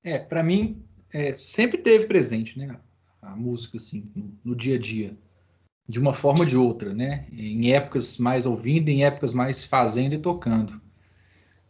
É, 0.02 0.18
para 0.18 0.42
mim, 0.42 0.82
é, 1.12 1.34
sempre 1.34 1.78
teve 1.78 2.06
presente, 2.06 2.58
né? 2.58 2.74
A 3.20 3.36
música, 3.36 3.76
assim, 3.76 4.10
no, 4.16 4.32
no, 4.42 4.56
dia 4.56 4.76
a 4.76 4.78
dia, 4.78 5.14
de 5.86 6.00
uma 6.00 6.14
forma 6.14 6.40
ou 6.40 6.46
de 6.46 6.56
outra, 6.56 6.94
né? 6.94 7.26
Em 7.30 7.72
épocas 7.72 8.16
mais 8.16 8.46
ouvindo, 8.46 8.88
em 8.88 9.04
épocas 9.04 9.34
mais 9.34 9.62
fazendo 9.62 10.14
e 10.14 10.18
tocando. 10.18 10.80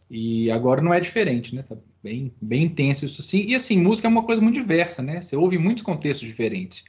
E 0.09 0.49
agora 0.49 0.81
não 0.81 0.93
é 0.93 1.01
diferente, 1.01 1.53
né? 1.53 1.63
Tá 1.63 1.75
bem, 2.01 2.33
bem 2.41 2.63
intenso 2.63 3.03
isso 3.03 3.21
assim. 3.21 3.45
E 3.45 3.55
assim, 3.55 3.77
música 3.77 4.07
é 4.07 4.09
uma 4.09 4.23
coisa 4.23 4.41
muito 4.41 4.55
diversa, 4.55 5.03
né? 5.03 5.21
Você 5.21 5.35
ouve 5.35 5.57
muitos 5.57 5.83
contextos 5.83 6.25
diferentes. 6.25 6.85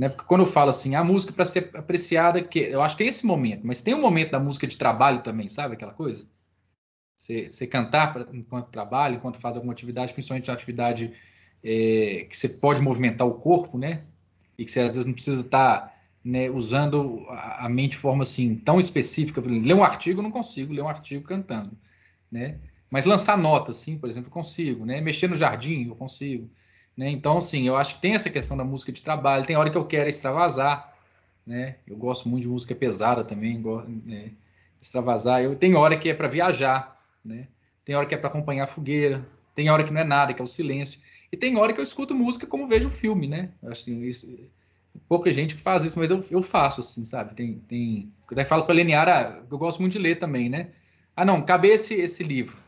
Né? 0.00 0.08
Porque 0.08 0.24
quando 0.24 0.40
eu 0.40 0.46
falo 0.46 0.70
assim, 0.70 0.94
a 0.94 1.04
música 1.04 1.30
para 1.30 1.44
ser 1.44 1.68
apreciada, 1.74 2.42
que 2.42 2.58
eu 2.58 2.80
acho 2.80 2.96
que 2.96 3.02
tem 3.02 3.08
esse 3.08 3.26
momento, 3.26 3.66
mas 3.66 3.82
tem 3.82 3.92
um 3.92 4.00
momento 4.00 4.30
da 4.30 4.40
música 4.40 4.66
de 4.66 4.74
trabalho 4.74 5.20
também, 5.20 5.46
sabe 5.46 5.74
aquela 5.74 5.92
coisa? 5.92 6.24
Você, 7.14 7.66
cantar 7.66 8.10
pra, 8.10 8.26
enquanto 8.32 8.70
trabalha, 8.70 9.16
enquanto 9.16 9.36
faz 9.36 9.56
alguma 9.56 9.74
atividade, 9.74 10.14
principalmente 10.14 10.48
uma 10.48 10.54
atividade 10.54 11.12
é, 11.62 12.26
que 12.30 12.34
você 12.34 12.48
pode 12.48 12.80
movimentar 12.80 13.26
o 13.26 13.34
corpo, 13.34 13.76
né? 13.76 14.04
E 14.56 14.64
que 14.64 14.72
você 14.72 14.80
às 14.80 14.94
vezes 14.94 15.04
não 15.04 15.12
precisa 15.12 15.42
estar 15.42 15.80
tá, 15.80 15.94
né, 16.24 16.48
usando 16.48 17.26
a, 17.28 17.68
mente 17.68 17.90
de 17.90 17.98
forma 17.98 18.22
assim 18.22 18.54
tão 18.54 18.80
específica. 18.80 19.42
Ler 19.42 19.74
um 19.74 19.84
artigo 19.84 20.20
eu 20.20 20.22
não 20.22 20.30
consigo, 20.30 20.72
ler 20.72 20.80
um 20.80 20.88
artigo 20.88 21.28
cantando, 21.28 21.76
né? 22.32 22.58
Mas 22.90 23.04
lançar 23.04 23.36
notas, 23.36 23.76
sim, 23.76 23.98
por 23.98 24.08
exemplo, 24.08 24.30
consigo, 24.30 24.86
né? 24.86 24.98
Mexer 25.02 25.28
no 25.28 25.36
jardim, 25.36 25.88
eu 25.88 25.94
consigo. 25.94 26.50
Né? 27.00 27.08
Então, 27.08 27.38
assim, 27.38 27.66
eu 27.66 27.76
acho 27.76 27.94
que 27.94 28.02
tem 28.02 28.14
essa 28.14 28.28
questão 28.28 28.54
da 28.54 28.62
música 28.62 28.92
de 28.92 29.00
trabalho. 29.00 29.46
Tem 29.46 29.56
hora 29.56 29.70
que 29.70 29.78
eu 29.78 29.86
quero 29.86 30.06
extravasar, 30.06 30.94
né? 31.46 31.76
Eu 31.86 31.96
gosto 31.96 32.28
muito 32.28 32.42
de 32.42 32.48
música 32.48 32.74
pesada 32.74 33.24
também, 33.24 33.58
né? 34.04 34.32
extravasar. 34.78 35.42
Eu 35.42 35.56
tenho 35.56 35.78
hora 35.78 35.96
que 35.96 36.10
é 36.10 36.14
para 36.14 36.28
viajar, 36.28 37.02
né? 37.24 37.48
Tem 37.86 37.96
hora 37.96 38.04
que 38.04 38.14
é 38.14 38.18
para 38.18 38.28
acompanhar 38.28 38.64
a 38.64 38.66
fogueira. 38.66 39.26
Tem 39.54 39.70
hora 39.70 39.82
que 39.82 39.94
não 39.94 40.02
é 40.02 40.04
nada, 40.04 40.34
que 40.34 40.42
é 40.42 40.44
o 40.44 40.46
silêncio. 40.46 41.00
E 41.32 41.38
tem 41.38 41.56
hora 41.56 41.72
que 41.72 41.80
eu 41.80 41.84
escuto 41.84 42.14
música 42.14 42.46
como 42.46 42.66
vejo 42.66 42.90
filme, 42.90 43.26
né? 43.26 43.48
Assim, 43.62 44.02
isso, 44.04 44.38
pouca 45.08 45.32
gente 45.32 45.54
que 45.54 45.62
faz 45.62 45.82
isso, 45.86 45.98
mas 45.98 46.10
eu, 46.10 46.22
eu 46.30 46.42
faço, 46.42 46.82
assim, 46.82 47.02
sabe? 47.06 47.34
Tem, 47.34 47.54
tem... 47.66 48.12
Eu 48.30 48.34
até 48.34 48.44
falo 48.44 48.64
com 48.64 48.72
a 48.72 48.74
Leniara, 48.74 49.42
eu 49.50 49.56
gosto 49.56 49.80
muito 49.80 49.94
de 49.94 49.98
ler 49.98 50.18
também, 50.18 50.50
né? 50.50 50.68
Ah, 51.16 51.24
não, 51.24 51.36
acabei 51.36 51.70
esse, 51.70 51.94
esse 51.94 52.22
livro. 52.22 52.58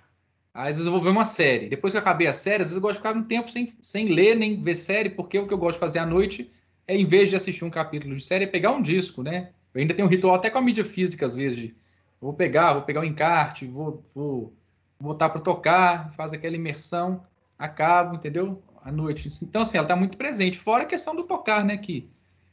Às 0.55 0.77
vezes 0.77 0.87
eu 0.87 0.93
vou 0.93 1.01
ver 1.01 1.11
uma 1.11 1.25
série. 1.25 1.69
Depois 1.69 1.93
que 1.93 1.97
eu 1.97 2.03
acabei 2.03 2.27
a 2.27 2.35
série, 2.35 2.63
às 2.63 2.69
vezes 2.69 2.77
eu 2.77 2.83
gosto 2.83 2.95
de 2.95 2.99
ficar 2.99 3.17
um 3.17 3.23
tempo 3.23 3.51
sem, 3.51 3.73
sem 3.81 4.09
ler 4.09 4.37
nem 4.37 4.61
ver 4.61 4.77
série, 4.77 5.11
porque 5.11 5.39
o 5.39 5.47
que 5.47 5.55
eu 5.55 5.59
gosto 5.59 5.75
de 5.75 5.81
fazer 5.81 5.99
à 5.99 6.07
noite 6.07 6.51
é, 6.87 6.97
em 6.97 7.05
vez 7.05 7.31
de 7.31 7.37
assistir 7.37 7.65
um 7.65 7.71
capítulo 7.71 8.15
de 8.15 8.25
série, 8.25 8.45
é 8.45 8.49
pegar 8.49 8.73
um 8.73 8.83
disco, 8.83 9.23
né? 9.23 9.51
Eu 9.75 9.81
ainda 9.81 9.95
tenho 9.95 10.07
um 10.07 10.11
ritual 10.11 10.35
até 10.35 10.51
com 10.51 10.59
a 10.59 10.63
mídia 10.63 10.85
física, 10.85 11.25
às 11.25 11.35
vezes, 11.35 11.59
de 11.59 11.75
vou 12.21 12.35
pegar, 12.35 12.75
vou 12.75 12.83
pegar 12.83 13.01
o 13.01 13.03
um 13.03 13.07
encarte, 13.07 13.67
vou, 13.67 14.05
vou 14.15 14.53
botar 15.01 15.31
para 15.31 15.41
tocar, 15.41 16.11
faz 16.11 16.33
aquela 16.33 16.57
imersão, 16.57 17.25
acabo, 17.59 18.15
entendeu? 18.15 18.63
À 18.83 18.93
noite. 18.93 19.29
Então, 19.43 19.63
assim, 19.63 19.79
ela 19.79 19.85
está 19.85 19.97
muito 19.97 20.17
presente. 20.17 20.59
Fora 20.59 20.83
a 20.83 20.87
questão 20.87 21.15
do 21.15 21.25
tocar, 21.25 21.65
né? 21.65 21.77
Que 21.77 22.09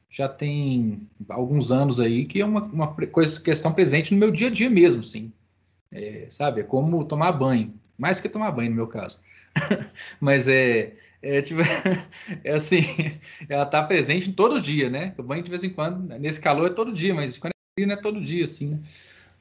já 0.09 0.29
tem 0.29 1.07
alguns 1.27 1.71
anos 1.71 1.99
aí, 1.99 2.25
que 2.25 2.41
é 2.41 2.45
uma, 2.45 2.61
uma 2.61 2.87
coisa, 3.07 3.41
questão 3.41 3.73
presente 3.73 4.13
no 4.13 4.19
meu 4.19 4.31
dia 4.31 4.47
a 4.47 4.51
dia 4.51 4.69
mesmo, 4.69 5.03
sim. 5.03 5.31
É, 5.91 6.27
sabe? 6.29 6.61
É 6.61 6.63
como 6.63 7.03
tomar 7.03 7.31
banho. 7.31 7.73
Mais 7.99 8.21
que 8.21 8.29
tomar 8.29 8.51
banho, 8.51 8.69
no 8.69 8.77
meu 8.77 8.87
caso. 8.87 9.21
Mas 10.21 10.47
é, 10.47 10.93
é, 11.21 11.41
tipo, 11.41 11.59
é 12.45 12.51
assim, 12.51 12.81
ela 13.49 13.65
tá 13.65 13.83
presente 13.83 14.31
todo 14.31 14.61
dia, 14.61 14.89
né? 14.89 15.13
O 15.17 15.23
banho 15.23 15.43
de 15.43 15.49
vez 15.49 15.63
em 15.65 15.69
quando, 15.69 16.07
nesse 16.17 16.39
calor 16.39 16.67
é 16.67 16.73
todo 16.73 16.93
dia, 16.93 17.13
mas 17.13 17.37
quando 17.37 17.51
é 17.51 17.73
frio 17.75 17.87
não 17.87 17.95
é 17.95 18.01
todo 18.01 18.21
dia, 18.21 18.45
assim, 18.45 18.69
né? 18.69 18.79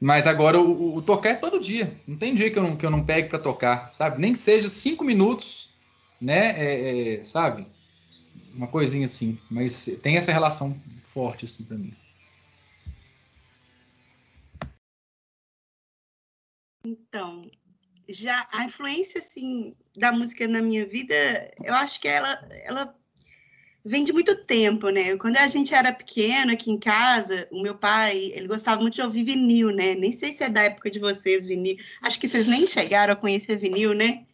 Mas 0.01 0.27
agora 0.27 0.61
o, 0.61 0.97
o, 0.97 1.03
tocar 1.03 1.31
é 1.31 1.35
todo 1.35 1.61
dia. 1.61 1.93
Não 2.07 2.17
tem 2.17 2.35
dia 2.35 2.51
que 2.51 2.59
eu 2.59 2.63
não, 2.63 2.77
que 2.77 2.87
eu 2.87 2.91
não 2.91 3.05
pegue 3.05 3.29
para 3.29 3.39
tocar, 3.39 3.93
sabe? 3.95 4.21
Nem 4.21 4.33
que 4.33 4.39
seja 4.39 4.69
cinco 4.69 5.05
minutos, 5.05 5.71
né? 6.21 6.55
É, 6.57 7.15
é, 7.15 7.25
sabe? 7.25 7.67
Uma 8.55 8.69
coisinha 8.69 9.07
assim. 9.07 9.39
Mas 9.51 9.87
tem 10.03 10.17
essa 10.17 10.33
relação 10.33 10.77
forte, 11.03 11.47
assim, 11.47 11.65
para 11.65 11.77
mim. 11.77 11.93
Então, 16.85 17.51
já 18.09 18.49
a 18.53 18.65
influência 18.65 19.19
assim 19.19 19.75
da 19.97 20.11
música 20.13 20.49
na 20.49 20.63
minha 20.63 20.87
vida, 20.87 21.15
eu 21.63 21.75
acho 21.75 22.01
que 22.01 22.09
ela 22.09 22.41
ela 22.65 22.95
vem 23.85 24.05
de 24.05 24.13
muito 24.13 24.35
tempo, 24.45 24.91
né? 24.91 25.17
Quando 25.17 25.37
a 25.37 25.47
gente 25.47 25.75
era 25.75 25.93
pequeno 25.93 26.53
aqui 26.53 26.71
em 26.71 26.79
casa, 26.79 27.49
o 27.51 27.63
meu 27.63 27.75
pai, 27.75 28.33
ele 28.35 28.47
gostava 28.47 28.81
muito 28.81 28.95
de 28.95 29.03
ouvir 29.03 29.25
vinil, 29.25 29.71
né? 29.71 29.95
Nem 29.95 30.13
sei 30.13 30.33
se 30.33 30.45
é 30.45 30.49
da 30.49 30.63
época 30.65 30.91
de 30.91 30.99
vocês 30.99 31.47
vinil. 31.47 31.77
Acho 32.03 32.21
que 32.21 32.29
vocês 32.29 32.47
nem 32.47 32.67
chegaram 32.67 33.13
a 33.15 33.17
conhecer 33.17 33.57
vinil, 33.57 33.95
né? 33.95 34.27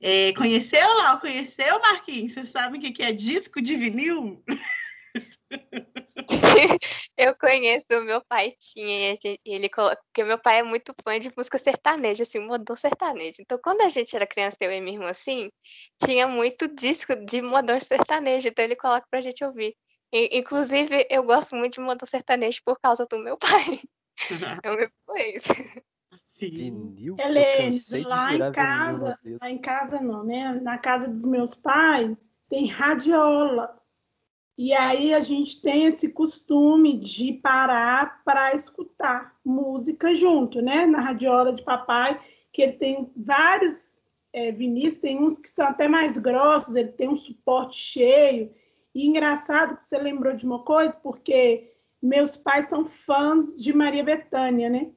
É, 0.00 0.32
conheceu 0.34 0.86
lá, 0.98 1.16
conheceu 1.16 1.80
Marquinhos? 1.80 2.32
Vocês 2.32 2.50
sabem 2.50 2.80
o 2.80 2.92
que 2.92 3.02
é 3.02 3.12
disco 3.12 3.60
de 3.60 3.76
vinil? 3.76 4.42
eu 7.18 7.34
conheço, 7.36 7.84
o 7.90 8.04
meu 8.04 8.24
pai 8.24 8.54
tinha, 8.60 9.18
e 9.24 9.38
ele 9.44 9.68
porque 9.68 10.22
meu 10.22 10.38
pai 10.38 10.60
é 10.60 10.62
muito 10.62 10.94
fã 11.02 11.18
de 11.18 11.32
música 11.36 11.58
sertaneja, 11.58 12.22
assim, 12.22 12.38
modão 12.38 12.76
sertanejo. 12.76 13.36
Então, 13.40 13.58
quando 13.62 13.80
a 13.80 13.88
gente 13.88 14.14
era 14.14 14.24
criança, 14.24 14.56
eu 14.60 14.70
e 14.70 14.80
minha 14.80 14.96
irmã, 14.96 15.10
assim, 15.10 15.50
tinha 16.04 16.28
muito 16.28 16.68
disco 16.68 17.16
de 17.26 17.42
modão 17.42 17.78
sertanejo, 17.80 18.46
então 18.46 18.64
ele 18.64 18.76
coloca 18.76 19.04
pra 19.10 19.20
gente 19.20 19.44
ouvir. 19.44 19.74
E, 20.12 20.38
inclusive, 20.38 21.08
eu 21.10 21.24
gosto 21.24 21.56
muito 21.56 21.74
de 21.74 21.80
modão 21.80 22.06
sertanejo 22.06 22.60
por 22.64 22.78
causa 22.80 23.04
do 23.04 23.18
meu 23.18 23.36
pai. 23.36 23.80
é 24.64 24.70
uma 24.70 24.84
influência. 24.84 25.82
Sim. 26.24 26.50
Vinil? 26.50 27.16
Helene, 27.18 27.78
lá 28.06 28.32
em 28.32 28.52
casa, 28.52 29.18
lá 29.40 29.50
em 29.50 29.58
casa 29.58 30.00
não, 30.00 30.24
né? 30.24 30.52
Na 30.62 30.78
casa 30.78 31.10
dos 31.10 31.24
meus 31.24 31.54
pais 31.54 32.32
tem 32.48 32.68
radiola. 32.68 33.77
E 34.58 34.72
aí 34.72 35.14
a 35.14 35.20
gente 35.20 35.62
tem 35.62 35.84
esse 35.84 36.12
costume 36.12 36.98
de 36.98 37.32
parar 37.32 38.24
para 38.24 38.52
escutar 38.52 39.38
música 39.44 40.12
junto, 40.16 40.60
né? 40.60 40.84
Na 40.84 41.00
radiola 41.00 41.52
de 41.52 41.62
papai, 41.62 42.20
que 42.52 42.62
ele 42.62 42.72
tem 42.72 43.12
vários 43.16 44.02
é, 44.32 44.50
vinis, 44.50 44.98
tem 44.98 45.22
uns 45.22 45.38
que 45.38 45.48
são 45.48 45.68
até 45.68 45.86
mais 45.86 46.18
grossos, 46.18 46.74
ele 46.74 46.88
tem 46.88 47.08
um 47.08 47.14
suporte 47.14 47.76
cheio. 47.76 48.52
E 48.92 49.06
engraçado 49.06 49.76
que 49.76 49.82
você 49.82 49.96
lembrou 49.96 50.34
de 50.34 50.44
uma 50.44 50.64
coisa, 50.64 50.98
porque 51.00 51.70
meus 52.02 52.36
pais 52.36 52.68
são 52.68 52.84
fãs 52.84 53.62
de 53.62 53.72
Maria 53.72 54.02
Bethânia, 54.02 54.68
né? 54.68 54.90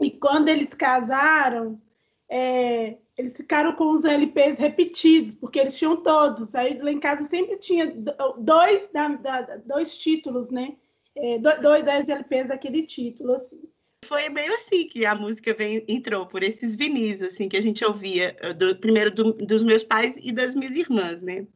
E 0.00 0.10
quando 0.10 0.48
eles 0.48 0.74
casaram, 0.74 1.80
é, 2.28 2.96
eles 3.16 3.36
ficaram 3.36 3.74
com 3.74 3.92
os 3.92 4.04
LPs 4.04 4.58
repetidos, 4.58 5.34
porque 5.34 5.58
eles 5.58 5.78
tinham 5.78 6.02
todos. 6.02 6.54
Aí 6.54 6.78
lá 6.78 6.90
em 6.90 6.98
casa 6.98 7.24
sempre 7.24 7.56
tinha 7.58 7.94
dois, 8.38 8.90
da, 8.92 9.08
da, 9.08 9.56
dois 9.64 9.96
títulos, 9.96 10.50
né? 10.50 10.76
É, 11.16 11.38
dois, 11.38 11.84
dois 11.84 12.08
LPs 12.08 12.48
daquele 12.48 12.84
título, 12.84 13.32
assim. 13.32 13.62
Foi 14.04 14.28
meio 14.28 14.52
assim 14.54 14.86
que 14.86 15.06
a 15.06 15.14
música 15.14 15.54
vem, 15.54 15.82
entrou, 15.88 16.26
por 16.26 16.42
esses 16.42 16.76
vinis, 16.76 17.22
assim, 17.22 17.48
que 17.48 17.56
a 17.56 17.62
gente 17.62 17.84
ouvia, 17.84 18.36
eh, 18.40 18.52
do, 18.52 18.76
primeiro 18.76 19.10
do, 19.14 19.32
dos 19.32 19.62
meus 19.62 19.82
pais 19.82 20.18
e 20.20 20.30
das 20.30 20.54
minhas 20.54 20.74
irmãs, 20.74 21.22
né? 21.22 21.46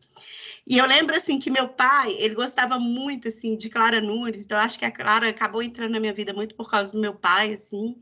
E 0.67 0.79
eu 0.79 0.87
lembro, 0.87 1.15
assim, 1.15 1.39
que 1.39 1.51
meu 1.51 1.69
pai, 1.69 2.15
ele 2.19 2.35
gostava 2.35 2.79
muito, 2.79 3.29
assim, 3.29 3.57
de 3.57 3.69
Clara 3.69 4.01
Nunes, 4.01 4.45
então 4.45 4.59
acho 4.59 4.79
que 4.79 4.85
a 4.85 4.91
Clara 4.91 5.29
acabou 5.29 5.63
entrando 5.63 5.93
na 5.93 6.01
minha 6.01 6.15
vida 6.15 6.33
muito 6.33 6.55
por 6.55 6.71
causa 6.71 6.93
do 6.93 7.01
meu 7.01 7.15
pai, 7.15 7.53
assim, 7.53 7.97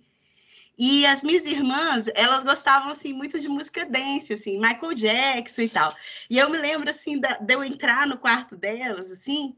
e 0.79 1.07
as 1.07 1.24
minhas 1.24 1.47
irmãs, 1.47 2.07
elas 2.14 2.45
gostavam 2.45 2.93
assim 2.93 3.12
muito 3.12 3.39
de 3.41 3.49
música 3.49 3.87
dance, 3.87 4.33
assim, 4.33 4.59
Michael 4.61 4.95
Jackson 4.95 5.62
e 5.62 5.68
tal. 5.68 5.95
E 6.29 6.39
eu 6.39 6.51
me 6.51 6.59
lembro 6.59 6.91
assim 6.91 7.18
da, 7.18 7.39
de 7.39 7.55
eu 7.55 7.64
entrar 7.64 8.07
no 8.07 8.18
quarto 8.18 8.57
delas, 8.57 9.11
assim, 9.11 9.57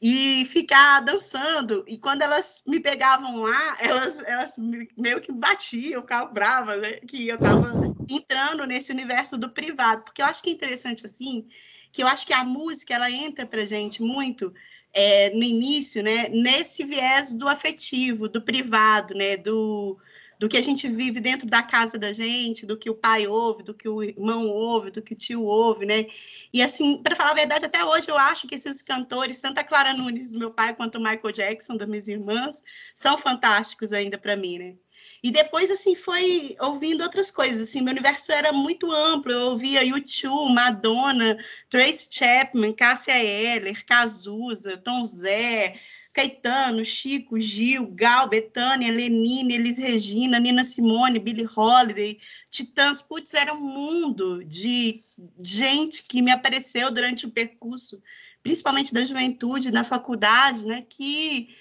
e 0.00 0.44
ficar 0.44 1.00
dançando. 1.00 1.84
E 1.88 1.96
quando 1.98 2.22
elas 2.22 2.62
me 2.66 2.78
pegavam 2.80 3.36
lá, 3.36 3.76
elas, 3.80 4.20
elas 4.20 4.54
meio 4.96 5.20
que 5.20 5.32
batiam, 5.32 6.02
ficavam 6.02 6.34
bravas, 6.34 6.80
né? 6.80 6.92
Que 7.06 7.28
eu 7.28 7.36
estava 7.36 7.72
entrando 8.08 8.66
nesse 8.66 8.92
universo 8.92 9.38
do 9.38 9.48
privado. 9.48 10.02
Porque 10.02 10.20
eu 10.20 10.26
acho 10.26 10.42
que 10.42 10.50
é 10.50 10.52
interessante, 10.52 11.06
assim, 11.06 11.48
que 11.90 12.02
eu 12.02 12.06
acho 12.06 12.26
que 12.26 12.32
a 12.32 12.44
música 12.44 12.94
ela 12.94 13.10
entra 13.10 13.46
para 13.46 13.64
gente 13.66 14.02
muito 14.02 14.52
é, 14.92 15.30
no 15.30 15.42
início, 15.42 16.02
né, 16.02 16.28
nesse 16.28 16.84
viés 16.84 17.30
do 17.30 17.46
afetivo, 17.48 18.28
do 18.28 18.40
privado, 18.40 19.14
né, 19.14 19.36
do, 19.36 19.98
do 20.38 20.48
que 20.48 20.56
a 20.56 20.62
gente 20.62 20.88
vive 20.88 21.20
dentro 21.20 21.48
da 21.48 21.62
casa 21.62 21.98
da 21.98 22.12
gente, 22.12 22.64
do 22.64 22.76
que 22.76 22.88
o 22.88 22.94
pai 22.94 23.26
ouve, 23.26 23.62
do 23.62 23.74
que 23.74 23.88
o 23.88 24.02
irmão 24.02 24.46
ouve, 24.46 24.90
do 24.90 25.02
que 25.02 25.12
o 25.12 25.16
tio 25.16 25.42
ouve, 25.42 25.84
né? 25.84 26.06
E 26.52 26.62
assim, 26.62 27.02
para 27.02 27.16
falar 27.16 27.32
a 27.32 27.34
verdade, 27.34 27.64
até 27.64 27.84
hoje 27.84 28.08
eu 28.08 28.16
acho 28.16 28.46
que 28.46 28.54
esses 28.54 28.80
cantores, 28.80 29.40
tanto 29.40 29.58
a 29.58 29.64
Clara 29.64 29.92
Nunes, 29.92 30.32
meu 30.32 30.50
pai, 30.50 30.74
quanto 30.74 30.96
o 30.98 31.02
Michael 31.02 31.32
Jackson, 31.32 31.76
das 31.76 31.88
minhas 31.88 32.06
irmãs, 32.06 32.62
são 32.94 33.18
fantásticos 33.18 33.92
ainda 33.92 34.16
para 34.16 34.36
mim, 34.36 34.58
né? 34.58 34.76
E 35.22 35.30
depois, 35.32 35.70
assim, 35.70 35.96
foi 35.96 36.56
ouvindo 36.60 37.02
outras 37.02 37.30
coisas, 37.30 37.68
assim, 37.68 37.80
meu 37.80 37.92
universo 37.92 38.30
era 38.30 38.52
muito 38.52 38.92
amplo, 38.92 39.32
eu 39.32 39.40
ouvia 39.48 39.82
YouTube, 39.82 40.52
Madonna, 40.52 41.36
Tracy 41.68 42.06
Chapman, 42.10 42.72
Cássia 42.72 43.18
Eller, 43.18 43.84
Cazuza, 43.84 44.76
Tom 44.76 45.04
Zé, 45.04 45.74
Caetano, 46.12 46.84
Chico, 46.84 47.38
Gil, 47.38 47.86
Gal, 47.86 48.28
Betânia, 48.28 48.92
Lenine, 48.92 49.54
Elis 49.54 49.78
Regina, 49.78 50.40
Nina 50.40 50.64
Simone, 50.64 51.18
Billie 51.18 51.46
Holiday, 51.46 52.18
Titãs, 52.50 53.02
putz, 53.02 53.34
era 53.34 53.54
um 53.54 53.60
mundo 53.60 54.44
de 54.44 55.02
gente 55.40 56.02
que 56.02 56.22
me 56.22 56.30
apareceu 56.30 56.90
durante 56.90 57.26
o 57.26 57.30
percurso, 57.30 58.02
principalmente 58.42 58.92
da 58.92 59.04
juventude, 59.04 59.70
na 59.70 59.84
faculdade, 59.84 60.66
né, 60.66 60.84
que 60.88 61.54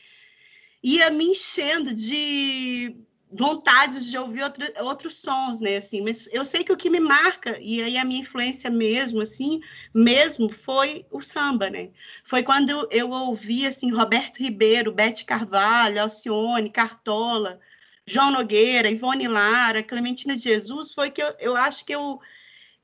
ia 0.82 1.10
me 1.10 1.26
enchendo 1.26 1.94
de 1.94 2.96
vontades 3.32 4.10
de 4.10 4.18
ouvir 4.18 4.44
outro, 4.44 4.66
outros 4.82 5.18
sons, 5.20 5.60
né, 5.60 5.78
assim, 5.78 6.02
mas 6.02 6.30
eu 6.32 6.46
sei 6.46 6.64
que 6.64 6.72
o 6.72 6.78
que 6.78 6.90
me 6.90 7.00
marca, 7.00 7.58
e 7.62 7.82
aí 7.82 7.98
a 7.98 8.06
minha 8.06 8.22
influência 8.22 8.70
mesmo, 8.70 9.22
assim, 9.22 9.60
mesmo, 9.94 10.50
foi 10.50 11.06
o 11.12 11.22
samba, 11.22 11.70
né, 11.70 11.90
foi 12.24 12.44
quando 12.44 12.88
eu 12.90 13.10
ouvi, 13.12 13.66
assim, 13.66 13.92
Roberto 13.92 14.38
Ribeiro, 14.38 14.94
Bete 14.94 15.26
Carvalho, 15.26 16.02
Alcione, 16.02 16.70
Cartola, 16.70 17.60
João 18.06 18.32
Nogueira, 18.32 18.90
Ivone 18.90 19.28
Lara, 19.28 19.84
Clementina 19.84 20.36
de 20.36 20.44
Jesus, 20.44 20.94
foi 20.94 21.12
que 21.12 21.22
eu, 21.22 21.36
eu 21.40 21.58
acho 21.58 21.86
que 21.86 21.94
eu 21.94 22.20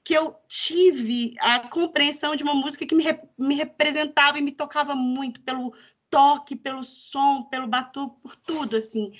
que 0.03 0.13
eu 0.13 0.35
tive 0.49 1.33
a 1.39 1.59
compreensão 1.59 2.35
de 2.35 2.43
uma 2.43 2.53
música 2.53 2.85
que 2.85 2.93
me, 2.93 3.05
me 3.39 3.55
representava 3.55 4.37
e 4.37 4.41
me 4.41 4.51
tocava 4.51 4.93
muito 4.93 5.39
pelo 5.41 5.73
toque, 6.13 6.55
pelo 6.55 6.83
som, 6.83 7.41
pelo 7.41 7.65
batuque, 7.65 8.21
por 8.21 8.35
tudo, 8.35 8.77
assim. 8.77 9.11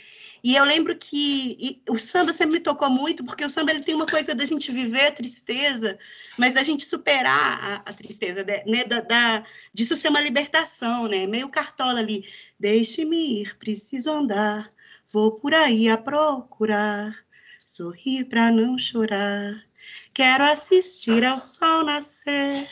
E 0.43 0.55
eu 0.55 0.63
lembro 0.63 0.95
que 0.95 1.81
o 1.89 1.97
samba 1.97 2.31
sempre 2.31 2.53
me 2.53 2.59
tocou 2.59 2.87
muito, 2.87 3.23
porque 3.23 3.43
o 3.43 3.49
samba 3.49 3.71
ele 3.71 3.83
tem 3.83 3.95
uma 3.95 4.05
coisa 4.05 4.35
da 4.35 4.45
gente 4.45 4.71
viver 4.71 5.07
a 5.07 5.11
tristeza, 5.11 5.97
mas 6.37 6.53
da 6.53 6.61
gente 6.61 6.85
superar 6.85 7.83
a, 7.87 7.89
a 7.89 7.93
tristeza, 7.93 8.45
né? 8.67 8.83
Da, 8.83 9.01
da, 9.01 9.43
disso 9.73 9.95
ser 9.95 10.09
uma 10.09 10.21
libertação, 10.21 11.07
né? 11.07 11.25
Meio 11.25 11.49
cartola 11.49 11.97
ali. 11.97 12.27
Deixe-me 12.59 13.41
ir, 13.41 13.57
preciso 13.57 14.11
andar, 14.11 14.71
vou 15.11 15.31
por 15.31 15.51
aí 15.55 15.89
a 15.89 15.97
procurar, 15.97 17.17
sorrir 17.65 18.25
para 18.25 18.51
não 18.51 18.77
chorar. 18.77 19.65
Quero 20.13 20.43
assistir 20.43 21.25
ao 21.25 21.39
sol 21.39 21.83
nascer, 21.83 22.69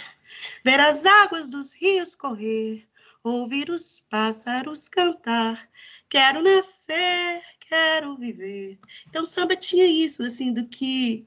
ver 0.64 0.80
as 0.80 1.08
águas 1.08 1.50
dos 1.50 1.74
rios 1.74 2.14
correr 2.14 2.88
ouvir 3.24 3.70
os 3.70 4.00
pássaros 4.10 4.88
cantar. 4.88 5.70
Quero 6.10 6.42
nascer, 6.42 7.42
quero 7.60 8.18
viver. 8.18 8.80
Então, 9.08 9.24
o 9.24 9.28
samba 9.28 9.56
tinha 9.56 9.86
isso, 9.86 10.24
assim, 10.24 10.54
do 10.54 10.68
que 10.68 11.26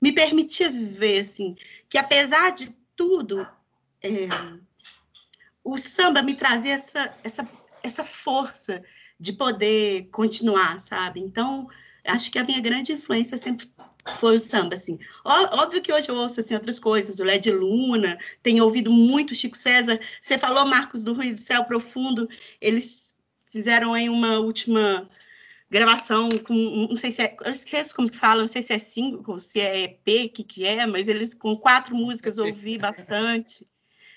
me 0.00 0.12
permitia 0.12 0.70
viver, 0.70 1.20
assim, 1.20 1.56
que 1.88 1.96
apesar 1.96 2.50
de 2.50 2.74
tudo, 2.96 3.46
é, 4.02 4.28
o 5.64 5.78
samba 5.78 6.22
me 6.22 6.34
trazia 6.34 6.74
essa, 6.74 7.14
essa, 7.22 7.48
essa 7.82 8.04
força 8.04 8.84
de 9.18 9.32
poder 9.32 10.08
continuar, 10.10 10.80
sabe? 10.80 11.20
Então, 11.20 11.68
acho 12.04 12.30
que 12.30 12.38
a 12.38 12.44
minha 12.44 12.60
grande 12.60 12.92
influência 12.92 13.38
sempre 13.38 13.72
foi 14.18 14.36
o 14.36 14.40
samba, 14.40 14.74
assim. 14.74 14.98
Óbvio 15.24 15.80
que 15.80 15.92
hoje 15.92 16.08
eu 16.08 16.16
ouço, 16.16 16.40
assim, 16.40 16.54
outras 16.54 16.78
coisas, 16.78 17.16
do 17.16 17.24
Led 17.24 17.50
Luna, 17.50 18.18
tenho 18.42 18.64
ouvido 18.64 18.90
muito 18.90 19.34
Chico 19.34 19.56
César. 19.56 20.00
Você 20.20 20.38
falou, 20.38 20.66
Marcos, 20.66 21.04
do 21.04 21.14
Ruído 21.14 21.36
do 21.36 21.40
Céu 21.40 21.64
Profundo, 21.64 22.28
eles 22.60 23.14
fizeram 23.46 23.94
aí 23.94 24.08
uma 24.08 24.38
última 24.38 25.08
gravação 25.70 26.28
com, 26.44 26.54
não 26.90 26.96
sei 26.96 27.10
se 27.10 27.22
é, 27.22 27.34
eu 27.44 27.52
esqueço 27.52 27.94
como 27.94 28.10
que 28.10 28.18
fala, 28.18 28.42
não 28.42 28.48
sei 28.48 28.62
se 28.62 28.74
é 28.74 28.78
cinco, 28.78 29.40
se 29.40 29.58
é 29.58 29.84
EP, 29.84 30.26
o 30.26 30.28
que 30.30 30.44
que 30.44 30.66
é, 30.66 30.86
mas 30.86 31.08
eles 31.08 31.32
com 31.32 31.56
quatro 31.56 31.96
músicas 31.96 32.36
ouvi 32.36 32.76
bastante, 32.76 33.66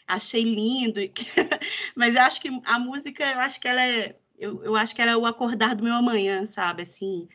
achei 0.06 0.44
lindo, 0.44 1.00
mas 1.96 2.16
eu 2.16 2.22
acho 2.24 2.42
que 2.42 2.50
a 2.66 2.78
música, 2.78 3.24
eu 3.24 3.40
acho 3.40 3.62
que 3.62 3.70
ela 3.70 3.82
é, 3.82 4.16
eu, 4.38 4.64
eu 4.66 4.76
acho 4.76 4.94
que 4.94 5.02
ela 5.02 5.12
é 5.12 5.18
o 5.18 5.26
acordar 5.26 5.76
do 5.76 5.84
meu 5.84 5.94
amanhã, 5.94 6.46
sabe, 6.46 6.82
assim, 6.82 7.30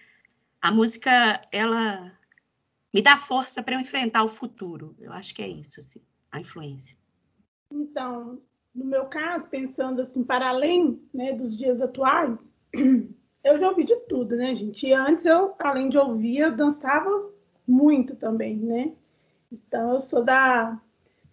a 0.61 0.70
música, 0.70 1.40
ela 1.51 2.12
me 2.93 3.01
dá 3.01 3.16
força 3.16 3.62
para 3.62 3.74
eu 3.74 3.80
enfrentar 3.80 4.24
o 4.24 4.28
futuro. 4.28 4.95
Eu 4.99 5.12
acho 5.12 5.34
que 5.34 5.43
é 5.43 5.49
isso, 5.49 5.80
assim, 5.80 6.01
a 6.30 6.41
influência. 6.41 6.97
Então, 7.72 8.41
no 8.74 8.84
meu 8.84 9.07
caso, 9.07 9.49
pensando 9.49 10.01
assim, 10.01 10.24
para 10.24 10.49
além 10.49 11.01
né, 11.14 11.32
dos 11.32 11.57
dias 11.57 11.80
atuais, 11.80 12.57
eu 12.74 13.59
já 13.59 13.68
ouvi 13.68 13.84
de 13.84 13.97
tudo, 14.09 14.36
né, 14.36 14.55
gente? 14.55 14.86
E 14.86 14.93
antes 14.93 15.24
eu, 15.24 15.55
além 15.59 15.88
de 15.88 15.99
ouvir, 15.99 16.38
eu 16.38 16.57
dançava 16.57 17.30
muito 17.66 18.16
também, 18.16 18.57
né? 18.57 18.93
Então, 19.53 19.95
eu 19.95 20.01
sou 20.01 20.24
da. 20.24 20.80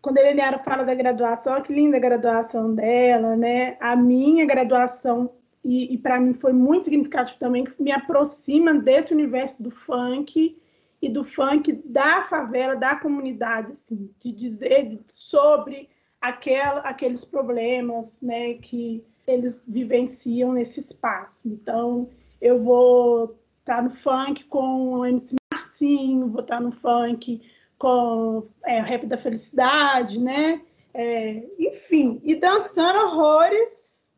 Quando 0.01 0.20
a 0.20 0.22
Eliana 0.22 0.60
fala 0.60 0.84
da 0.84 0.93
graduação, 0.93 1.53
olha 1.53 1.64
que 1.64 1.74
linda 1.74 1.97
a 1.97 1.99
graduação 1.99 2.74
dela, 2.74 3.36
né? 3.36 3.78
A 3.80 3.95
minha 3.95 4.45
graduação, 4.45 5.32
e, 5.64 5.93
e 5.93 5.97
para 5.97 6.20
mim 6.20 6.34
foi 6.34 6.53
muito 6.53 6.86
significativo 6.86 7.39
também, 7.39 7.66
que 7.66 7.82
me 7.82 7.91
aproxima 7.91 8.74
desse 8.76 9.14
universo 9.14 9.64
do 9.64 9.72
funk 9.72 10.55
e 11.02 11.10
do 11.10 11.24
funk 11.24 11.72
da 11.86 12.24
favela, 12.24 12.76
da 12.76 12.95
comunidade, 12.95 13.72
assim, 13.74 14.10
de 14.20 14.32
dizer 14.32 15.00
sobre 15.08 15.89
aquela, 16.20 16.82
aqueles 16.82 17.24
problemas 17.24 18.22
né, 18.22 18.56
que 18.56 19.06
eles 19.26 19.66
vivenciam 19.68 20.54
nesse 20.54 20.80
espaço. 20.80 21.48
Então, 21.48 22.10
eu 22.41 22.64
vou 22.64 23.38
estar 23.60 23.78
tá 23.78 23.82
no 23.82 23.89
funk 23.89 24.45
com 24.45 24.93
o 24.93 25.06
MC 25.06 25.36
Marcinho, 25.54 26.30
vou 26.30 26.41
estar 26.41 26.58
tá 26.58 26.62
no 26.62 26.72
funk 26.72 27.41
com 27.78 28.48
é, 28.66 28.82
Rap 28.82 29.06
da 29.06 29.18
Felicidade, 29.18 30.20
né? 30.20 30.62
É, 30.93 31.43
enfim, 31.60 32.20
e 32.24 32.34
dançando 32.34 32.98
horrores 33.06 34.16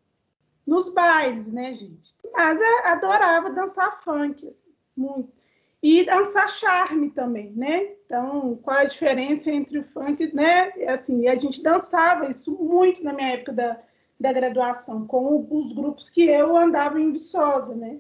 nos 0.66 0.88
bailes, 0.88 1.52
né, 1.52 1.74
gente? 1.74 2.16
Mas 2.32 2.62
eu 2.62 2.86
adorava 2.86 3.50
dançar 3.50 4.02
funk, 4.02 4.48
assim, 4.48 4.72
muito 4.96 5.39
e 5.82 6.06
dançar 6.06 6.50
charme 6.50 7.10
também, 7.12 7.52
né? 7.56 7.94
Então, 8.06 8.60
qual 8.62 8.78
é 8.78 8.82
a 8.82 8.88
diferença 8.88 9.50
entre 9.50 9.80
o 9.80 9.84
funk, 9.84 10.34
né? 10.34 10.72
Assim, 10.88 11.28
a 11.28 11.36
gente 11.36 11.64
dançava 11.64 12.30
isso 12.30 12.58
muito 12.62 13.04
na 13.04 13.14
minha 13.14 13.34
época 13.34 13.54
da, 13.54 13.80
da 14.20 14.34
graduação, 14.34 15.08
com 15.08 15.48
os 15.50 15.72
grupos 15.72 16.10
que 16.10 16.24
eu 16.24 16.58
andava 16.58 17.00
em 17.00 17.12
Viçosa, 17.12 17.76
né? 17.76 18.00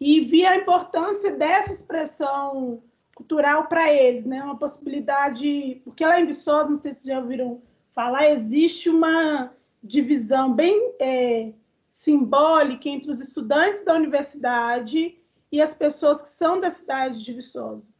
E 0.00 0.20
via 0.20 0.50
a 0.50 0.56
importância 0.56 1.36
dessa 1.36 1.72
expressão 1.72 2.82
cultural 3.14 3.66
para 3.66 3.92
eles, 3.92 4.24
né? 4.24 4.42
Uma 4.42 4.56
possibilidade, 4.56 5.82
porque 5.84 6.06
lá 6.06 6.18
em 6.18 6.26
Viçosa, 6.26 6.70
não 6.70 6.76
sei 6.76 6.94
se 6.94 7.08
já 7.08 7.18
ouviram 7.18 7.60
falar, 7.94 8.30
existe 8.30 8.88
uma 8.88 9.52
divisão 9.82 10.54
bem 10.54 10.94
é, 10.98 11.52
simbólica 11.90 12.88
entre 12.88 13.10
os 13.10 13.20
estudantes 13.20 13.84
da 13.84 13.94
universidade 13.94 15.18
e 15.52 15.60
as 15.60 15.74
pessoas 15.74 16.22
que 16.22 16.30
são 16.30 16.58
da 16.58 16.70
cidade 16.70 17.22
de 17.22 17.32
Viçosa. 17.32 17.92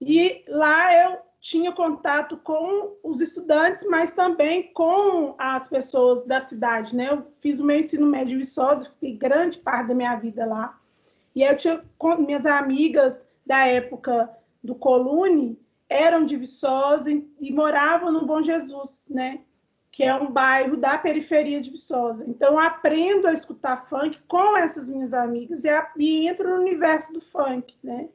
E 0.00 0.44
lá 0.48 0.94
eu 0.94 1.18
tinha 1.40 1.72
contato 1.72 2.36
com 2.36 2.96
os 3.02 3.20
estudantes, 3.20 3.84
mas 3.88 4.14
também 4.14 4.72
com 4.72 5.34
as 5.36 5.68
pessoas 5.68 6.24
da 6.24 6.40
cidade, 6.40 6.94
né? 6.94 7.10
Eu 7.10 7.26
fiz 7.40 7.58
o 7.58 7.66
meu 7.66 7.76
ensino 7.78 8.06
médio 8.06 8.36
em 8.36 8.38
Viçosa, 8.38 8.90
fiquei 8.90 9.16
grande 9.16 9.58
parte 9.58 9.88
da 9.88 9.94
minha 9.94 10.14
vida 10.14 10.46
lá. 10.46 10.78
E 11.34 11.42
eu 11.42 11.56
tinha 11.56 11.82
minhas 12.20 12.46
amigas 12.46 13.28
da 13.44 13.66
época 13.66 14.30
do 14.62 14.74
Colune 14.76 15.58
eram 15.88 16.24
de 16.24 16.36
Viçosa 16.36 17.10
e 17.12 17.52
moravam 17.52 18.10
no 18.10 18.24
Bom 18.24 18.42
Jesus, 18.42 19.08
né? 19.10 19.40
Que 19.92 20.02
é 20.02 20.14
um 20.14 20.32
bairro 20.32 20.76
da 20.78 20.96
periferia 20.96 21.60
de 21.60 21.70
Viçosa. 21.70 22.24
Então, 22.26 22.58
aprendo 22.58 23.28
a 23.28 23.32
escutar 23.32 23.86
funk 23.86 24.18
com 24.26 24.56
essas 24.56 24.88
minhas 24.88 25.12
amigas 25.12 25.64
e, 25.64 25.68
a, 25.68 25.92
e 25.98 26.26
entro 26.26 26.48
no 26.48 26.62
universo 26.62 27.12
do 27.12 27.20
funk, 27.20 27.76
né? 27.84 28.08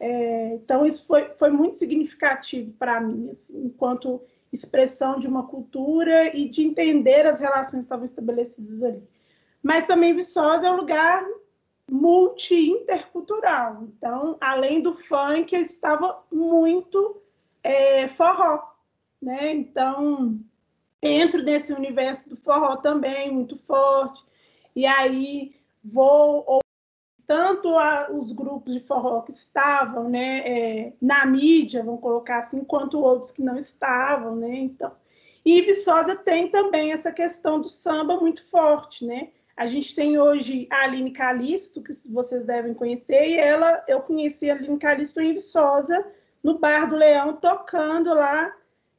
É, 0.00 0.54
então, 0.54 0.84
isso 0.84 1.06
foi, 1.06 1.30
foi 1.38 1.50
muito 1.50 1.76
significativo 1.76 2.72
para 2.72 3.00
mim, 3.00 3.30
assim, 3.30 3.66
enquanto 3.66 4.20
expressão 4.52 5.16
de 5.18 5.28
uma 5.28 5.46
cultura 5.46 6.36
e 6.36 6.48
de 6.48 6.64
entender 6.64 7.24
as 7.26 7.38
relações 7.40 7.72
que 7.72 7.78
estavam 7.84 8.04
estabelecidas 8.04 8.82
ali. 8.82 9.02
Mas 9.62 9.86
também 9.86 10.16
Viçosa 10.16 10.66
é 10.66 10.70
um 10.70 10.76
lugar 10.76 11.24
multi-intercultural. 11.88 13.84
Então, 13.84 14.36
além 14.40 14.82
do 14.82 14.94
funk, 14.96 15.54
eu 15.54 15.62
estava 15.62 16.24
muito 16.30 17.22
é, 17.62 18.08
forró, 18.08 18.74
né? 19.22 19.54
Então, 19.54 20.40
entro 21.06 21.42
nesse 21.42 21.72
universo 21.72 22.30
do 22.30 22.36
forró 22.36 22.76
também, 22.76 23.30
muito 23.30 23.56
forte, 23.58 24.22
e 24.74 24.86
aí 24.86 25.54
vou 25.82 26.60
tanto 27.26 27.78
a, 27.78 28.10
os 28.10 28.32
grupos 28.32 28.74
de 28.74 28.80
forró 28.80 29.22
que 29.22 29.30
estavam 29.30 30.08
né, 30.08 30.42
é, 30.46 30.92
na 31.00 31.24
mídia, 31.24 31.82
vamos 31.82 32.00
colocar 32.00 32.38
assim, 32.38 32.62
quanto 32.64 33.00
outros 33.00 33.32
que 33.32 33.42
não 33.42 33.58
estavam, 33.58 34.36
né? 34.36 34.54
Então, 34.56 34.92
e 35.44 35.60
Viçosa 35.62 36.16
tem 36.16 36.48
também 36.48 36.92
essa 36.92 37.12
questão 37.12 37.60
do 37.60 37.68
samba 37.68 38.18
muito 38.18 38.44
forte, 38.44 39.04
né? 39.04 39.28
A 39.56 39.66
gente 39.66 39.94
tem 39.94 40.18
hoje 40.18 40.66
a 40.70 40.82
Aline 40.82 41.12
Calisto, 41.12 41.82
que 41.82 41.92
vocês 42.10 42.44
devem 42.44 42.74
conhecer, 42.74 43.28
e 43.28 43.36
ela, 43.36 43.84
eu 43.86 44.00
conheci 44.00 44.50
a 44.50 44.54
Aline 44.54 44.78
Calisto 44.78 45.20
em 45.20 45.34
Viçosa, 45.34 46.04
no 46.42 46.58
Bar 46.58 46.88
do 46.88 46.96
Leão, 46.96 47.34
tocando 47.36 48.12
lá. 48.12 48.54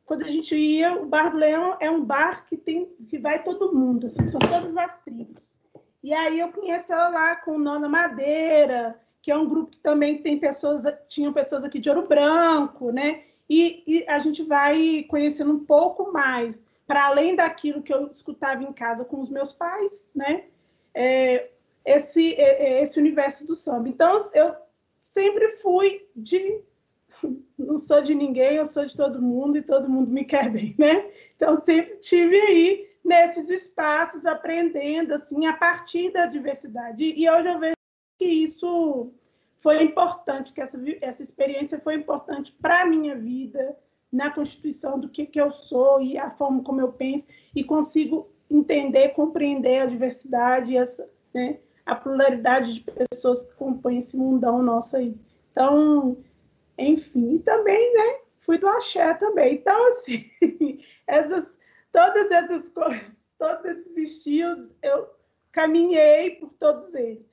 Quando 0.06 0.24
a 0.24 0.30
gente 0.30 0.56
ia, 0.56 0.94
o 1.02 1.06
Bar 1.06 1.32
do 1.32 1.38
Leão 1.38 1.78
é 1.80 1.90
um 1.90 2.04
bar 2.04 2.46
que 2.46 2.56
tem 2.56 2.86
que 3.10 3.18
vai 3.18 3.44
todo 3.44 3.74
mundo, 3.74 4.08
assim, 4.08 4.28
são 4.28 4.40
todas 4.40 4.78
as 4.78 5.02
tribos. 5.02 5.60
E 6.04 6.14
aí 6.14 6.40
eu 6.40 6.50
conheci 6.50 6.92
ela 6.92 7.10
lá 7.10 7.36
com 7.38 7.54
o 7.54 7.60
Nona 7.60 7.90
Madeira, 7.90 9.00
que 9.22 9.32
é 9.32 9.38
um 9.38 9.50
grupo 9.50 9.72
que 9.72 9.80
também 9.80 10.22
tem 10.22 10.40
pessoas, 10.40 10.84
tinham 11.08 11.34
pessoas 11.34 11.66
aqui 11.66 11.80
de 11.80 11.90
Ouro 11.90 12.08
Branco, 12.08 12.92
né? 12.92 13.24
E, 13.50 13.84
e 13.88 14.06
a 14.08 14.20
gente 14.20 14.44
vai 14.44 15.04
conhecendo 15.10 15.52
um 15.52 15.66
pouco 15.66 16.12
mais, 16.12 16.68
para 16.86 17.08
além 17.08 17.36
daquilo 17.36 17.82
que 17.82 17.92
eu 17.92 18.06
escutava 18.06 18.64
em 18.64 18.72
casa 18.72 19.04
com 19.04 19.22
os 19.22 19.30
meus 19.32 19.52
pais, 19.52 20.12
né? 20.16 20.44
É, 20.94 21.50
esse, 21.84 22.36
é, 22.36 22.78
é 22.78 22.84
esse 22.84 23.00
universo 23.00 23.48
do 23.48 23.56
samba. 23.56 23.90
Então, 23.90 24.20
eu 24.36 24.56
sempre 25.06 25.58
fui 25.58 26.08
de. 26.16 26.62
Não 27.58 27.78
sou 27.80 28.02
de 28.02 28.14
ninguém, 28.14 28.56
eu 28.56 28.66
sou 28.66 28.86
de 28.86 28.96
todo 28.96 29.22
mundo 29.22 29.58
e 29.58 29.62
todo 29.62 29.90
mundo 29.90 30.12
me 30.12 30.24
quer 30.24 30.52
bem, 30.52 30.76
né? 30.78 31.10
Então, 31.36 31.60
sempre 31.60 31.98
tive 31.98 32.36
aí 32.36 32.90
nesses 33.04 33.50
espaços, 33.50 34.26
aprendendo 34.26 35.14
assim 35.14 35.46
a 35.46 35.54
partir 35.54 36.12
da 36.12 36.26
diversidade. 36.26 37.04
E 37.04 37.30
hoje 37.30 37.48
eu 37.48 37.60
vejo 37.60 37.76
que 38.18 38.26
isso 38.26 39.12
foi 39.60 39.84
importante, 39.84 40.54
que 40.54 40.62
essa, 40.62 40.82
essa 41.02 41.24
experiência 41.24 41.80
foi 41.80 41.96
importante 41.96 42.52
para 42.52 42.82
a 42.82 42.86
minha 42.86 43.16
vida, 43.16 43.78
na 44.12 44.32
constituição 44.32 45.00
do 45.00 45.10
que, 45.10 45.26
que 45.26 45.40
eu 45.40 45.52
sou 45.52 46.02
e 46.02 46.18
a 46.18 46.32
forma 46.32 46.64
como 46.64 46.82
eu 46.82 46.92
penso, 46.92 47.30
e 47.54 47.64
consigo 47.64 48.30
entender, 48.50 49.10
compreender 49.10 49.82
a 49.82 49.86
diversidade, 49.86 50.78
essa, 50.78 51.10
né, 51.34 51.60
a 51.86 51.96
pluralidade 51.96 52.74
de 52.74 52.82
pessoas 52.82 53.44
que 53.44 53.54
compõem 53.56 53.98
esse 53.98 54.18
mundão 54.18 54.62
nosso 54.62 54.98
aí. 54.98 55.16
Então, 55.52 56.18
enfim, 56.78 57.40
também, 57.40 57.94
né, 57.94 58.20
fui 58.42 58.58
do 58.58 58.68
axé 58.68 59.14
também. 59.16 59.56
Então, 59.56 59.88
assim, 59.90 60.30
essas 61.08 61.58
todas 61.92 62.30
essas 62.30 62.70
coisas, 62.70 63.36
todos 63.40 63.66
esses 63.66 63.98
estilos, 63.98 64.76
eu 64.84 65.10
caminhei 65.52 66.32
por 66.32 66.50
todos 66.60 66.94
eles. 66.94 67.26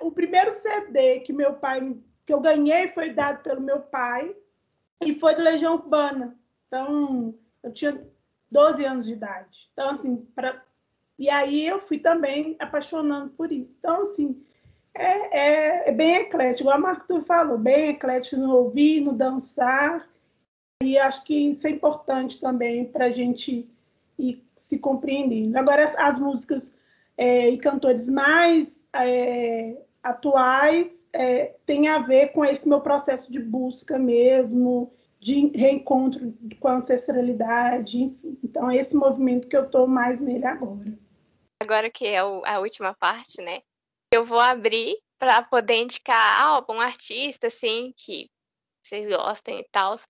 O 0.00 0.12
primeiro 0.12 0.52
CD 0.52 1.20
que 1.20 1.32
meu 1.32 1.54
pai, 1.54 1.96
que 2.24 2.32
eu 2.32 2.40
ganhei, 2.40 2.88
foi 2.88 3.10
dado 3.12 3.42
pelo 3.42 3.60
meu 3.60 3.80
pai 3.80 4.34
e 5.04 5.14
foi 5.16 5.34
do 5.34 5.42
Legião 5.42 5.74
Urbana. 5.74 6.38
Então, 6.66 7.34
eu 7.62 7.72
tinha 7.72 8.08
12 8.50 8.84
anos 8.84 9.06
de 9.06 9.14
idade. 9.14 9.68
Então, 9.72 9.90
assim, 9.90 10.24
para 10.34 10.64
e 11.18 11.30
aí 11.30 11.66
eu 11.66 11.78
fui 11.78 11.98
também 11.98 12.56
apaixonando 12.58 13.30
por 13.30 13.50
isso. 13.50 13.74
Então, 13.78 14.02
assim, 14.02 14.44
é, 14.98 15.28
é, 15.32 15.88
é 15.88 15.92
bem 15.92 16.16
eclético, 16.16 16.70
a 16.70 16.78
Marco 16.78 17.22
falou, 17.22 17.58
bem 17.58 17.90
eclético 17.90 18.36
no 18.36 18.54
ouvir, 18.54 19.00
no 19.00 19.12
dançar. 19.12 20.08
E 20.82 20.98
acho 20.98 21.24
que 21.24 21.50
isso 21.50 21.66
é 21.66 21.70
importante 21.70 22.40
também 22.40 22.84
para 22.84 23.06
a 23.06 23.10
gente 23.10 23.68
e 24.18 24.42
se 24.56 24.78
compreendendo. 24.78 25.56
Agora, 25.58 25.84
as, 25.84 25.96
as 25.96 26.18
músicas 26.18 26.82
é, 27.16 27.48
e 27.48 27.58
cantores 27.58 28.08
mais 28.08 28.88
é, 28.94 29.76
atuais 30.02 31.08
é, 31.12 31.54
têm 31.64 31.88
a 31.88 31.98
ver 31.98 32.32
com 32.32 32.44
esse 32.44 32.68
meu 32.68 32.80
processo 32.80 33.32
de 33.32 33.40
busca 33.40 33.98
mesmo, 33.98 34.92
de 35.18 35.48
reencontro 35.48 36.34
com 36.60 36.68
a 36.68 36.76
ancestralidade, 36.76 38.02
enfim. 38.02 38.38
Então, 38.44 38.70
é 38.70 38.76
esse 38.76 38.94
movimento 38.94 39.48
que 39.48 39.56
eu 39.56 39.64
estou 39.64 39.86
mais 39.86 40.20
nele 40.20 40.46
agora. 40.46 40.92
Agora 41.60 41.90
que 41.90 42.06
é 42.06 42.22
o, 42.22 42.44
a 42.44 42.60
última 42.60 42.94
parte, 42.94 43.40
né? 43.40 43.60
Eu 44.16 44.24
vou 44.24 44.40
abrir 44.40 44.96
para 45.18 45.42
poder 45.42 45.74
indicar 45.74 46.40
álbum, 46.40 46.80
artista, 46.80 47.48
assim, 47.48 47.92
que 47.94 48.30
vocês 48.82 49.06
gostem 49.14 49.60
e 49.60 49.66
tal. 49.70 50.00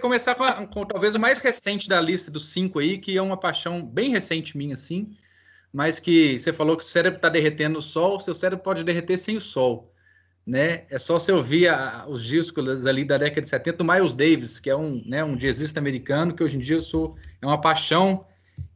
Começar 0.00 0.36
com, 0.36 0.44
a, 0.44 0.64
com, 0.64 0.84
talvez 0.84 1.16
o 1.16 1.18
mais 1.18 1.40
recente 1.40 1.88
da 1.88 2.00
lista 2.00 2.30
dos 2.30 2.50
cinco 2.50 2.78
aí, 2.78 2.98
que 2.98 3.16
é 3.16 3.20
uma 3.20 3.36
paixão 3.36 3.84
bem 3.84 4.10
recente 4.10 4.56
minha, 4.56 4.74
assim, 4.74 5.16
mas 5.72 5.98
que 5.98 6.38
você 6.38 6.52
falou 6.52 6.76
que 6.76 6.84
o 6.84 6.86
cérebro 6.86 7.16
está 7.16 7.28
derretendo 7.28 7.74
no 7.74 7.82
sol, 7.82 8.20
seu 8.20 8.32
cérebro 8.32 8.62
pode 8.62 8.84
derreter 8.84 9.18
sem 9.18 9.36
o 9.36 9.40
sol, 9.40 9.92
né? 10.46 10.86
É 10.88 10.96
só 10.96 11.18
você 11.18 11.32
ouvir 11.32 11.66
a, 11.66 12.06
os 12.06 12.24
discos 12.24 12.86
ali 12.86 13.04
da 13.04 13.18
década 13.18 13.40
de 13.40 13.48
70, 13.48 13.82
o 13.82 13.86
Miles 13.88 14.14
Davis, 14.14 14.60
que 14.60 14.70
é 14.70 14.76
um, 14.76 15.02
né, 15.04 15.24
um 15.24 15.34
jazzista 15.34 15.80
americano, 15.80 16.32
que 16.32 16.44
hoje 16.44 16.58
em 16.58 16.60
dia 16.60 16.76
eu 16.76 16.82
sou, 16.82 17.16
é 17.42 17.46
uma 17.46 17.60
paixão, 17.60 18.24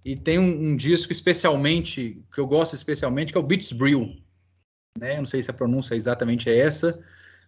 e 0.04 0.16
tem 0.16 0.40
um, 0.40 0.70
um 0.70 0.76
disco 0.76 1.12
especialmente, 1.12 2.20
que 2.34 2.40
eu 2.40 2.48
gosto 2.48 2.74
especialmente, 2.74 3.30
que 3.30 3.38
é 3.38 3.40
o 3.40 3.44
Beats 3.44 3.70
Brill, 3.70 4.20
né? 4.98 5.18
Não 5.18 5.26
sei 5.26 5.42
se 5.42 5.50
a 5.50 5.54
pronúncia 5.54 5.94
exatamente 5.94 6.48
é 6.48 6.58
essa, 6.58 7.00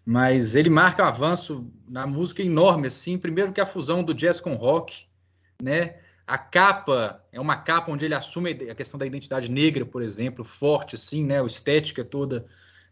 mas 0.05 0.55
ele 0.55 0.71
marca 0.71 1.03
um 1.03 1.07
avanço 1.07 1.71
na 1.89 2.07
música 2.07 2.43
enorme, 2.43 2.89
assim, 2.89 3.19
primeiro 3.19 3.53
que 3.53 3.61
a 3.61 3.67
fusão 3.67 4.03
do 4.03 4.15
jazz 4.15 4.41
com 4.41 4.55
rock, 4.55 5.07
né? 5.63 5.97
A 6.27 6.39
capa 6.39 7.25
é 7.33 7.41
uma 7.41 7.57
capa 7.57 7.91
onde 7.91 8.05
ele 8.05 8.15
assume 8.15 8.51
a 8.71 8.75
questão 8.75 8.99
da 8.99 9.07
identidade 9.07 9.51
negra, 9.51 9.85
por 9.85 10.03
exemplo, 10.03 10.45
forte, 10.45 10.95
assim, 10.95 11.25
né? 11.25 11.41
A 11.41 11.47
estética 11.47 12.05
toda. 12.05 12.47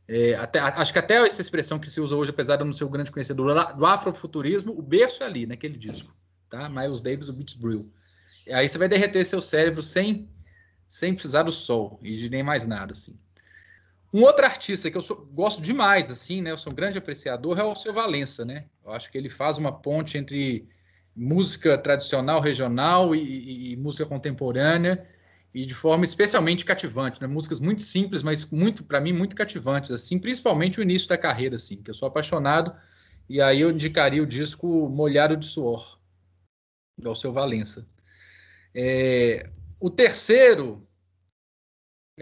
É, 0.07 0.35
até, 0.35 0.59
acho 0.59 0.93
que 0.93 0.99
até 0.99 1.15
essa 1.25 1.41
expressão 1.41 1.79
que 1.79 1.89
se 1.89 2.01
usa 2.01 2.17
hoje, 2.17 2.31
apesar 2.31 2.57
de 2.57 2.63
eu 2.63 2.67
não 2.67 2.73
ser 2.73 2.85
o 2.85 2.89
grande 2.89 3.13
conhecedor 3.13 3.75
do 3.75 3.87
afrofuturismo, 3.87 4.77
o 4.77 4.83
berço 4.83 5.23
é 5.23 5.27
ali, 5.27 5.47
naquele 5.47 5.79
disco, 5.79 6.13
tá? 6.49 6.69
Miles 6.69 7.01
Davis, 7.01 7.29
o 7.29 7.33
Beats 7.33 7.55
Brill. 7.55 7.91
Aí 8.51 8.69
você 8.69 8.77
vai 8.77 8.89
derreter 8.89 9.25
seu 9.25 9.41
cérebro 9.41 9.83
sem, 9.83 10.29
sem 10.89 11.15
precisar 11.15 11.45
do 11.45 11.53
sol 11.53 12.01
e 12.03 12.17
de 12.17 12.29
nem 12.29 12.43
mais 12.43 12.67
nada, 12.67 12.93
assim. 12.93 13.17
Um 14.13 14.23
outro 14.23 14.45
artista 14.45 14.91
que 14.91 14.97
eu 14.97 15.03
sou, 15.03 15.25
gosto 15.33 15.63
demais, 15.63 16.11
assim, 16.11 16.43
né? 16.43 16.51
Eu 16.51 16.59
sou 16.59 16.73
um 16.73 16.75
grande 16.75 16.99
apreciador, 16.99 17.59
é 17.59 17.65
o 17.65 17.75
seu 17.75 17.93
Valença, 17.93 18.45
né? 18.45 18.65
Eu 18.85 18.93
acho 18.93 19.11
que 19.11 19.17
ele 19.17 19.29
faz 19.29 19.57
uma 19.57 19.73
ponte 19.73 20.19
entre 20.19 20.69
música 21.15 21.79
tradicional, 21.79 22.41
regional 22.41 23.15
e, 23.15 23.21
e, 23.21 23.73
e 23.73 23.77
música 23.77 24.07
contemporânea 24.07 25.07
e 25.53 25.67
de 25.67 25.75
forma 25.75 26.05
especialmente 26.05 26.65
cativante, 26.65 27.21
né? 27.21 27.27
Músicas 27.27 27.61
muito 27.61 27.83
simples, 27.83 28.23
mas 28.23 28.49
muito, 28.51 28.85
para 28.85 29.01
mim, 29.01 29.13
muito 29.13 29.37
cativantes, 29.37 29.91
assim, 29.91 30.19
principalmente 30.19 30.79
o 30.79 30.83
início 30.83 31.09
da 31.09 31.19
carreira, 31.19 31.57
assim, 31.57 31.77
que 31.77 31.91
eu 31.91 31.95
sou 31.95 32.09
apaixonado. 32.09 32.75
E 33.29 33.41
aí 33.41 33.61
eu 33.61 33.71
indicaria 33.71 34.23
o 34.23 34.27
disco 34.27 34.89
Molhado 34.89 35.37
de 35.37 35.47
Suor, 35.47 36.01
do 36.99 37.15
seu 37.15 37.33
Valença. 37.33 37.87
É, 38.75 39.49
o 39.79 39.91
terceiro 39.91 40.87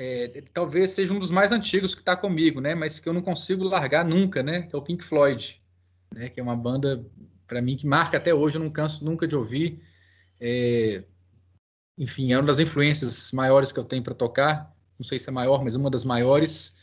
é, 0.00 0.44
talvez 0.54 0.92
seja 0.92 1.12
um 1.12 1.18
dos 1.18 1.30
mais 1.30 1.50
antigos 1.50 1.92
que 1.92 2.00
está 2.00 2.16
comigo, 2.16 2.60
né? 2.60 2.72
Mas 2.72 3.00
que 3.00 3.08
eu 3.08 3.12
não 3.12 3.20
consigo 3.20 3.64
largar 3.64 4.04
nunca, 4.04 4.44
né? 4.44 4.62
Que 4.62 4.76
é 4.76 4.78
o 4.78 4.82
Pink 4.82 5.02
Floyd, 5.02 5.60
né? 6.14 6.28
Que 6.28 6.38
é 6.38 6.42
uma 6.42 6.54
banda 6.54 7.04
para 7.48 7.60
mim 7.60 7.76
que 7.76 7.84
marca 7.84 8.16
até 8.16 8.32
hoje. 8.32 8.56
Eu 8.56 8.62
não 8.62 8.70
canso 8.70 9.04
nunca 9.04 9.26
de 9.26 9.34
ouvir. 9.34 9.82
É, 10.40 11.02
enfim, 11.98 12.32
é 12.32 12.38
uma 12.38 12.46
das 12.46 12.60
influências 12.60 13.32
maiores 13.32 13.72
que 13.72 13.80
eu 13.80 13.84
tenho 13.84 14.00
para 14.00 14.14
tocar. 14.14 14.72
Não 14.96 15.04
sei 15.04 15.18
se 15.18 15.30
é 15.30 15.32
maior, 15.32 15.64
mas 15.64 15.74
uma 15.74 15.90
das 15.90 16.04
maiores. 16.04 16.76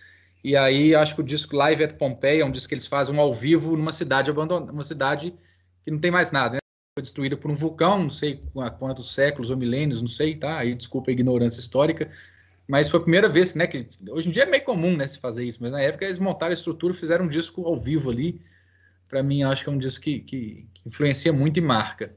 E 0.44 0.58
aí 0.58 0.94
acho 0.94 1.16
que 1.16 1.22
o 1.22 1.24
disco 1.26 1.56
Live 1.56 1.86
at 1.86 1.94
Pompeii 1.94 2.42
é 2.42 2.46
um 2.46 2.52
disco 2.52 2.68
que 2.68 2.74
eles 2.74 2.86
fazem 2.86 3.16
um 3.16 3.22
ao 3.22 3.34
vivo 3.34 3.78
numa 3.78 3.94
cidade 3.94 4.30
abandonada, 4.30 4.74
uma 4.74 4.84
cidade 4.84 5.34
que 5.86 5.90
não 5.90 6.00
tem 6.00 6.12
mais 6.12 6.32
nada, 6.32 6.56
né? 6.56 6.60
Foi 7.00 7.02
destruída 7.02 7.38
por 7.38 7.50
um 7.50 7.56
vulcão, 7.56 8.04
não 8.04 8.10
sei 8.10 8.44
há 8.58 8.70
quantos 8.70 9.14
séculos 9.14 9.50
ou 9.50 9.56
milênios, 9.56 10.02
não 10.02 10.08
sei, 10.10 10.36
tá? 10.36 10.58
Aí 10.58 10.76
desculpa 10.76 11.12
a 11.12 11.14
ignorância 11.14 11.62
histórica 11.62 12.12
mas 12.68 12.90
foi 12.90 13.00
a 13.00 13.04
primeira 13.04 13.30
vez, 13.30 13.54
né? 13.54 13.68
Que 13.68 13.88
hoje 14.10 14.30
em 14.30 14.32
dia 14.32 14.44
é 14.44 14.46
meio 14.46 14.64
comum, 14.64 14.98
né, 14.98 15.08
se 15.08 15.20
fazer 15.20 15.44
isso, 15.44 15.60
mas 15.62 15.72
na 15.72 15.82
época 15.82 16.06
eles 16.06 16.18
montaram 16.18 16.52
a 16.52 16.54
estrutura, 16.54 16.94
fizeram 16.94 17.26
um 17.26 17.30
disco 17.30 17.66
ao 17.66 17.78
vivo 17.78 18.10
ali. 18.10 18.42
Para 19.08 19.22
mim, 19.22 19.44
acho 19.44 19.64
que 19.64 19.70
é 19.70 19.74
um 19.74 19.78
disco 19.78 20.04
que, 20.04 20.20
que, 20.20 20.68
que 20.74 20.88
influencia 20.88 21.32
muito 21.32 21.58
e 21.58 21.62
marca. 21.62 22.16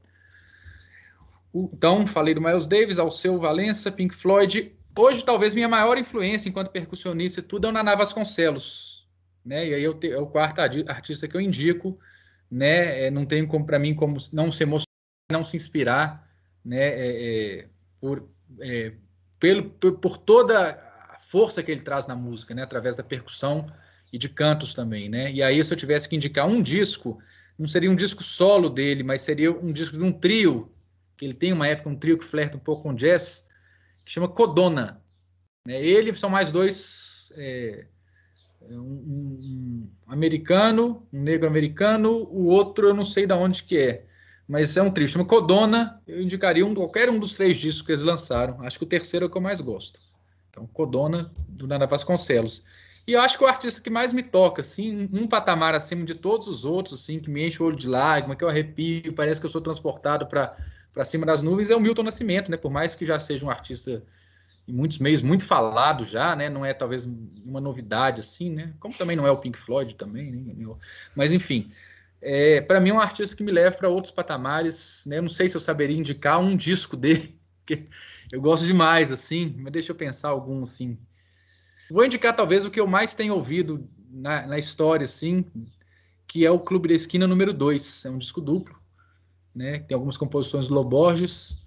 O, 1.53 1.71
então, 1.73 2.07
falei 2.07 2.35
do 2.35 2.41
Miles 2.41 2.67
Davis, 2.67 2.99
Alceu 2.99 3.39
Valença, 3.39 3.93
Pink 3.93 4.15
Floyd. 4.15 4.73
Hoje, 4.97 5.25
talvez 5.25 5.55
minha 5.55 5.69
maior 5.69 5.99
influência 5.99 6.49
enquanto 6.49 6.71
percussionista 6.71 7.41
e 7.41 7.43
tudo 7.43 7.67
é 7.67 7.71
o 7.71 7.73
Naná 7.73 7.95
Vasconcelos, 7.95 9.07
né? 9.45 9.69
E 9.69 9.75
aí 9.75 9.85
eu 9.85 9.95
te, 9.95 10.11
é 10.11 10.19
o 10.19 10.27
quarto 10.27 10.61
artista 10.61 11.29
que 11.29 11.37
eu 11.37 11.41
indico, 11.41 11.99
né? 12.51 13.07
É, 13.07 13.11
não 13.11 13.27
tem 13.27 13.47
como 13.47 13.67
para 13.67 13.79
mim 13.79 13.95
como 13.95 14.17
não 14.33 14.51
se 14.51 14.63
emocionar, 14.63 14.87
não 15.31 15.45
se 15.45 15.57
inspirar, 15.57 16.27
né? 16.65 16.81
É, 16.81 17.59
é 17.61 17.69
por 18.01 18.29
é, 18.61 18.95
pelo, 19.39 19.71
por 19.71 20.17
toda 20.17 20.71
a 21.11 21.19
força 21.19 21.63
que 21.63 21.71
ele 21.71 21.83
traz 21.83 22.07
na 22.07 22.17
música, 22.17 22.55
né? 22.55 22.63
Através 22.63 22.97
da 22.97 23.03
percussão 23.03 23.71
e 24.13 24.19
de 24.19 24.29
cantos 24.29 24.75
também, 24.75 25.09
né? 25.09 25.33
E 25.33 25.43
aí, 25.43 25.63
se 25.63 25.73
eu 25.73 25.79
tivesse 25.79 26.09
que 26.09 26.17
indicar 26.17 26.47
um 26.47 26.63
disco, 26.63 27.19
não 27.59 27.67
seria 27.67 27.91
um 27.91 27.97
disco 27.97 28.23
solo 28.23 28.69
dele, 28.69 29.03
mas 29.03 29.23
seria 29.23 29.51
um 29.51 29.73
disco 29.73 29.99
de 29.99 30.05
um 30.05 30.13
trio 30.13 30.73
que 31.17 31.25
ele 31.25 31.35
tem 31.35 31.53
uma 31.53 31.67
época 31.67 31.91
um 31.91 31.97
trio 31.97 32.17
que 32.17 32.25
flerta 32.25 32.57
um 32.57 32.61
pouco 32.61 32.85
com 32.85 32.95
jazz, 32.95 33.49
que 34.05 34.13
chama 34.13 34.29
Codona. 34.29 35.03
Né? 35.67 35.85
Ele 35.85 36.15
são 36.15 36.31
mais 36.31 36.51
dois, 36.51 37.33
é, 37.37 37.87
um, 38.71 38.79
um, 38.79 39.91
americano, 40.07 41.07
um 41.13 41.21
negro 41.21 41.49
americano, 41.49 42.11
o 42.31 42.47
outro 42.47 42.89
eu 42.89 42.95
não 42.95 43.05
sei 43.05 43.27
de 43.27 43.35
onde 43.35 43.65
que 43.65 43.77
é, 43.77 44.07
mas 44.49 44.77
é 44.77 44.83
um 44.83 45.07
chama 45.07 45.27
Codona, 45.27 46.01
eu 46.07 46.23
indicaria 46.23 46.65
um, 46.65 46.75
qualquer 46.75 47.11
um 47.11 47.19
dos 47.19 47.35
três 47.35 47.59
discos 47.59 47.83
que 47.83 47.93
eles 47.93 48.03
lançaram, 48.03 48.63
acho 48.63 48.79
que 48.79 48.85
o 48.85 48.89
terceiro 48.89 49.25
é 49.25 49.29
o 49.29 49.31
que 49.31 49.37
eu 49.37 49.43
mais 49.43 49.61
gosto. 49.61 50.01
Então, 50.49 50.67
Codona, 50.67 51.31
do 51.49 51.67
Nana 51.67 51.87
Vasconcelos. 51.87 52.65
E 53.07 53.13
eu 53.13 53.21
acho 53.21 53.37
que 53.39 53.45
o 53.45 53.47
artista 53.47 53.81
que 53.81 53.91
mais 53.91 54.13
me 54.13 54.23
toca, 54.23 54.63
assim, 54.63 55.09
um 55.13 55.27
patamar 55.27 55.75
acima 55.75 56.05
de 56.05 56.15
todos 56.15 56.49
os 56.49 56.65
outros, 56.65 57.01
assim, 57.01 57.21
que 57.21 57.31
me 57.31 57.47
enche 57.47 57.63
o 57.63 57.67
olho 57.67 57.77
de 57.77 57.89
lágrima, 57.89 58.35
que 58.35 58.45
eu 58.45 58.49
arrepio, 58.49 59.13
parece 59.13 59.41
que 59.41 59.47
eu 59.47 59.51
sou 59.51 59.61
transportado 59.61 60.27
para 60.27 61.05
cima 61.05 61.25
das 61.25 61.43
nuvens, 61.43 61.71
é 61.71 61.77
o 61.77 61.81
Milton 61.81 62.03
Nascimento, 62.03 62.51
né? 62.51 62.57
Por 62.57 62.71
mais 62.71 62.95
que 62.95 63.07
já 63.07 63.21
seja 63.21 63.47
um 63.47 63.51
artista 63.51 64.03
em 64.67 64.73
muitos 64.73 64.99
meios 64.99 65.23
muito 65.23 65.45
falado 65.45 66.05
já, 66.05 66.37
né? 66.37 66.51
Não 66.51 66.65
é 66.65 66.75
talvez 66.75 67.09
uma 67.45 67.61
novidade 67.61 68.21
assim, 68.21 68.51
né? 68.51 68.75
Como 68.79 68.95
também 68.95 69.17
não 69.17 69.27
é 69.27 69.31
o 69.31 69.39
Pink 69.39 69.59
Floyd 69.59 69.95
também, 69.95 70.31
né? 70.31 70.75
Mas 71.17 71.33
enfim, 71.33 71.71
é, 72.21 72.61
para 72.61 72.81
mim 72.81 72.91
é 72.91 72.95
um 72.95 73.01
artista 73.01 73.37
que 73.37 73.43
me 73.43 73.53
leva 73.53 73.77
para 73.77 73.89
outros 73.89 74.13
patamares, 74.13 75.05
né? 75.07 75.19
Eu 75.19 75.23
não 75.23 75.29
sei 75.29 75.49
se 75.49 75.57
eu 75.57 75.61
saberia 75.61 75.97
indicar 75.97 76.41
um 76.41 76.57
disco 76.57 76.97
dele, 76.99 77.39
que 77.67 77.89
eu 78.33 78.41
gosto 78.41 78.67
demais 78.67 79.13
assim, 79.13 79.55
mas 79.59 79.73
deixa 79.73 79.93
eu 79.93 79.97
pensar 79.97 80.29
algum 80.29 80.63
assim 80.63 80.99
Vou 81.91 82.05
indicar 82.05 82.37
talvez 82.37 82.65
o 82.65 82.71
que 82.71 82.81
eu 82.81 82.87
mais 82.87 83.15
tenho 83.15 83.35
ouvido 83.35 83.89
na, 84.11 84.47
na 84.47 84.59
história, 84.59 85.05
assim, 85.05 85.45
que 86.27 86.45
é 86.45 86.51
o 86.51 86.61
Clube 86.61 86.89
da 86.89 86.95
Esquina 86.95 87.27
número 87.27 87.53
2. 87.53 88.05
É 88.05 88.11
um 88.11 88.19
disco 88.19 88.41
duplo, 88.41 88.79
né? 89.55 89.79
Tem 89.81 89.95
algumas 89.95 90.17
composições 90.17 90.69
do 90.69 90.75
Loborges. 90.75 91.65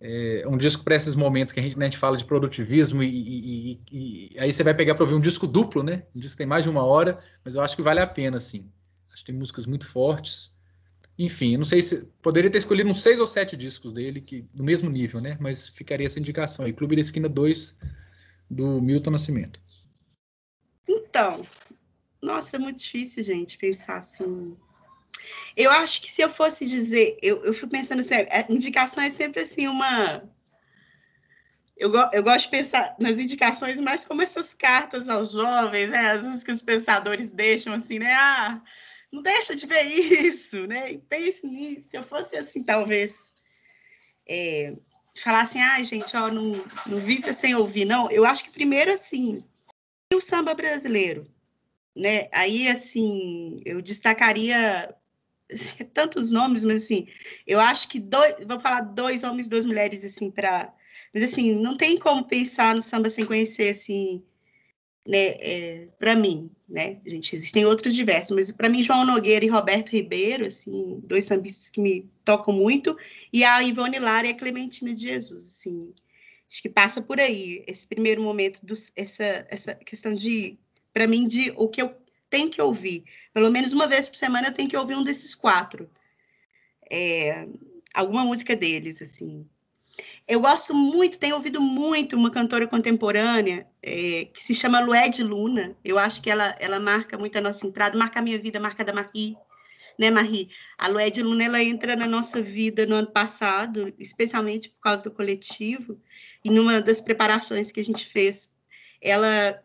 É 0.00 0.44
um 0.48 0.56
disco 0.56 0.82
para 0.82 0.96
esses 0.96 1.14
momentos 1.14 1.52
que 1.52 1.60
a 1.60 1.62
gente, 1.62 1.78
né, 1.78 1.86
a 1.86 1.88
gente 1.88 1.98
fala 1.98 2.16
de 2.16 2.24
produtivismo 2.24 3.02
e, 3.02 3.08
e, 3.08 3.80
e, 3.90 4.30
e 4.34 4.38
aí 4.38 4.52
você 4.52 4.62
vai 4.62 4.74
pegar 4.74 4.94
para 4.94 5.04
ouvir 5.04 5.14
um 5.14 5.20
disco 5.20 5.46
duplo, 5.46 5.82
né? 5.82 6.02
Um 6.14 6.18
disco 6.18 6.34
que 6.34 6.38
tem 6.38 6.46
mais 6.46 6.64
de 6.64 6.70
uma 6.70 6.84
hora, 6.84 7.18
mas 7.44 7.54
eu 7.54 7.62
acho 7.62 7.76
que 7.76 7.82
vale 7.82 8.00
a 8.00 8.06
pena, 8.06 8.36
assim. 8.36 8.68
Acho 9.14 9.24
que 9.24 9.30
tem 9.30 9.38
músicas 9.38 9.64
muito 9.64 9.86
fortes. 9.86 10.52
Enfim, 11.16 11.56
não 11.56 11.64
sei 11.64 11.80
se 11.80 12.04
poderia 12.20 12.50
ter 12.50 12.58
escolhido 12.58 12.90
uns 12.90 13.00
seis 13.00 13.20
ou 13.20 13.26
sete 13.26 13.56
discos 13.56 13.92
dele 13.92 14.20
que 14.20 14.42
do 14.52 14.64
mesmo 14.64 14.90
nível, 14.90 15.20
né? 15.20 15.38
Mas 15.40 15.68
ficaria 15.68 16.06
essa 16.06 16.18
indicação 16.18 16.64
aí. 16.64 16.72
Clube 16.72 16.96
da 16.96 17.00
Esquina 17.00 17.28
2 17.28 17.78
do 18.50 18.82
Milton 18.82 19.12
Nascimento? 19.12 19.62
Então, 20.88 21.46
nossa, 22.20 22.56
é 22.56 22.58
muito 22.58 22.80
difícil, 22.80 23.22
gente, 23.22 23.56
pensar 23.56 23.98
assim. 23.98 24.58
Eu 25.56 25.70
acho 25.70 26.02
que 26.02 26.10
se 26.10 26.20
eu 26.20 26.28
fosse 26.28 26.66
dizer, 26.66 27.16
eu, 27.22 27.44
eu 27.44 27.54
fico 27.54 27.68
pensando 27.68 28.00
assim, 28.00 28.14
a 28.14 28.52
indicação 28.52 29.02
é 29.02 29.10
sempre 29.10 29.42
assim 29.42 29.68
uma. 29.68 30.28
Eu, 31.76 31.92
eu 32.12 32.22
gosto 32.22 32.46
de 32.46 32.50
pensar 32.50 32.96
nas 32.98 33.18
indicações 33.18 33.78
mais 33.78 34.04
como 34.04 34.22
essas 34.22 34.52
cartas 34.52 35.08
aos 35.08 35.30
jovens, 35.30 35.90
né? 35.90 36.16
Vezes 36.16 36.42
que 36.42 36.50
os 36.50 36.62
pensadores 36.62 37.30
deixam 37.30 37.72
assim, 37.72 38.00
né? 38.00 38.12
Ah, 38.12 38.60
não 39.14 39.22
deixa 39.22 39.54
de 39.54 39.66
ver 39.66 39.82
isso, 39.84 40.66
né? 40.66 40.92
E 40.92 40.98
pense 40.98 41.46
nisso. 41.46 41.88
Se 41.88 41.96
eu 41.96 42.02
fosse 42.02 42.36
assim, 42.36 42.62
talvez. 42.62 43.32
É, 44.28 44.74
falar 45.22 45.42
assim, 45.42 45.60
ah, 45.60 45.82
gente, 45.82 46.16
ó, 46.16 46.30
não, 46.30 46.52
não 46.86 46.98
vive 46.98 47.32
sem 47.32 47.54
ouvir, 47.54 47.84
não. 47.84 48.10
Eu 48.10 48.24
acho 48.24 48.44
que 48.44 48.50
primeiro, 48.50 48.92
assim, 48.92 49.44
o 50.12 50.20
samba 50.20 50.54
brasileiro, 50.54 51.26
né? 51.94 52.28
Aí, 52.32 52.68
assim, 52.68 53.60
eu 53.64 53.80
destacaria 53.80 54.94
assim, 55.52 55.84
tantos 55.92 56.30
nomes, 56.30 56.64
mas 56.64 56.84
assim, 56.84 57.06
eu 57.46 57.60
acho 57.60 57.88
que 57.88 58.00
dois, 58.00 58.34
vou 58.46 58.58
falar 58.58 58.80
dois 58.80 59.22
homens, 59.22 59.48
duas 59.48 59.64
mulheres, 59.64 60.04
assim, 60.04 60.30
para, 60.30 60.74
mas 61.12 61.22
assim, 61.22 61.54
não 61.60 61.76
tem 61.76 61.98
como 61.98 62.24
pensar 62.24 62.74
no 62.74 62.82
samba 62.82 63.10
sem 63.10 63.26
conhecer, 63.26 63.70
assim, 63.70 64.24
né, 65.06 65.36
é, 65.38 65.88
para 65.98 66.16
mim, 66.16 66.50
né, 66.68 66.98
gente, 67.06 67.36
existem 67.36 67.64
outros 67.66 67.94
diversos, 67.94 68.34
mas 68.34 68.50
para 68.50 68.68
mim 68.68 68.82
João 68.82 69.04
Nogueira 69.04 69.44
e 69.44 69.48
Roberto 69.48 69.90
Ribeiro, 69.90 70.46
assim, 70.46 71.00
dois 71.04 71.26
sambistas 71.26 71.68
que 71.68 71.80
me 71.80 72.10
tocam 72.24 72.54
muito, 72.54 72.96
e 73.32 73.44
a 73.44 73.62
Ivone 73.62 73.98
Lara 73.98 74.26
e 74.26 74.30
a 74.30 74.36
Clementina 74.36 74.94
de 74.94 75.02
Jesus, 75.02 75.46
assim, 75.46 75.92
acho 76.50 76.62
que 76.62 76.68
passa 76.68 77.02
por 77.02 77.20
aí 77.20 77.62
esse 77.66 77.86
primeiro 77.86 78.22
momento, 78.22 78.64
do, 78.64 78.74
essa, 78.96 79.46
essa 79.50 79.74
questão 79.74 80.14
de, 80.14 80.58
para 80.92 81.06
mim, 81.06 81.26
de 81.26 81.52
o 81.56 81.68
que 81.68 81.82
eu 81.82 81.94
tenho 82.30 82.50
que 82.50 82.62
ouvir, 82.62 83.04
pelo 83.32 83.50
menos 83.50 83.72
uma 83.72 83.86
vez 83.86 84.08
por 84.08 84.16
semana 84.16 84.48
eu 84.48 84.54
tenho 84.54 84.68
que 84.68 84.76
ouvir 84.76 84.96
um 84.96 85.04
desses 85.04 85.34
quatro, 85.34 85.90
é, 86.90 87.46
alguma 87.92 88.24
música 88.24 88.56
deles, 88.56 89.02
assim, 89.02 89.46
eu 90.26 90.40
gosto 90.40 90.72
muito, 90.74 91.18
tenho 91.18 91.36
ouvido 91.36 91.60
muito 91.60 92.16
uma 92.16 92.30
cantora 92.30 92.66
contemporânea 92.66 93.66
é, 93.82 94.26
que 94.32 94.42
se 94.42 94.54
chama 94.54 94.80
Lued 94.80 95.22
Luna. 95.22 95.76
Eu 95.84 95.98
acho 95.98 96.22
que 96.22 96.30
ela, 96.30 96.56
ela 96.58 96.80
marca 96.80 97.18
muito 97.18 97.36
a 97.36 97.40
nossa 97.40 97.66
entrada, 97.66 97.96
marca 97.96 98.20
a 98.20 98.22
minha 98.22 98.38
vida, 98.38 98.58
marca 98.58 98.82
a 98.82 98.86
da 98.86 98.92
Marie. 98.92 99.36
Né, 99.98 100.10
Marie? 100.10 100.48
A 100.78 100.88
Lued 100.88 101.22
Luna 101.22 101.44
ela 101.44 101.62
entra 101.62 101.94
na 101.94 102.06
nossa 102.06 102.40
vida 102.40 102.86
no 102.86 102.96
ano 102.96 103.10
passado, 103.10 103.94
especialmente 103.98 104.70
por 104.70 104.80
causa 104.80 105.04
do 105.04 105.10
coletivo, 105.10 106.00
e 106.42 106.50
numa 106.50 106.80
das 106.80 107.00
preparações 107.00 107.70
que 107.70 107.80
a 107.80 107.84
gente 107.84 108.04
fez, 108.04 108.50
ela, 109.00 109.62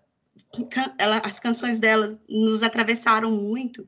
ela 0.98 1.18
as 1.24 1.40
canções 1.40 1.80
dela 1.80 2.22
nos 2.30 2.62
atravessaram 2.62 3.32
muito, 3.32 3.88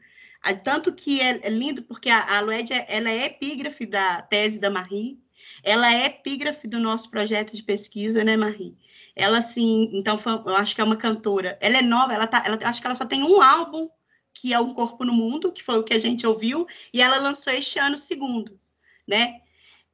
tanto 0.64 0.92
que 0.92 1.22
é, 1.22 1.40
é 1.44 1.50
lindo 1.50 1.84
porque 1.84 2.10
a, 2.10 2.38
a 2.38 2.40
Lued 2.40 2.72
ela 2.88 3.12
é 3.12 3.26
epígrafe 3.26 3.86
da 3.86 4.22
tese 4.24 4.60
da 4.60 4.72
Marie, 4.72 5.20
ela 5.64 5.94
é 5.94 6.06
epígrafe 6.06 6.68
do 6.68 6.80
nosso 6.80 7.10
projeto 7.10 7.56
de 7.56 7.64
pesquisa, 7.64 8.24
né, 8.24 8.36
Marie? 8.38 8.76
Ela, 9.16 9.40
assim, 9.40 9.90
então, 9.94 10.20
eu 10.46 10.56
acho 10.56 10.74
que 10.74 10.82
é 10.82 10.84
uma 10.84 10.96
cantora. 10.96 11.58
Ela 11.62 11.78
é 11.78 11.82
nova, 11.82 12.14
ela 12.14 12.28
tá, 12.28 12.44
ela, 12.46 12.58
acho 12.64 12.82
que 12.82 12.88
ela 12.88 12.96
só 12.96 13.06
tem 13.06 13.24
um 13.24 13.42
álbum, 13.42 13.90
que 14.34 14.54
é 14.54 14.60
Um 14.60 14.74
Corpo 14.74 15.04
no 15.04 15.14
Mundo, 15.14 15.52
que 15.52 15.64
foi 15.64 15.78
o 15.78 15.84
que 15.84 15.94
a 15.94 16.00
gente 16.00 16.26
ouviu, 16.26 16.66
e 16.94 17.02
ela 17.02 17.20
lançou 17.20 17.52
este 17.54 17.78
ano 17.80 17.96
o 17.96 18.00
segundo, 18.00 18.60
né? 19.08 19.42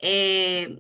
É, 0.02 0.78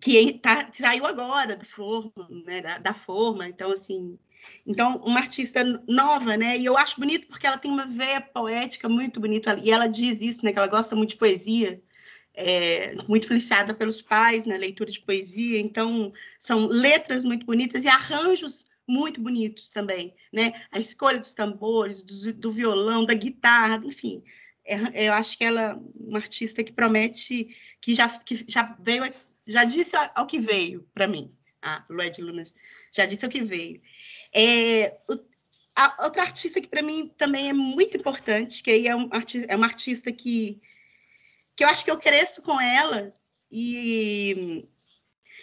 que 0.00 0.34
tá, 0.34 0.70
saiu 0.72 1.06
agora 1.06 1.56
do 1.56 1.64
forma, 1.64 2.28
né, 2.44 2.60
da, 2.60 2.78
da, 2.78 2.94
forma, 2.94 3.48
então, 3.48 3.72
assim... 3.72 4.18
Então, 4.64 4.98
uma 4.98 5.20
artista 5.20 5.64
nova, 5.88 6.36
né? 6.36 6.56
E 6.56 6.64
eu 6.64 6.76
acho 6.76 7.00
bonito 7.00 7.26
porque 7.26 7.46
ela 7.46 7.58
tem 7.58 7.70
uma 7.70 7.86
veia 7.86 8.20
poética 8.20 8.88
muito 8.88 9.18
bonita, 9.18 9.58
e 9.62 9.70
ela 9.70 9.88
diz 9.88 10.20
isso, 10.20 10.44
né? 10.44 10.52
Que 10.52 10.58
ela 10.58 10.68
gosta 10.68 10.94
muito 10.94 11.10
de 11.10 11.16
poesia, 11.16 11.82
é, 12.38 12.94
muito 13.08 13.24
influenciada 13.24 13.74
pelos 13.74 14.00
pais 14.00 14.46
na 14.46 14.56
leitura 14.56 14.92
de 14.92 15.00
poesia, 15.00 15.58
então 15.58 16.12
são 16.38 16.66
letras 16.68 17.24
muito 17.24 17.44
bonitas 17.44 17.82
e 17.82 17.88
arranjos 17.88 18.64
muito 18.86 19.20
bonitos 19.20 19.70
também, 19.70 20.14
né? 20.32 20.52
A 20.70 20.78
escolha 20.78 21.18
dos 21.18 21.34
tambores, 21.34 22.02
do, 22.02 22.32
do 22.32 22.52
violão, 22.52 23.04
da 23.04 23.12
guitarra, 23.12 23.82
enfim. 23.84 24.22
É, 24.64 25.08
eu 25.08 25.12
acho 25.14 25.36
que 25.36 25.44
ela 25.44 25.60
é 25.60 25.74
uma 25.96 26.18
artista 26.18 26.62
que 26.62 26.72
promete, 26.72 27.56
que 27.80 27.92
já, 27.92 28.08
que 28.08 28.44
já 28.46 28.76
veio, 28.80 29.12
já 29.46 29.64
disse 29.64 29.96
ao 30.14 30.26
que 30.26 30.38
veio 30.38 30.88
para 30.94 31.08
mim. 31.08 31.32
A 31.60 31.84
Lued 31.90 32.22
Luna 32.22 32.44
já 32.92 33.04
disse 33.04 33.24
ao 33.24 33.30
que 33.30 33.42
veio. 33.42 33.82
É, 34.32 34.96
o, 35.10 35.18
a, 35.74 36.04
outra 36.04 36.22
artista 36.22 36.60
que 36.60 36.68
para 36.68 36.82
mim 36.82 37.12
também 37.18 37.48
é 37.48 37.52
muito 37.52 37.96
importante, 37.96 38.62
que 38.62 38.70
aí 38.70 38.86
é, 38.86 38.94
um, 38.94 39.10
é 39.48 39.56
uma 39.56 39.66
artista 39.66 40.12
que 40.12 40.62
que 41.58 41.64
eu 41.64 41.68
acho 41.68 41.84
que 41.84 41.90
eu 41.90 41.98
cresço 41.98 42.40
com 42.40 42.60
ela 42.60 43.12
e 43.50 44.64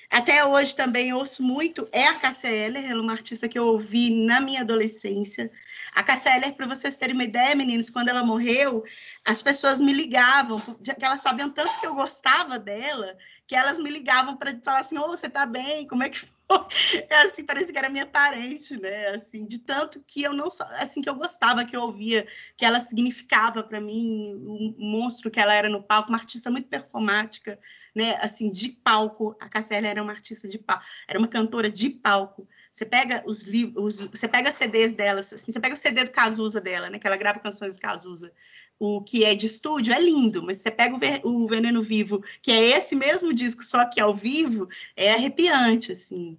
até 0.09 0.45
hoje 0.45 0.73
também 0.73 1.11
ouço 1.11 1.43
muito, 1.43 1.89
é 1.91 2.07
a 2.07 2.17
Cássia 2.17 2.47
Eller, 2.47 2.89
ela 2.89 3.01
é 3.01 3.03
uma 3.03 3.11
artista 3.11 3.49
que 3.49 3.59
eu 3.59 3.67
ouvi 3.67 4.09
na 4.25 4.39
minha 4.39 4.61
adolescência. 4.61 5.51
A 5.93 6.01
Cássia 6.01 6.37
Eller, 6.37 6.53
para 6.53 6.67
vocês 6.67 6.95
terem 6.95 7.13
uma 7.13 7.25
ideia, 7.25 7.53
meninos, 7.53 7.89
quando 7.89 8.07
ela 8.07 8.23
morreu, 8.23 8.85
as 9.25 9.41
pessoas 9.41 9.81
me 9.81 9.91
ligavam, 9.91 10.57
que 10.57 11.03
elas 11.03 11.19
sabiam 11.19 11.49
tanto 11.49 11.81
que 11.81 11.85
eu 11.85 11.95
gostava 11.95 12.57
dela, 12.57 13.17
que 13.45 13.53
elas 13.53 13.77
me 13.77 13.89
ligavam 13.89 14.37
para 14.37 14.57
falar 14.61 14.79
assim, 14.79 14.97
ô, 14.97 15.03
oh, 15.03 15.07
você 15.09 15.27
está 15.27 15.45
bem? 15.45 15.85
Como 15.85 16.01
é 16.01 16.09
que 16.09 16.25
é 17.09 17.21
assim, 17.21 17.43
parece 17.43 17.71
que 17.71 17.77
era 17.77 17.89
minha 17.89 18.05
parente, 18.05 18.79
né? 18.79 19.07
Assim, 19.07 19.45
de 19.45 19.59
tanto 19.59 20.03
que 20.05 20.23
eu 20.23 20.33
não 20.33 20.49
só, 20.49 20.63
assim 20.79 21.01
que 21.01 21.09
eu 21.09 21.15
gostava, 21.15 21.65
que 21.65 21.75
eu 21.75 21.81
ouvia, 21.81 22.27
que 22.55 22.65
ela 22.65 22.79
significava 22.79 23.63
para 23.63 23.81
mim, 23.81 24.35
um 24.35 24.75
monstro 24.77 25.31
que 25.31 25.39
ela 25.39 25.53
era 25.53 25.69
no 25.69 25.81
palco, 25.81 26.09
uma 26.09 26.17
artista 26.17 26.51
muito 26.51 26.67
performática, 26.67 27.59
né? 27.95 28.15
Assim, 28.21 28.51
de 28.51 28.69
palco. 28.69 29.35
A 29.39 29.49
Cassia 29.49 29.77
era 29.77 30.01
uma 30.01 30.11
artista 30.11 30.47
de 30.47 30.59
palco, 30.59 30.83
era 31.07 31.17
uma 31.17 31.27
cantora 31.27 31.69
de 31.69 31.89
palco. 31.89 32.47
Você 32.75 32.85
pega 32.85 33.23
os 33.25 33.43
livros, 33.43 34.01
você 34.01 34.27
pega 34.27 34.51
CDs 34.51 34.93
delas, 34.93 35.31
assim, 35.31 35.49
você 35.49 35.61
pega 35.61 35.73
o 35.73 35.77
CD 35.77 36.03
do 36.03 36.11
Cazuza 36.11 36.59
dela, 36.59 36.89
né? 36.89 36.99
Que 36.99 37.07
ela 37.07 37.15
grava 37.15 37.39
canções 37.39 37.75
do 37.75 37.79
Cazuza 37.79 38.33
o 38.77 39.01
que 39.01 39.23
é 39.23 39.33
de 39.33 39.45
estúdio 39.45 39.93
é 39.93 39.99
lindo, 40.01 40.43
mas 40.43 40.57
você 40.57 40.69
pega 40.69 40.93
o, 41.23 41.29
o, 41.29 41.47
Veneno 41.47 41.81
Vivo, 41.81 42.21
que 42.41 42.51
é 42.51 42.77
esse 42.77 42.93
mesmo 42.93 43.33
disco, 43.33 43.63
só 43.63 43.85
que 43.85 44.01
ao 44.01 44.13
vivo, 44.13 44.67
é 44.97 45.13
arrepiante, 45.13 45.93
assim. 45.93 46.37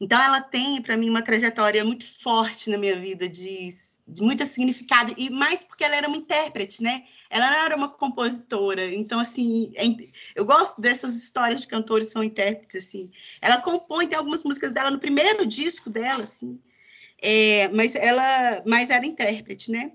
Então, 0.00 0.22
ela 0.22 0.40
tem, 0.40 0.80
para 0.80 0.96
mim, 0.96 1.10
uma 1.10 1.22
trajetória 1.22 1.84
muito 1.84 2.06
forte 2.22 2.70
na 2.70 2.78
minha 2.78 2.94
vida 2.94 3.28
de, 3.28 3.70
de 4.08 4.22
muito 4.22 4.44
significado, 4.46 5.14
e 5.18 5.28
mais 5.28 5.62
porque 5.62 5.84
ela 5.84 5.94
era 5.94 6.08
uma 6.08 6.16
intérprete, 6.16 6.82
né? 6.82 7.04
Ela 7.28 7.50
não 7.50 7.58
era 7.58 7.76
uma 7.76 7.88
compositora. 7.88 8.92
Então, 8.94 9.20
assim, 9.20 9.70
é, 9.74 9.84
eu 10.34 10.46
gosto 10.46 10.80
dessas 10.80 11.14
histórias 11.14 11.60
de 11.60 11.66
cantores 11.66 12.06
que 12.06 12.14
são 12.14 12.24
intérpretes, 12.24 12.86
assim. 12.86 13.10
Ela 13.40 13.60
compõe, 13.60 14.08
tem 14.08 14.18
algumas 14.18 14.42
músicas 14.42 14.72
dela 14.72 14.90
no 14.90 14.98
primeiro 14.98 15.46
disco 15.46 15.90
dela, 15.90 16.24
assim. 16.24 16.58
É, 17.20 17.68
mas 17.68 17.94
ela 17.94 18.62
mas 18.66 18.90
era 18.90 19.04
intérprete, 19.04 19.70
né? 19.70 19.92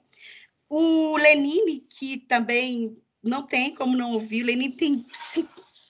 O 0.69 1.17
Lenine, 1.17 1.85
que 1.89 2.17
também 2.17 2.97
não 3.23 3.43
tem 3.43 3.73
como 3.73 3.97
não 3.97 4.13
ouvir, 4.13 4.43
o 4.43 4.45
Lenine 4.45 4.73
tem 4.73 5.05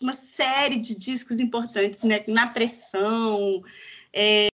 uma 0.01 0.13
série 0.13 0.77
de 0.77 0.95
discos 0.95 1.39
importantes, 1.39 2.03
né? 2.03 2.23
Na 2.27 2.47
Pressão, 2.47 3.63
é, 4.13 4.47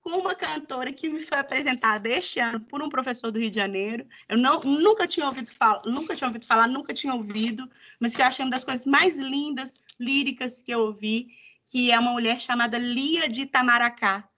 com 0.00 0.10
uma 0.10 0.34
cantora 0.34 0.92
que 0.92 1.08
me 1.08 1.20
foi 1.20 1.38
apresentada 1.38 2.08
este 2.08 2.40
ano 2.40 2.60
por 2.60 2.82
um 2.82 2.88
professor 2.88 3.30
do 3.30 3.38
Rio 3.38 3.50
de 3.50 3.56
Janeiro. 3.56 4.06
Eu 4.28 4.38
não, 4.38 4.60
nunca 4.60 5.06
tinha 5.06 5.26
ouvido 5.26 5.52
falar, 5.52 5.82
nunca 5.84 6.14
tinha 6.14 6.28
ouvido 6.28 6.46
falar, 6.46 6.66
nunca 6.68 6.94
tinha 6.94 7.14
ouvido, 7.14 7.68
mas 8.00 8.14
que 8.14 8.22
eu 8.22 8.26
achei 8.26 8.44
uma 8.44 8.50
das 8.50 8.64
coisas 8.64 8.86
mais 8.86 9.18
lindas, 9.18 9.80
líricas 9.98 10.62
que 10.62 10.72
eu 10.72 10.80
ouvi, 10.80 11.28
que 11.66 11.92
é 11.92 11.98
uma 11.98 12.12
mulher 12.12 12.40
chamada 12.40 12.78
Lia 12.78 13.28
de 13.28 13.42
Itamaracá. 13.42 14.28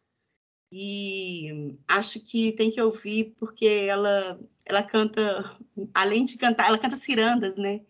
E 0.73 1.77
acho 1.89 2.21
que 2.21 2.53
tem 2.53 2.71
que 2.71 2.81
ouvir 2.81 3.35
porque 3.39 3.67
ela 3.67 4.39
ela 4.71 4.83
canta, 4.83 5.59
além 5.93 6.25
de 6.25 6.37
cantar, 6.39 6.69
ela 6.69 6.79
canta 6.79 6.97
cirandas, 6.97 7.59
né? 7.59 7.81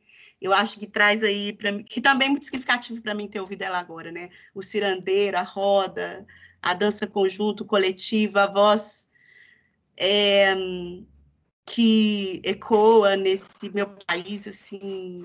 Eu 0.41 0.53
acho 0.55 0.79
que 0.79 0.87
traz 0.87 1.23
aí 1.23 1.53
para 1.53 1.71
mim, 1.73 1.85
que 1.85 2.01
também 2.01 2.29
é 2.29 2.31
muito 2.31 2.47
significativo 2.47 3.03
para 3.03 3.15
mim 3.15 3.29
ter 3.29 3.41
ouvido 3.41 3.63
ela 3.63 3.79
agora, 3.79 4.11
né? 4.11 4.31
O 4.55 4.63
cirandeiro, 4.63 5.37
a 5.37 5.43
roda, 5.43 6.27
a 6.63 6.75
dança 6.75 7.07
conjunto, 7.07 7.65
coletiva, 7.65 8.45
a 8.45 8.47
voz 8.47 9.09
é, 9.97 10.55
que 11.67 12.41
ecoa 12.45 13.17
nesse 13.17 13.71
meu 13.71 13.87
país, 14.07 14.47
assim, 14.49 15.25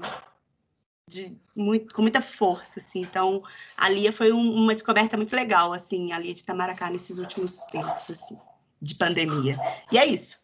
muito, 1.56 1.94
com 1.94 2.02
muita 2.02 2.22
força, 2.22 2.80
assim. 2.80 3.02
Então, 3.02 3.44
a 3.78 3.90
Lia 3.90 4.12
foi 4.12 4.32
um, 4.32 4.54
uma 4.54 4.74
descoberta 4.74 5.18
muito 5.18 5.36
legal, 5.36 5.74
assim, 5.74 6.12
a 6.12 6.20
Lia 6.20 6.34
de 6.34 6.44
Tamaracá 6.44 6.90
nesses 6.90 7.18
últimos 7.18 7.60
tempos, 7.66 8.10
assim, 8.10 8.38
de 8.82 8.96
pandemia. 8.96 9.58
E 9.92 9.98
é 9.98 10.06
isso. 10.06 10.42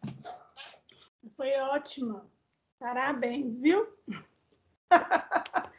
Foi 1.36 1.52
ótima. 1.60 2.26
Parabéns, 2.80 3.58
viu? 3.58 3.88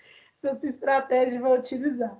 Essa 0.45 0.67
estratégia 0.67 1.41
vou 1.41 1.57
utilizar. 1.57 2.17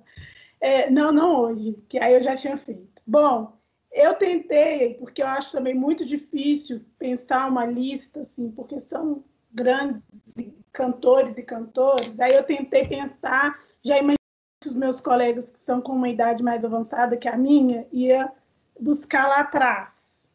É, 0.63 0.89
não, 0.89 1.11
não 1.11 1.41
hoje, 1.41 1.77
que 1.89 1.99
aí 1.99 2.13
eu 2.13 2.23
já 2.23 2.37
tinha 2.37 2.57
feito. 2.57 3.01
Bom, 3.05 3.51
eu 3.91 4.15
tentei, 4.15 4.93
porque 4.93 5.21
eu 5.21 5.27
acho 5.27 5.51
também 5.51 5.73
muito 5.73 6.05
difícil 6.05 6.85
pensar 6.97 7.49
uma 7.49 7.65
lista, 7.65 8.21
assim, 8.21 8.49
porque 8.49 8.79
são 8.79 9.25
grandes 9.51 10.33
cantores 10.71 11.37
e 11.37 11.43
cantores. 11.43 12.17
Aí 12.21 12.33
eu 12.33 12.43
tentei 12.43 12.87
pensar, 12.87 13.59
já 13.83 13.95
imaginei 13.97 14.15
que 14.61 14.69
os 14.69 14.73
meus 14.73 15.01
colegas 15.01 15.51
que 15.51 15.59
são 15.59 15.81
com 15.81 15.91
uma 15.91 16.07
idade 16.07 16.41
mais 16.41 16.63
avançada 16.63 17.17
que 17.17 17.27
a 17.27 17.35
minha, 17.35 17.85
ia 17.91 18.31
buscar 18.79 19.27
lá 19.27 19.41
atrás. 19.41 20.33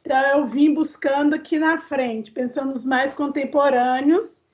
Então 0.00 0.20
eu 0.40 0.44
vim 0.44 0.74
buscando 0.74 1.34
aqui 1.34 1.56
na 1.56 1.80
frente, 1.80 2.32
pensando 2.32 2.70
nos 2.70 2.84
mais 2.84 3.14
contemporâneos, 3.14 4.44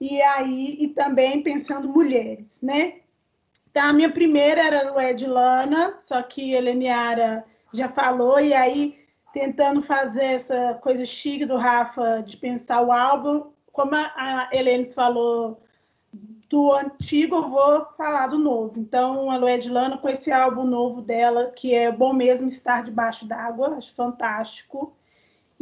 e 0.00 0.22
aí 0.22 0.76
e 0.78 0.88
também 0.90 1.42
pensando 1.42 1.88
mulheres, 1.88 2.62
né? 2.62 3.01
Então, 3.72 3.84
a 3.84 3.92
minha 3.94 4.12
primeira 4.12 4.60
era 4.60 4.92
o 4.92 5.00
Edilana, 5.00 5.96
só 5.98 6.22
que 6.22 6.52
Heleniara 6.52 7.42
já 7.72 7.88
falou, 7.88 8.38
e 8.38 8.52
aí 8.52 8.98
tentando 9.32 9.80
fazer 9.80 10.24
essa 10.24 10.74
coisa 10.82 11.06
chique 11.06 11.46
do 11.46 11.56
Rafa 11.56 12.22
de 12.22 12.36
pensar 12.36 12.82
o 12.82 12.92
álbum, 12.92 13.50
como 13.72 13.94
a 13.94 14.50
Helenes 14.52 14.92
falou 14.92 15.58
do 16.50 16.70
antigo, 16.74 17.36
eu 17.36 17.48
vou 17.48 17.86
falar 17.96 18.26
do 18.26 18.38
novo. 18.38 18.78
Então, 18.78 19.30
a 19.30 19.38
Luedilana 19.38 19.96
com 19.96 20.06
esse 20.10 20.30
álbum 20.30 20.64
novo 20.64 21.00
dela, 21.00 21.50
que 21.56 21.74
é 21.74 21.90
bom 21.90 22.12
mesmo 22.12 22.48
estar 22.48 22.84
debaixo 22.84 23.26
d'água, 23.26 23.76
acho 23.78 23.94
fantástico 23.94 24.94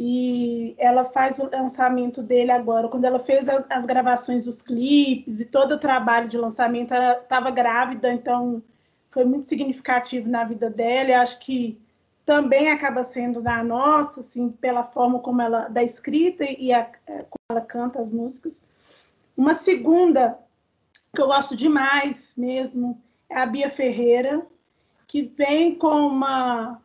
e 0.03 0.73
ela 0.79 1.03
faz 1.03 1.37
o 1.37 1.47
lançamento 1.47 2.23
dele 2.23 2.51
agora. 2.51 2.87
Quando 2.87 3.05
ela 3.05 3.19
fez 3.19 3.47
as 3.47 3.85
gravações 3.85 4.45
dos 4.45 4.59
clipes 4.59 5.39
e 5.39 5.45
todo 5.45 5.73
o 5.73 5.79
trabalho 5.79 6.27
de 6.27 6.39
lançamento, 6.39 6.91
ela 6.91 7.19
estava 7.19 7.51
grávida, 7.51 8.11
então 8.11 8.63
foi 9.11 9.25
muito 9.25 9.45
significativo 9.45 10.27
na 10.27 10.43
vida 10.43 10.71
dela. 10.71 11.09
E 11.09 11.13
acho 11.13 11.37
que 11.37 11.79
também 12.25 12.71
acaba 12.71 13.03
sendo 13.03 13.43
da 13.43 13.63
nossa, 13.63 14.21
assim, 14.21 14.49
pela 14.49 14.83
forma 14.83 15.19
como 15.19 15.39
ela 15.39 15.67
da 15.67 15.83
escrita 15.83 16.45
e 16.45 16.73
a, 16.73 16.89
é, 17.05 17.23
como 17.29 17.45
ela 17.51 17.61
canta 17.61 18.01
as 18.01 18.11
músicas. 18.11 18.67
Uma 19.37 19.53
segunda 19.53 20.39
que 21.15 21.21
eu 21.21 21.27
gosto 21.27 21.55
demais 21.55 22.33
mesmo 22.35 22.99
é 23.29 23.37
a 23.37 23.45
Bia 23.45 23.69
Ferreira, 23.69 24.41
que 25.07 25.21
vem 25.21 25.75
com 25.75 26.07
uma 26.07 26.81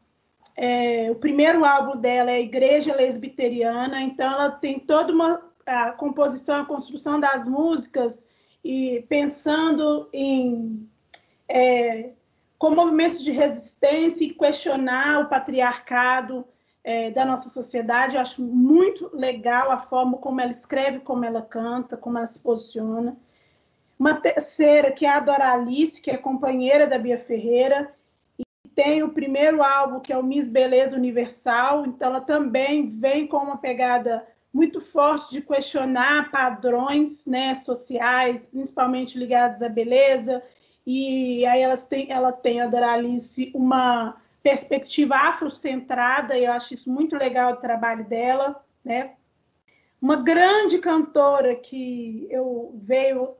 é, 0.56 1.10
o 1.10 1.16
primeiro 1.16 1.64
álbum 1.64 2.00
dela 2.00 2.30
é 2.30 2.40
Igreja 2.40 2.94
Lesbiteriana, 2.94 4.00
então 4.00 4.32
ela 4.32 4.50
tem 4.50 4.78
toda 4.78 5.12
uma 5.12 5.44
a 5.66 5.90
composição, 5.90 6.60
a 6.60 6.64
construção 6.64 7.18
das 7.18 7.48
músicas 7.48 8.30
e 8.64 9.04
pensando 9.08 10.08
em 10.12 10.88
é, 11.48 12.10
com 12.56 12.70
movimentos 12.70 13.22
de 13.22 13.32
resistência 13.32 14.24
e 14.24 14.32
questionar 14.32 15.20
o 15.20 15.28
patriarcado 15.28 16.46
é, 16.82 17.10
da 17.10 17.24
nossa 17.24 17.48
sociedade. 17.48 18.14
Eu 18.14 18.22
acho 18.22 18.42
muito 18.42 19.10
legal 19.12 19.70
a 19.70 19.78
forma 19.78 20.18
como 20.18 20.40
ela 20.40 20.50
escreve, 20.50 21.00
como 21.00 21.24
ela 21.24 21.42
canta, 21.42 21.96
como 21.96 22.16
ela 22.16 22.26
se 22.26 22.40
posiciona. 22.40 23.16
Uma 23.98 24.14
terceira, 24.14 24.92
que 24.92 25.04
é 25.04 25.10
a 25.10 25.20
Doralice, 25.20 26.00
que 26.00 26.10
é 26.10 26.16
companheira 26.16 26.86
da 26.86 26.98
Bia 26.98 27.18
Ferreira, 27.18 27.94
tem 28.76 29.02
o 29.02 29.08
primeiro 29.08 29.62
álbum, 29.62 30.00
que 30.00 30.12
é 30.12 30.18
o 30.18 30.22
Miss 30.22 30.50
Beleza 30.50 30.96
Universal, 30.96 31.86
então 31.86 32.08
ela 32.10 32.20
também 32.20 32.90
vem 32.90 33.26
com 33.26 33.38
uma 33.38 33.56
pegada 33.56 34.24
muito 34.52 34.82
forte 34.82 35.32
de 35.32 35.40
questionar 35.40 36.30
padrões 36.30 37.26
né, 37.26 37.54
sociais, 37.54 38.46
principalmente 38.46 39.18
ligados 39.18 39.62
à 39.62 39.68
beleza, 39.70 40.42
e 40.86 41.44
aí 41.46 41.62
elas 41.62 41.88
têm, 41.88 42.12
ela 42.12 42.30
tem, 42.30 42.60
a 42.60 42.66
Doralice, 42.66 43.50
uma 43.54 44.20
perspectiva 44.42 45.16
afrocentrada, 45.16 46.36
e 46.36 46.44
eu 46.44 46.52
acho 46.52 46.74
isso 46.74 46.90
muito 46.90 47.16
legal 47.16 47.54
o 47.54 47.56
trabalho 47.56 48.04
dela, 48.04 48.62
né? 48.84 49.14
Uma 50.00 50.16
grande 50.16 50.78
cantora 50.78 51.56
que 51.56 52.28
eu 52.30 52.78
veio 52.82 53.34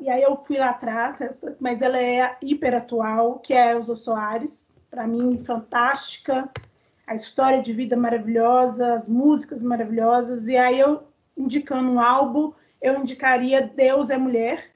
E 0.00 0.10
aí 0.10 0.22
eu 0.22 0.36
fui 0.36 0.58
lá 0.58 0.70
atrás, 0.70 1.20
essa, 1.20 1.56
mas 1.58 1.80
ela 1.80 1.98
é 1.98 2.36
hiper 2.42 2.74
atual, 2.74 3.38
que 3.38 3.54
é 3.54 3.72
Elza 3.72 3.96
Soares, 3.96 4.78
para 4.90 5.06
mim 5.06 5.38
fantástica, 5.38 6.50
a 7.06 7.14
história 7.14 7.62
de 7.62 7.72
vida 7.72 7.96
maravilhosa, 7.96 8.92
as 8.92 9.08
músicas 9.08 9.62
maravilhosas, 9.62 10.46
e 10.46 10.56
aí 10.56 10.78
eu 10.78 11.04
indicando 11.36 11.90
um 11.90 12.00
álbum, 12.00 12.52
eu 12.82 12.98
indicaria 12.98 13.62
Deus 13.62 14.10
é 14.10 14.18
Mulher, 14.18 14.70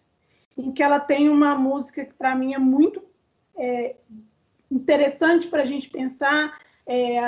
em 0.56 0.72
que 0.72 0.82
ela 0.82 0.98
tem 0.98 1.28
uma 1.28 1.54
música 1.54 2.04
que 2.04 2.14
para 2.14 2.34
mim 2.34 2.54
é 2.54 2.58
muito 2.58 3.02
é, 3.56 3.96
interessante 4.70 5.48
para 5.48 5.62
a 5.62 5.66
gente 5.66 5.90
pensar 5.90 6.58
é, 6.86 7.18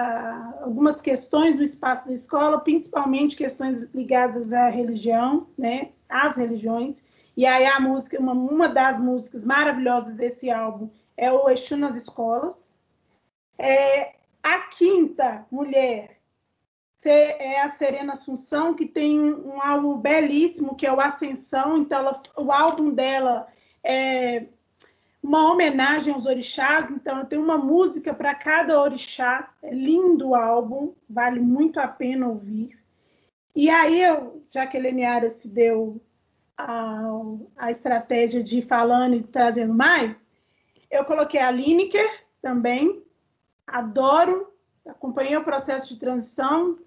algumas 0.61 1.01
questões 1.01 1.57
do 1.57 1.63
espaço 1.63 2.09
da 2.09 2.15
escola, 2.15 2.61
principalmente 2.61 3.37
questões 3.37 3.83
ligadas 3.95 4.53
à 4.53 4.69
religião, 4.69 5.47
né, 5.57 5.91
às 6.09 6.37
religiões, 6.37 7.05
e 7.37 7.45
aí 7.45 7.67
a 7.67 7.79
música, 7.79 8.19
uma, 8.19 8.33
uma 8.33 8.69
das 8.69 8.99
músicas 8.99 9.45
maravilhosas 9.45 10.15
desse 10.15 10.51
álbum 10.51 10.89
é 11.17 11.31
o 11.31 11.49
Exu 11.51 11.77
nas 11.77 11.97
Escolas. 11.97 12.81
É, 13.59 14.15
a 14.43 14.61
quinta 14.61 15.47
mulher 15.51 16.17
é 17.09 17.61
a 17.61 17.69
Serena 17.69 18.13
Assunção, 18.13 18.75
que 18.75 18.87
tem 18.87 19.21
um, 19.21 19.55
um 19.55 19.63
álbum 19.63 19.97
belíssimo, 19.97 20.75
que 20.75 20.87
é 20.87 20.93
o 20.93 21.01
Ascensão. 21.01 21.77
Então, 21.77 21.99
ela, 22.01 22.21
o 22.37 22.51
álbum 22.51 22.91
dela 22.91 23.47
é 23.85 24.47
uma 25.23 25.53
homenagem 25.53 26.13
aos 26.13 26.27
orixás. 26.27 26.91
Então, 26.91 27.25
tem 27.25 27.39
uma 27.39 27.59
música 27.59 28.13
para 28.13 28.35
cada 28.35 28.81
orixá. 28.81 29.53
É 29.63 29.73
lindo 29.73 30.31
o 30.31 30.35
álbum, 30.35 30.95
vale 31.09 31.39
muito 31.39 31.79
a 31.79 31.87
pena 31.87 32.29
ouvir. 32.29 32.77
E 33.55 33.71
aí, 33.71 34.03
eu, 34.03 34.43
já 34.51 34.67
que 34.67 34.77
a 34.77 34.81
Leniara 34.81 35.31
se 35.31 35.49
deu 35.49 36.01
a, 36.57 37.03
a 37.57 37.71
estratégia 37.71 38.43
de 38.43 38.63
falando 38.63 39.15
e 39.15 39.23
trazendo 39.23 39.75
mais, 39.75 40.29
eu 40.91 41.05
coloquei 41.05 41.41
a 41.41 41.51
Lineker 41.51 42.25
também, 42.41 43.03
adoro, 43.67 44.53
acompanhei 44.87 45.37
o 45.37 45.45
processo 45.45 45.93
de 45.93 46.01
transição 46.01 46.79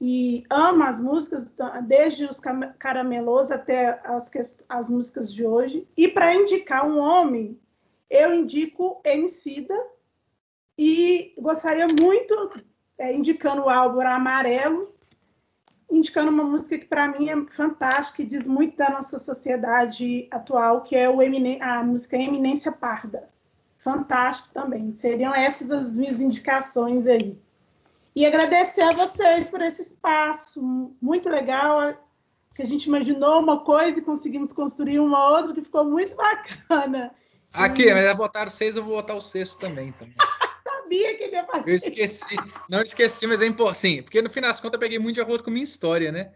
e 0.00 0.44
amo 0.50 0.82
as 0.82 1.00
músicas, 1.00 1.56
desde 1.84 2.26
os 2.26 2.40
caramelos 2.78 3.50
até 3.50 4.00
as, 4.04 4.30
as 4.68 4.88
músicas 4.88 5.32
de 5.32 5.44
hoje. 5.44 5.88
E 5.96 6.06
para 6.06 6.34
indicar 6.34 6.86
um 6.86 6.98
homem, 6.98 7.58
eu 8.10 8.34
indico 8.34 9.00
Emicida 9.04 9.74
e 10.78 11.34
gostaria 11.38 11.86
muito 11.86 12.62
é, 12.98 13.12
indicando 13.14 13.62
o 13.62 13.70
álbum 13.70 14.00
Amarelo, 14.00 14.94
indicando 15.90 16.30
uma 16.30 16.44
música 16.44 16.78
que 16.78 16.84
para 16.84 17.08
mim 17.08 17.28
é 17.28 17.46
fantástica 17.50 18.22
e 18.22 18.26
diz 18.26 18.46
muito 18.46 18.76
da 18.76 18.90
nossa 18.90 19.18
sociedade 19.18 20.28
atual, 20.30 20.82
que 20.82 20.96
é 20.96 21.08
o 21.08 21.18
a 21.60 21.82
música 21.82 22.16
Eminência 22.16 22.72
Parda. 22.72 23.28
Fantástico 23.78 24.48
também. 24.52 24.92
Seriam 24.94 25.34
essas 25.34 25.70
as 25.70 25.96
minhas 25.96 26.20
indicações 26.20 27.06
aí. 27.06 27.38
E 28.14 28.24
agradecer 28.24 28.82
a 28.82 28.92
vocês 28.92 29.48
por 29.48 29.60
esse 29.60 29.82
espaço 29.82 30.90
muito 31.00 31.28
legal, 31.28 31.94
que 32.54 32.62
a 32.62 32.66
gente 32.66 32.86
imaginou 32.86 33.40
uma 33.40 33.60
coisa 33.60 33.98
e 33.98 34.02
conseguimos 34.02 34.52
construir 34.52 34.98
uma 34.98 35.28
outra 35.36 35.54
que 35.54 35.62
ficou 35.62 35.84
muito 35.84 36.16
bacana. 36.16 37.14
Aqui, 37.52 37.92
mas 37.92 38.16
botaram 38.16 38.50
seis, 38.50 38.76
eu 38.76 38.82
vou 38.82 38.96
botar 38.96 39.14
o 39.14 39.20
sexto 39.20 39.58
também. 39.58 39.92
também. 39.92 40.14
Sabia 40.86 41.16
que 41.16 41.24
ele 41.24 41.36
ia 41.36 41.44
fazer. 41.44 41.70
Eu 41.70 41.74
esqueci. 41.74 42.36
Não 42.70 42.80
esqueci, 42.80 43.26
mas 43.26 43.42
é 43.42 43.46
importante. 43.46 43.78
Sim, 43.78 44.02
porque 44.02 44.22
no 44.22 44.30
final 44.30 44.50
das 44.50 44.60
contas 44.60 44.74
eu 44.74 44.80
peguei 44.80 44.98
muito 44.98 45.16
de 45.16 45.20
acordo 45.20 45.42
com 45.42 45.50
a 45.50 45.52
minha 45.52 45.64
história, 45.64 46.12
né? 46.12 46.32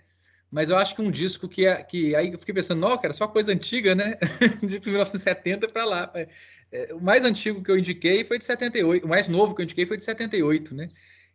Mas 0.51 0.69
eu 0.69 0.77
acho 0.77 0.97
que 0.97 1.01
um 1.01 1.11
disco 1.11 1.49
que, 1.49 1.67
é, 1.67 1.81
que 1.83 2.17
aí 2.17 2.33
eu 2.33 2.39
fiquei 2.39 2.53
pensando, 2.53 2.81
não, 2.81 2.99
cara, 2.99 3.13
só 3.13 3.29
coisa 3.29 3.53
antiga, 3.53 3.95
né? 3.95 4.19
disco 4.61 4.81
de 4.83 4.91
1970 4.91 5.69
para 5.69 5.85
lá. 5.85 6.13
É, 6.73 6.93
o 6.93 7.01
mais 7.01 7.25
antigo 7.25 7.63
que 7.63 7.71
eu 7.71 7.79
indiquei 7.79 8.25
foi 8.25 8.39
de 8.39 8.45
78, 8.45 9.05
o 9.05 9.09
mais 9.09 9.29
novo 9.29 9.55
que 9.55 9.63
eu 9.63 9.65
indiquei 9.65 9.87
foi 9.87 9.97
de 9.97 10.03
78, 10.03 10.75
né? 10.75 10.91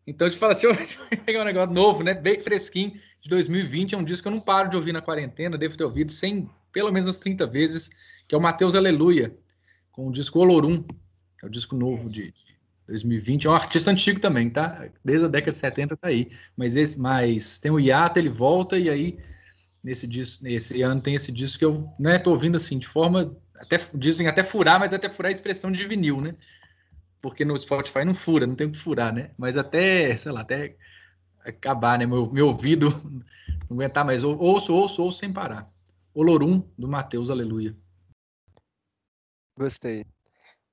Então, 0.05 0.29
te 0.29 0.37
fala, 0.37 0.53
deixa 0.53 0.67
eu, 0.67 0.75
deixa 0.75 0.99
eu 1.09 1.17
pegar 1.19 1.41
um 1.41 1.45
negócio 1.45 1.73
novo, 1.73 2.03
né? 2.03 2.13
Bem 2.13 2.37
fresquinho, 2.37 2.93
de 3.21 3.29
2020. 3.29 3.95
É 3.95 3.97
um 3.97 4.03
disco 4.03 4.23
que 4.23 4.27
eu 4.27 4.33
não 4.33 4.41
paro 4.41 4.69
de 4.69 4.75
ouvir 4.75 4.91
na 4.91 5.01
quarentena, 5.01 5.57
devo 5.57 5.77
ter 5.77 5.85
ouvido 5.85 6.11
100, 6.11 6.49
pelo 6.73 6.91
menos 6.91 7.07
umas 7.07 7.17
30 7.17 7.47
vezes, 7.47 7.89
que 8.27 8.35
é 8.35 8.37
o 8.37 8.41
Mateus 8.41 8.75
Aleluia, 8.75 9.33
com 9.91 10.07
o 10.07 10.11
disco 10.11 10.39
Olorum, 10.39 10.83
é 11.41 11.47
o 11.47 11.49
disco 11.49 11.75
novo 11.75 12.09
de, 12.09 12.31
de 12.31 12.54
2020. 12.87 13.47
É 13.47 13.49
um 13.49 13.53
artista 13.53 13.91
antigo 13.91 14.19
também, 14.19 14.49
tá? 14.49 14.89
Desde 15.03 15.25
a 15.25 15.29
década 15.29 15.51
de 15.51 15.57
70 15.57 15.97
tá 15.97 16.07
aí. 16.07 16.29
Mas, 16.55 16.75
esse, 16.75 16.99
mas 16.99 17.57
tem 17.57 17.71
o 17.71 17.79
hiato, 17.79 18.19
ele 18.19 18.29
volta, 18.29 18.77
e 18.77 18.89
aí, 18.89 19.17
nesse, 19.83 20.07
disco, 20.07 20.43
nesse 20.43 20.81
ano, 20.81 21.01
tem 21.01 21.15
esse 21.15 21.31
disco 21.31 21.59
que 21.59 21.65
eu 21.65 21.89
né, 21.99 22.19
tô 22.19 22.31
ouvindo 22.31 22.55
assim, 22.55 22.77
de 22.77 22.87
forma. 22.87 23.35
Até, 23.57 23.79
dizem 23.95 24.27
até 24.27 24.43
furar, 24.43 24.79
mas 24.79 24.93
até 24.93 25.09
furar 25.09 25.29
a 25.29 25.33
expressão 25.33 25.71
de 25.71 25.85
vinil, 25.85 26.19
né? 26.19 26.35
porque 27.25 27.43
no 27.43 27.57
Spotify 27.57 28.05
não 28.05 28.13
fura, 28.13 28.45
não 28.45 28.53
tem 28.53 28.67
o 28.67 28.71
que 28.71 28.77
furar, 28.77 29.11
né? 29.11 29.31
Mas 29.35 29.57
até, 29.57 30.15
sei 30.15 30.31
lá, 30.31 30.41
até 30.41 30.77
acabar, 31.39 31.97
né? 31.97 32.05
Meu, 32.05 32.31
meu 32.31 32.49
ouvido 32.49 32.91
não 33.67 33.77
aguentar 33.77 34.05
mais. 34.05 34.23
Ouço, 34.23 34.71
ouço, 34.71 35.01
ouço 35.01 35.17
sem 35.17 35.33
parar. 35.33 35.67
Olorum, 36.13 36.61
do 36.77 36.87
Mateus, 36.87 37.31
aleluia. 37.31 37.71
Gostei. 39.57 40.05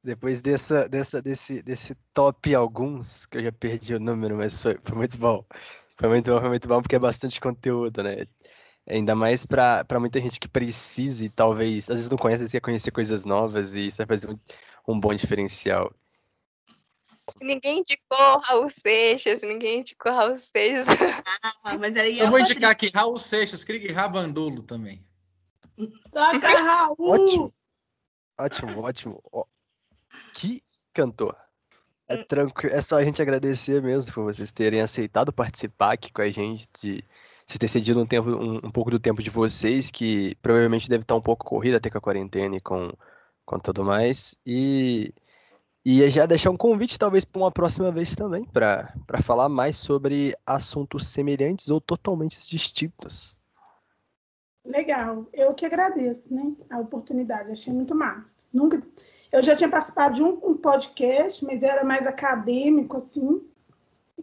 Depois 0.05 0.43
dessa, 0.43 0.89
dessa, 0.89 1.23
desse, 1.23 1.63
desse 1.63 1.95
top 2.13 2.55
alguns, 2.55 3.25
que 3.27 3.39
eu 3.39 3.43
já 3.45 3.53
perdi 3.53 3.95
o 3.95 4.01
número, 4.01 4.37
mas 4.37 4.61
foi, 4.61 4.77
foi 4.83 4.97
muito 4.97 5.17
bom. 5.17 5.45
Foi 5.97 6.09
muito 6.09 6.33
bom, 6.33 6.41
foi 6.41 6.49
muito 6.49 6.67
bom, 6.69 6.83
porque 6.83 6.97
é 6.97 6.99
bastante 6.99 7.41
conteúdo, 7.41 8.03
né? 8.03 8.27
Ainda 8.89 9.15
mais 9.15 9.47
para 9.47 10.01
muita 10.01 10.21
gente 10.21 10.41
que 10.41 10.49
precise, 10.49 11.31
talvez, 11.31 11.89
às 11.89 11.99
vezes 11.99 12.11
não 12.11 12.19
conhece, 12.19 12.51
quer 12.51 12.61
conhecer 12.61 12.91
coisas 12.91 13.25
novas 13.25 13.77
e 13.77 13.87
isso 13.87 13.99
vai 13.99 14.07
fazer 14.07 14.29
um, 14.29 14.39
um 14.89 14.99
bom 14.99 15.15
diferencial. 15.15 15.95
Ninguém 17.41 17.79
indicou 17.79 18.41
Raul 18.41 18.71
Seixas, 18.83 19.41
ninguém 19.43 19.81
indicou 19.81 20.11
Raul 20.11 20.39
Seixas. 20.39 20.87
Ah, 21.65 21.79
mas 21.79 21.97
aí 21.97 22.19
eu 22.19 22.29
vou 22.29 22.41
indicar 22.41 22.73
aqui 22.73 22.91
Raul 22.93 23.17
Seixas, 23.19 23.63
Krieg 23.63 23.93
Rabandolo 23.93 24.65
também. 24.65 25.07
Toca 26.13 26.49
Raul! 26.49 26.97
Ótimo, 26.99 27.55
ótimo, 28.37 29.21
ótimo. 29.33 29.62
Que 30.35 30.61
cantor. 30.93 31.37
É 32.09 32.17
tranquilo, 32.25 32.75
é 32.75 32.81
só 32.81 32.99
a 32.99 33.05
gente 33.05 33.23
agradecer 33.23 33.81
mesmo 33.81 34.13
por 34.13 34.25
vocês 34.25 34.53
terem 34.53 34.81
aceitado 34.81 35.33
participar 35.33 35.93
aqui 35.93 36.13
com 36.13 36.21
a 36.21 36.31
gente, 36.31 36.69
de 36.81 37.05
vocês 37.47 37.59
terem 37.59 37.69
cedido 37.69 38.01
um, 38.01 38.07
tempo, 38.07 38.31
um, 38.31 38.57
um 38.57 38.71
pouco 38.71 38.91
do 38.91 38.99
tempo 38.99 39.23
de 39.23 39.31
vocês, 39.31 39.91
que 39.91 40.35
provavelmente 40.43 40.89
deve 40.89 41.03
estar 41.03 41.15
um 41.15 41.23
pouco 41.23 41.45
corrido 41.45 41.77
até 41.77 41.89
com 41.89 41.99
a 41.99 42.03
quarentena 42.03 42.57
e 42.57 42.61
com, 42.61 42.93
com 43.45 43.59
tudo 43.59 43.85
mais. 43.85 44.37
E 44.45 45.15
e 45.85 46.09
já 46.09 46.27
deixar 46.27 46.51
um 46.51 46.57
convite, 46.57 46.97
talvez, 46.97 47.25
para 47.25 47.43
uma 47.43 47.51
próxima 47.51 47.91
vez 47.91 48.15
também, 48.15 48.45
para 48.45 48.95
falar 49.21 49.49
mais 49.49 49.77
sobre 49.77 50.33
assuntos 50.47 51.09
semelhantes 51.09 51.71
ou 51.71 51.81
totalmente 51.81 52.39
distintos. 52.49 53.37
Legal, 54.65 55.27
eu 55.33 55.53
que 55.55 55.67
agradeço, 55.67 56.33
né, 56.33 56.55
a 56.71 56.79
oportunidade, 56.79 57.51
achei 57.51 57.73
muito 57.73 57.97
massa. 57.97 58.45
Nunca, 58.53 58.81
eu 59.33 59.43
já 59.43 59.57
tinha 59.57 59.71
participado 59.71 60.17
de 60.17 60.23
um, 60.23 60.39
um 60.45 60.57
podcast, 60.57 61.43
mas 61.45 61.63
era 61.63 61.83
mais 61.83 62.07
acadêmico, 62.07 62.99
assim. 62.99 63.43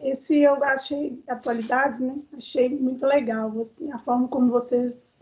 Esse 0.00 0.38
eu 0.40 0.62
achei, 0.62 1.20
atualidades, 1.28 2.00
né, 2.00 2.16
achei 2.36 2.68
muito 2.68 3.04
legal, 3.04 3.52
assim, 3.60 3.90
a 3.92 3.98
forma 3.98 4.28
como 4.28 4.50
vocês 4.50 5.18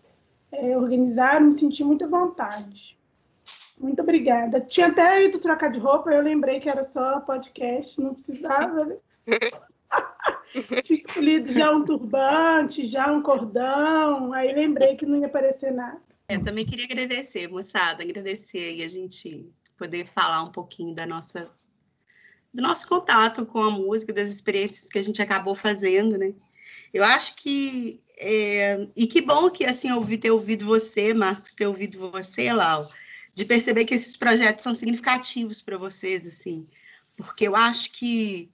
é, 0.52 0.76
organizaram, 0.76 1.46
me 1.46 1.52
senti 1.54 1.82
muito 1.82 2.04
à 2.04 2.08
vontade. 2.08 2.98
Muito 3.78 4.02
obrigada. 4.02 4.60
Tinha 4.60 4.88
até 4.88 5.24
ido 5.24 5.38
trocar 5.38 5.70
de 5.70 5.80
roupa, 5.80 6.10
eu 6.10 6.22
lembrei 6.22 6.60
que 6.60 6.68
era 6.68 6.84
só 6.84 7.20
podcast, 7.20 8.00
não 8.00 8.12
precisava, 8.12 8.84
né? 8.84 8.96
Tinha 10.84 10.98
escolhido 10.98 11.52
já 11.52 11.70
um 11.70 11.84
turbante, 11.84 12.84
já 12.84 13.10
um 13.10 13.22
cordão, 13.22 14.32
aí 14.32 14.52
lembrei 14.52 14.96
que 14.96 15.06
não 15.06 15.18
ia 15.18 15.26
aparecer 15.26 15.72
nada. 15.72 16.00
Eu 16.28 16.44
também 16.44 16.66
queria 16.66 16.84
agradecer, 16.84 17.48
moçada, 17.48 18.02
agradecer 18.02 18.58
aí 18.58 18.82
a 18.82 18.88
gente 18.88 19.50
poder 19.78 20.08
falar 20.08 20.42
um 20.42 20.50
pouquinho 20.50 20.94
da 20.94 21.06
nossa 21.06 21.50
do 22.52 22.62
nosso 22.62 22.86
contato 22.86 23.46
com 23.46 23.62
a 23.62 23.70
música, 23.70 24.12
das 24.12 24.28
experiências 24.28 24.90
que 24.90 24.98
a 24.98 25.02
gente 25.02 25.22
acabou 25.22 25.54
fazendo, 25.54 26.18
né? 26.18 26.34
Eu 26.92 27.04
acho 27.04 27.36
que 27.36 28.02
é, 28.18 28.88
e 28.96 29.06
que 29.06 29.20
bom 29.20 29.50
que 29.50 29.64
assim 29.64 29.90
eu 29.90 30.18
ter 30.18 30.30
ouvido 30.30 30.66
você, 30.66 31.14
Marcos, 31.14 31.54
ter 31.54 31.66
ouvido 31.66 32.10
você, 32.10 32.52
Lau, 32.52 32.90
de 33.34 33.44
perceber 33.44 33.84
que 33.84 33.94
esses 33.94 34.16
projetos 34.16 34.64
são 34.64 34.74
significativos 34.74 35.62
para 35.62 35.78
vocês, 35.78 36.26
assim, 36.26 36.66
porque 37.16 37.46
eu 37.46 37.54
acho 37.54 37.92
que 37.92 38.50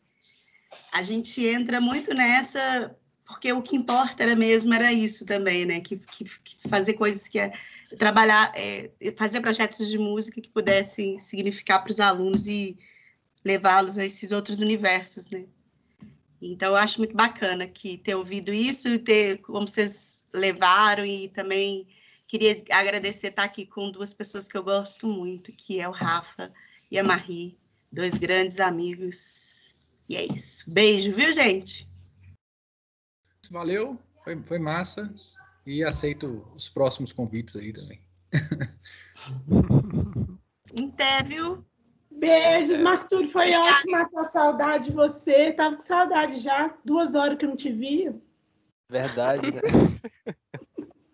a 0.92 1.02
gente 1.02 1.44
entra 1.46 1.80
muito 1.80 2.12
nessa, 2.12 2.94
porque 3.24 3.52
o 3.52 3.62
que 3.62 3.76
importa 3.76 4.22
era 4.22 4.36
mesmo 4.36 4.74
era 4.74 4.92
isso 4.92 5.24
também, 5.24 5.64
né? 5.64 5.80
Que, 5.80 5.96
que, 5.96 6.24
que 6.24 6.68
fazer 6.68 6.94
coisas 6.94 7.26
que 7.28 7.38
é 7.38 7.52
trabalhar, 7.96 8.52
é, 8.54 8.90
fazer 9.16 9.40
projetos 9.40 9.88
de 9.88 9.98
música 9.98 10.40
que 10.40 10.48
pudessem 10.48 11.18
significar 11.18 11.82
para 11.82 11.92
os 11.92 12.00
alunos 12.00 12.46
e 12.46 12.78
levá-los 13.44 13.98
a 13.98 14.04
esses 14.04 14.32
outros 14.32 14.60
universos, 14.60 15.30
né? 15.30 15.44
Então, 16.40 16.70
eu 16.70 16.76
acho 16.76 16.98
muito 16.98 17.14
bacana 17.14 17.66
que 17.66 17.98
ter 17.98 18.14
ouvido 18.14 18.52
isso 18.52 18.88
e 18.88 18.98
ter 18.98 19.38
como 19.38 19.66
vocês 19.66 20.26
levaram 20.32 21.04
e 21.04 21.28
também 21.28 21.86
Queria 22.26 22.64
agradecer 22.70 23.28
estar 23.28 23.44
aqui 23.44 23.66
com 23.66 23.90
duas 23.90 24.14
pessoas 24.14 24.48
que 24.48 24.56
eu 24.56 24.64
gosto 24.64 25.06
muito, 25.06 25.52
que 25.52 25.80
é 25.80 25.88
o 25.88 25.92
Rafa 25.92 26.52
e 26.90 26.98
a 26.98 27.04
Marie, 27.04 27.56
dois 27.92 28.16
grandes 28.16 28.58
amigos. 28.58 29.74
E 30.08 30.16
é 30.16 30.24
isso. 30.24 30.68
Beijo, 30.70 31.14
viu, 31.14 31.32
gente? 31.32 31.88
Valeu, 33.50 33.96
foi, 34.24 34.42
foi 34.42 34.58
massa. 34.58 35.14
E 35.66 35.82
aceito 35.82 36.46
os 36.54 36.68
próximos 36.68 37.12
convites 37.12 37.56
aí 37.56 37.72
também. 37.72 38.00
Até, 40.88 41.22
viu? 41.22 41.64
Beijos, 42.10 42.78
Marco 42.78 43.08
Túlio. 43.08 43.30
Foi 43.30 43.46
Obrigada. 43.46 43.76
ótimo 43.76 43.92
matar 43.92 44.24
saudade 44.24 44.84
de 44.86 44.92
você. 44.92 45.52
Tava 45.52 45.76
com 45.76 45.80
saudade 45.80 46.38
já. 46.38 46.76
Duas 46.84 47.14
horas 47.14 47.38
que 47.38 47.44
eu 47.44 47.48
não 47.48 47.56
te 47.56 47.72
via. 47.72 48.14
Verdade, 48.90 49.50
né? 49.50 49.60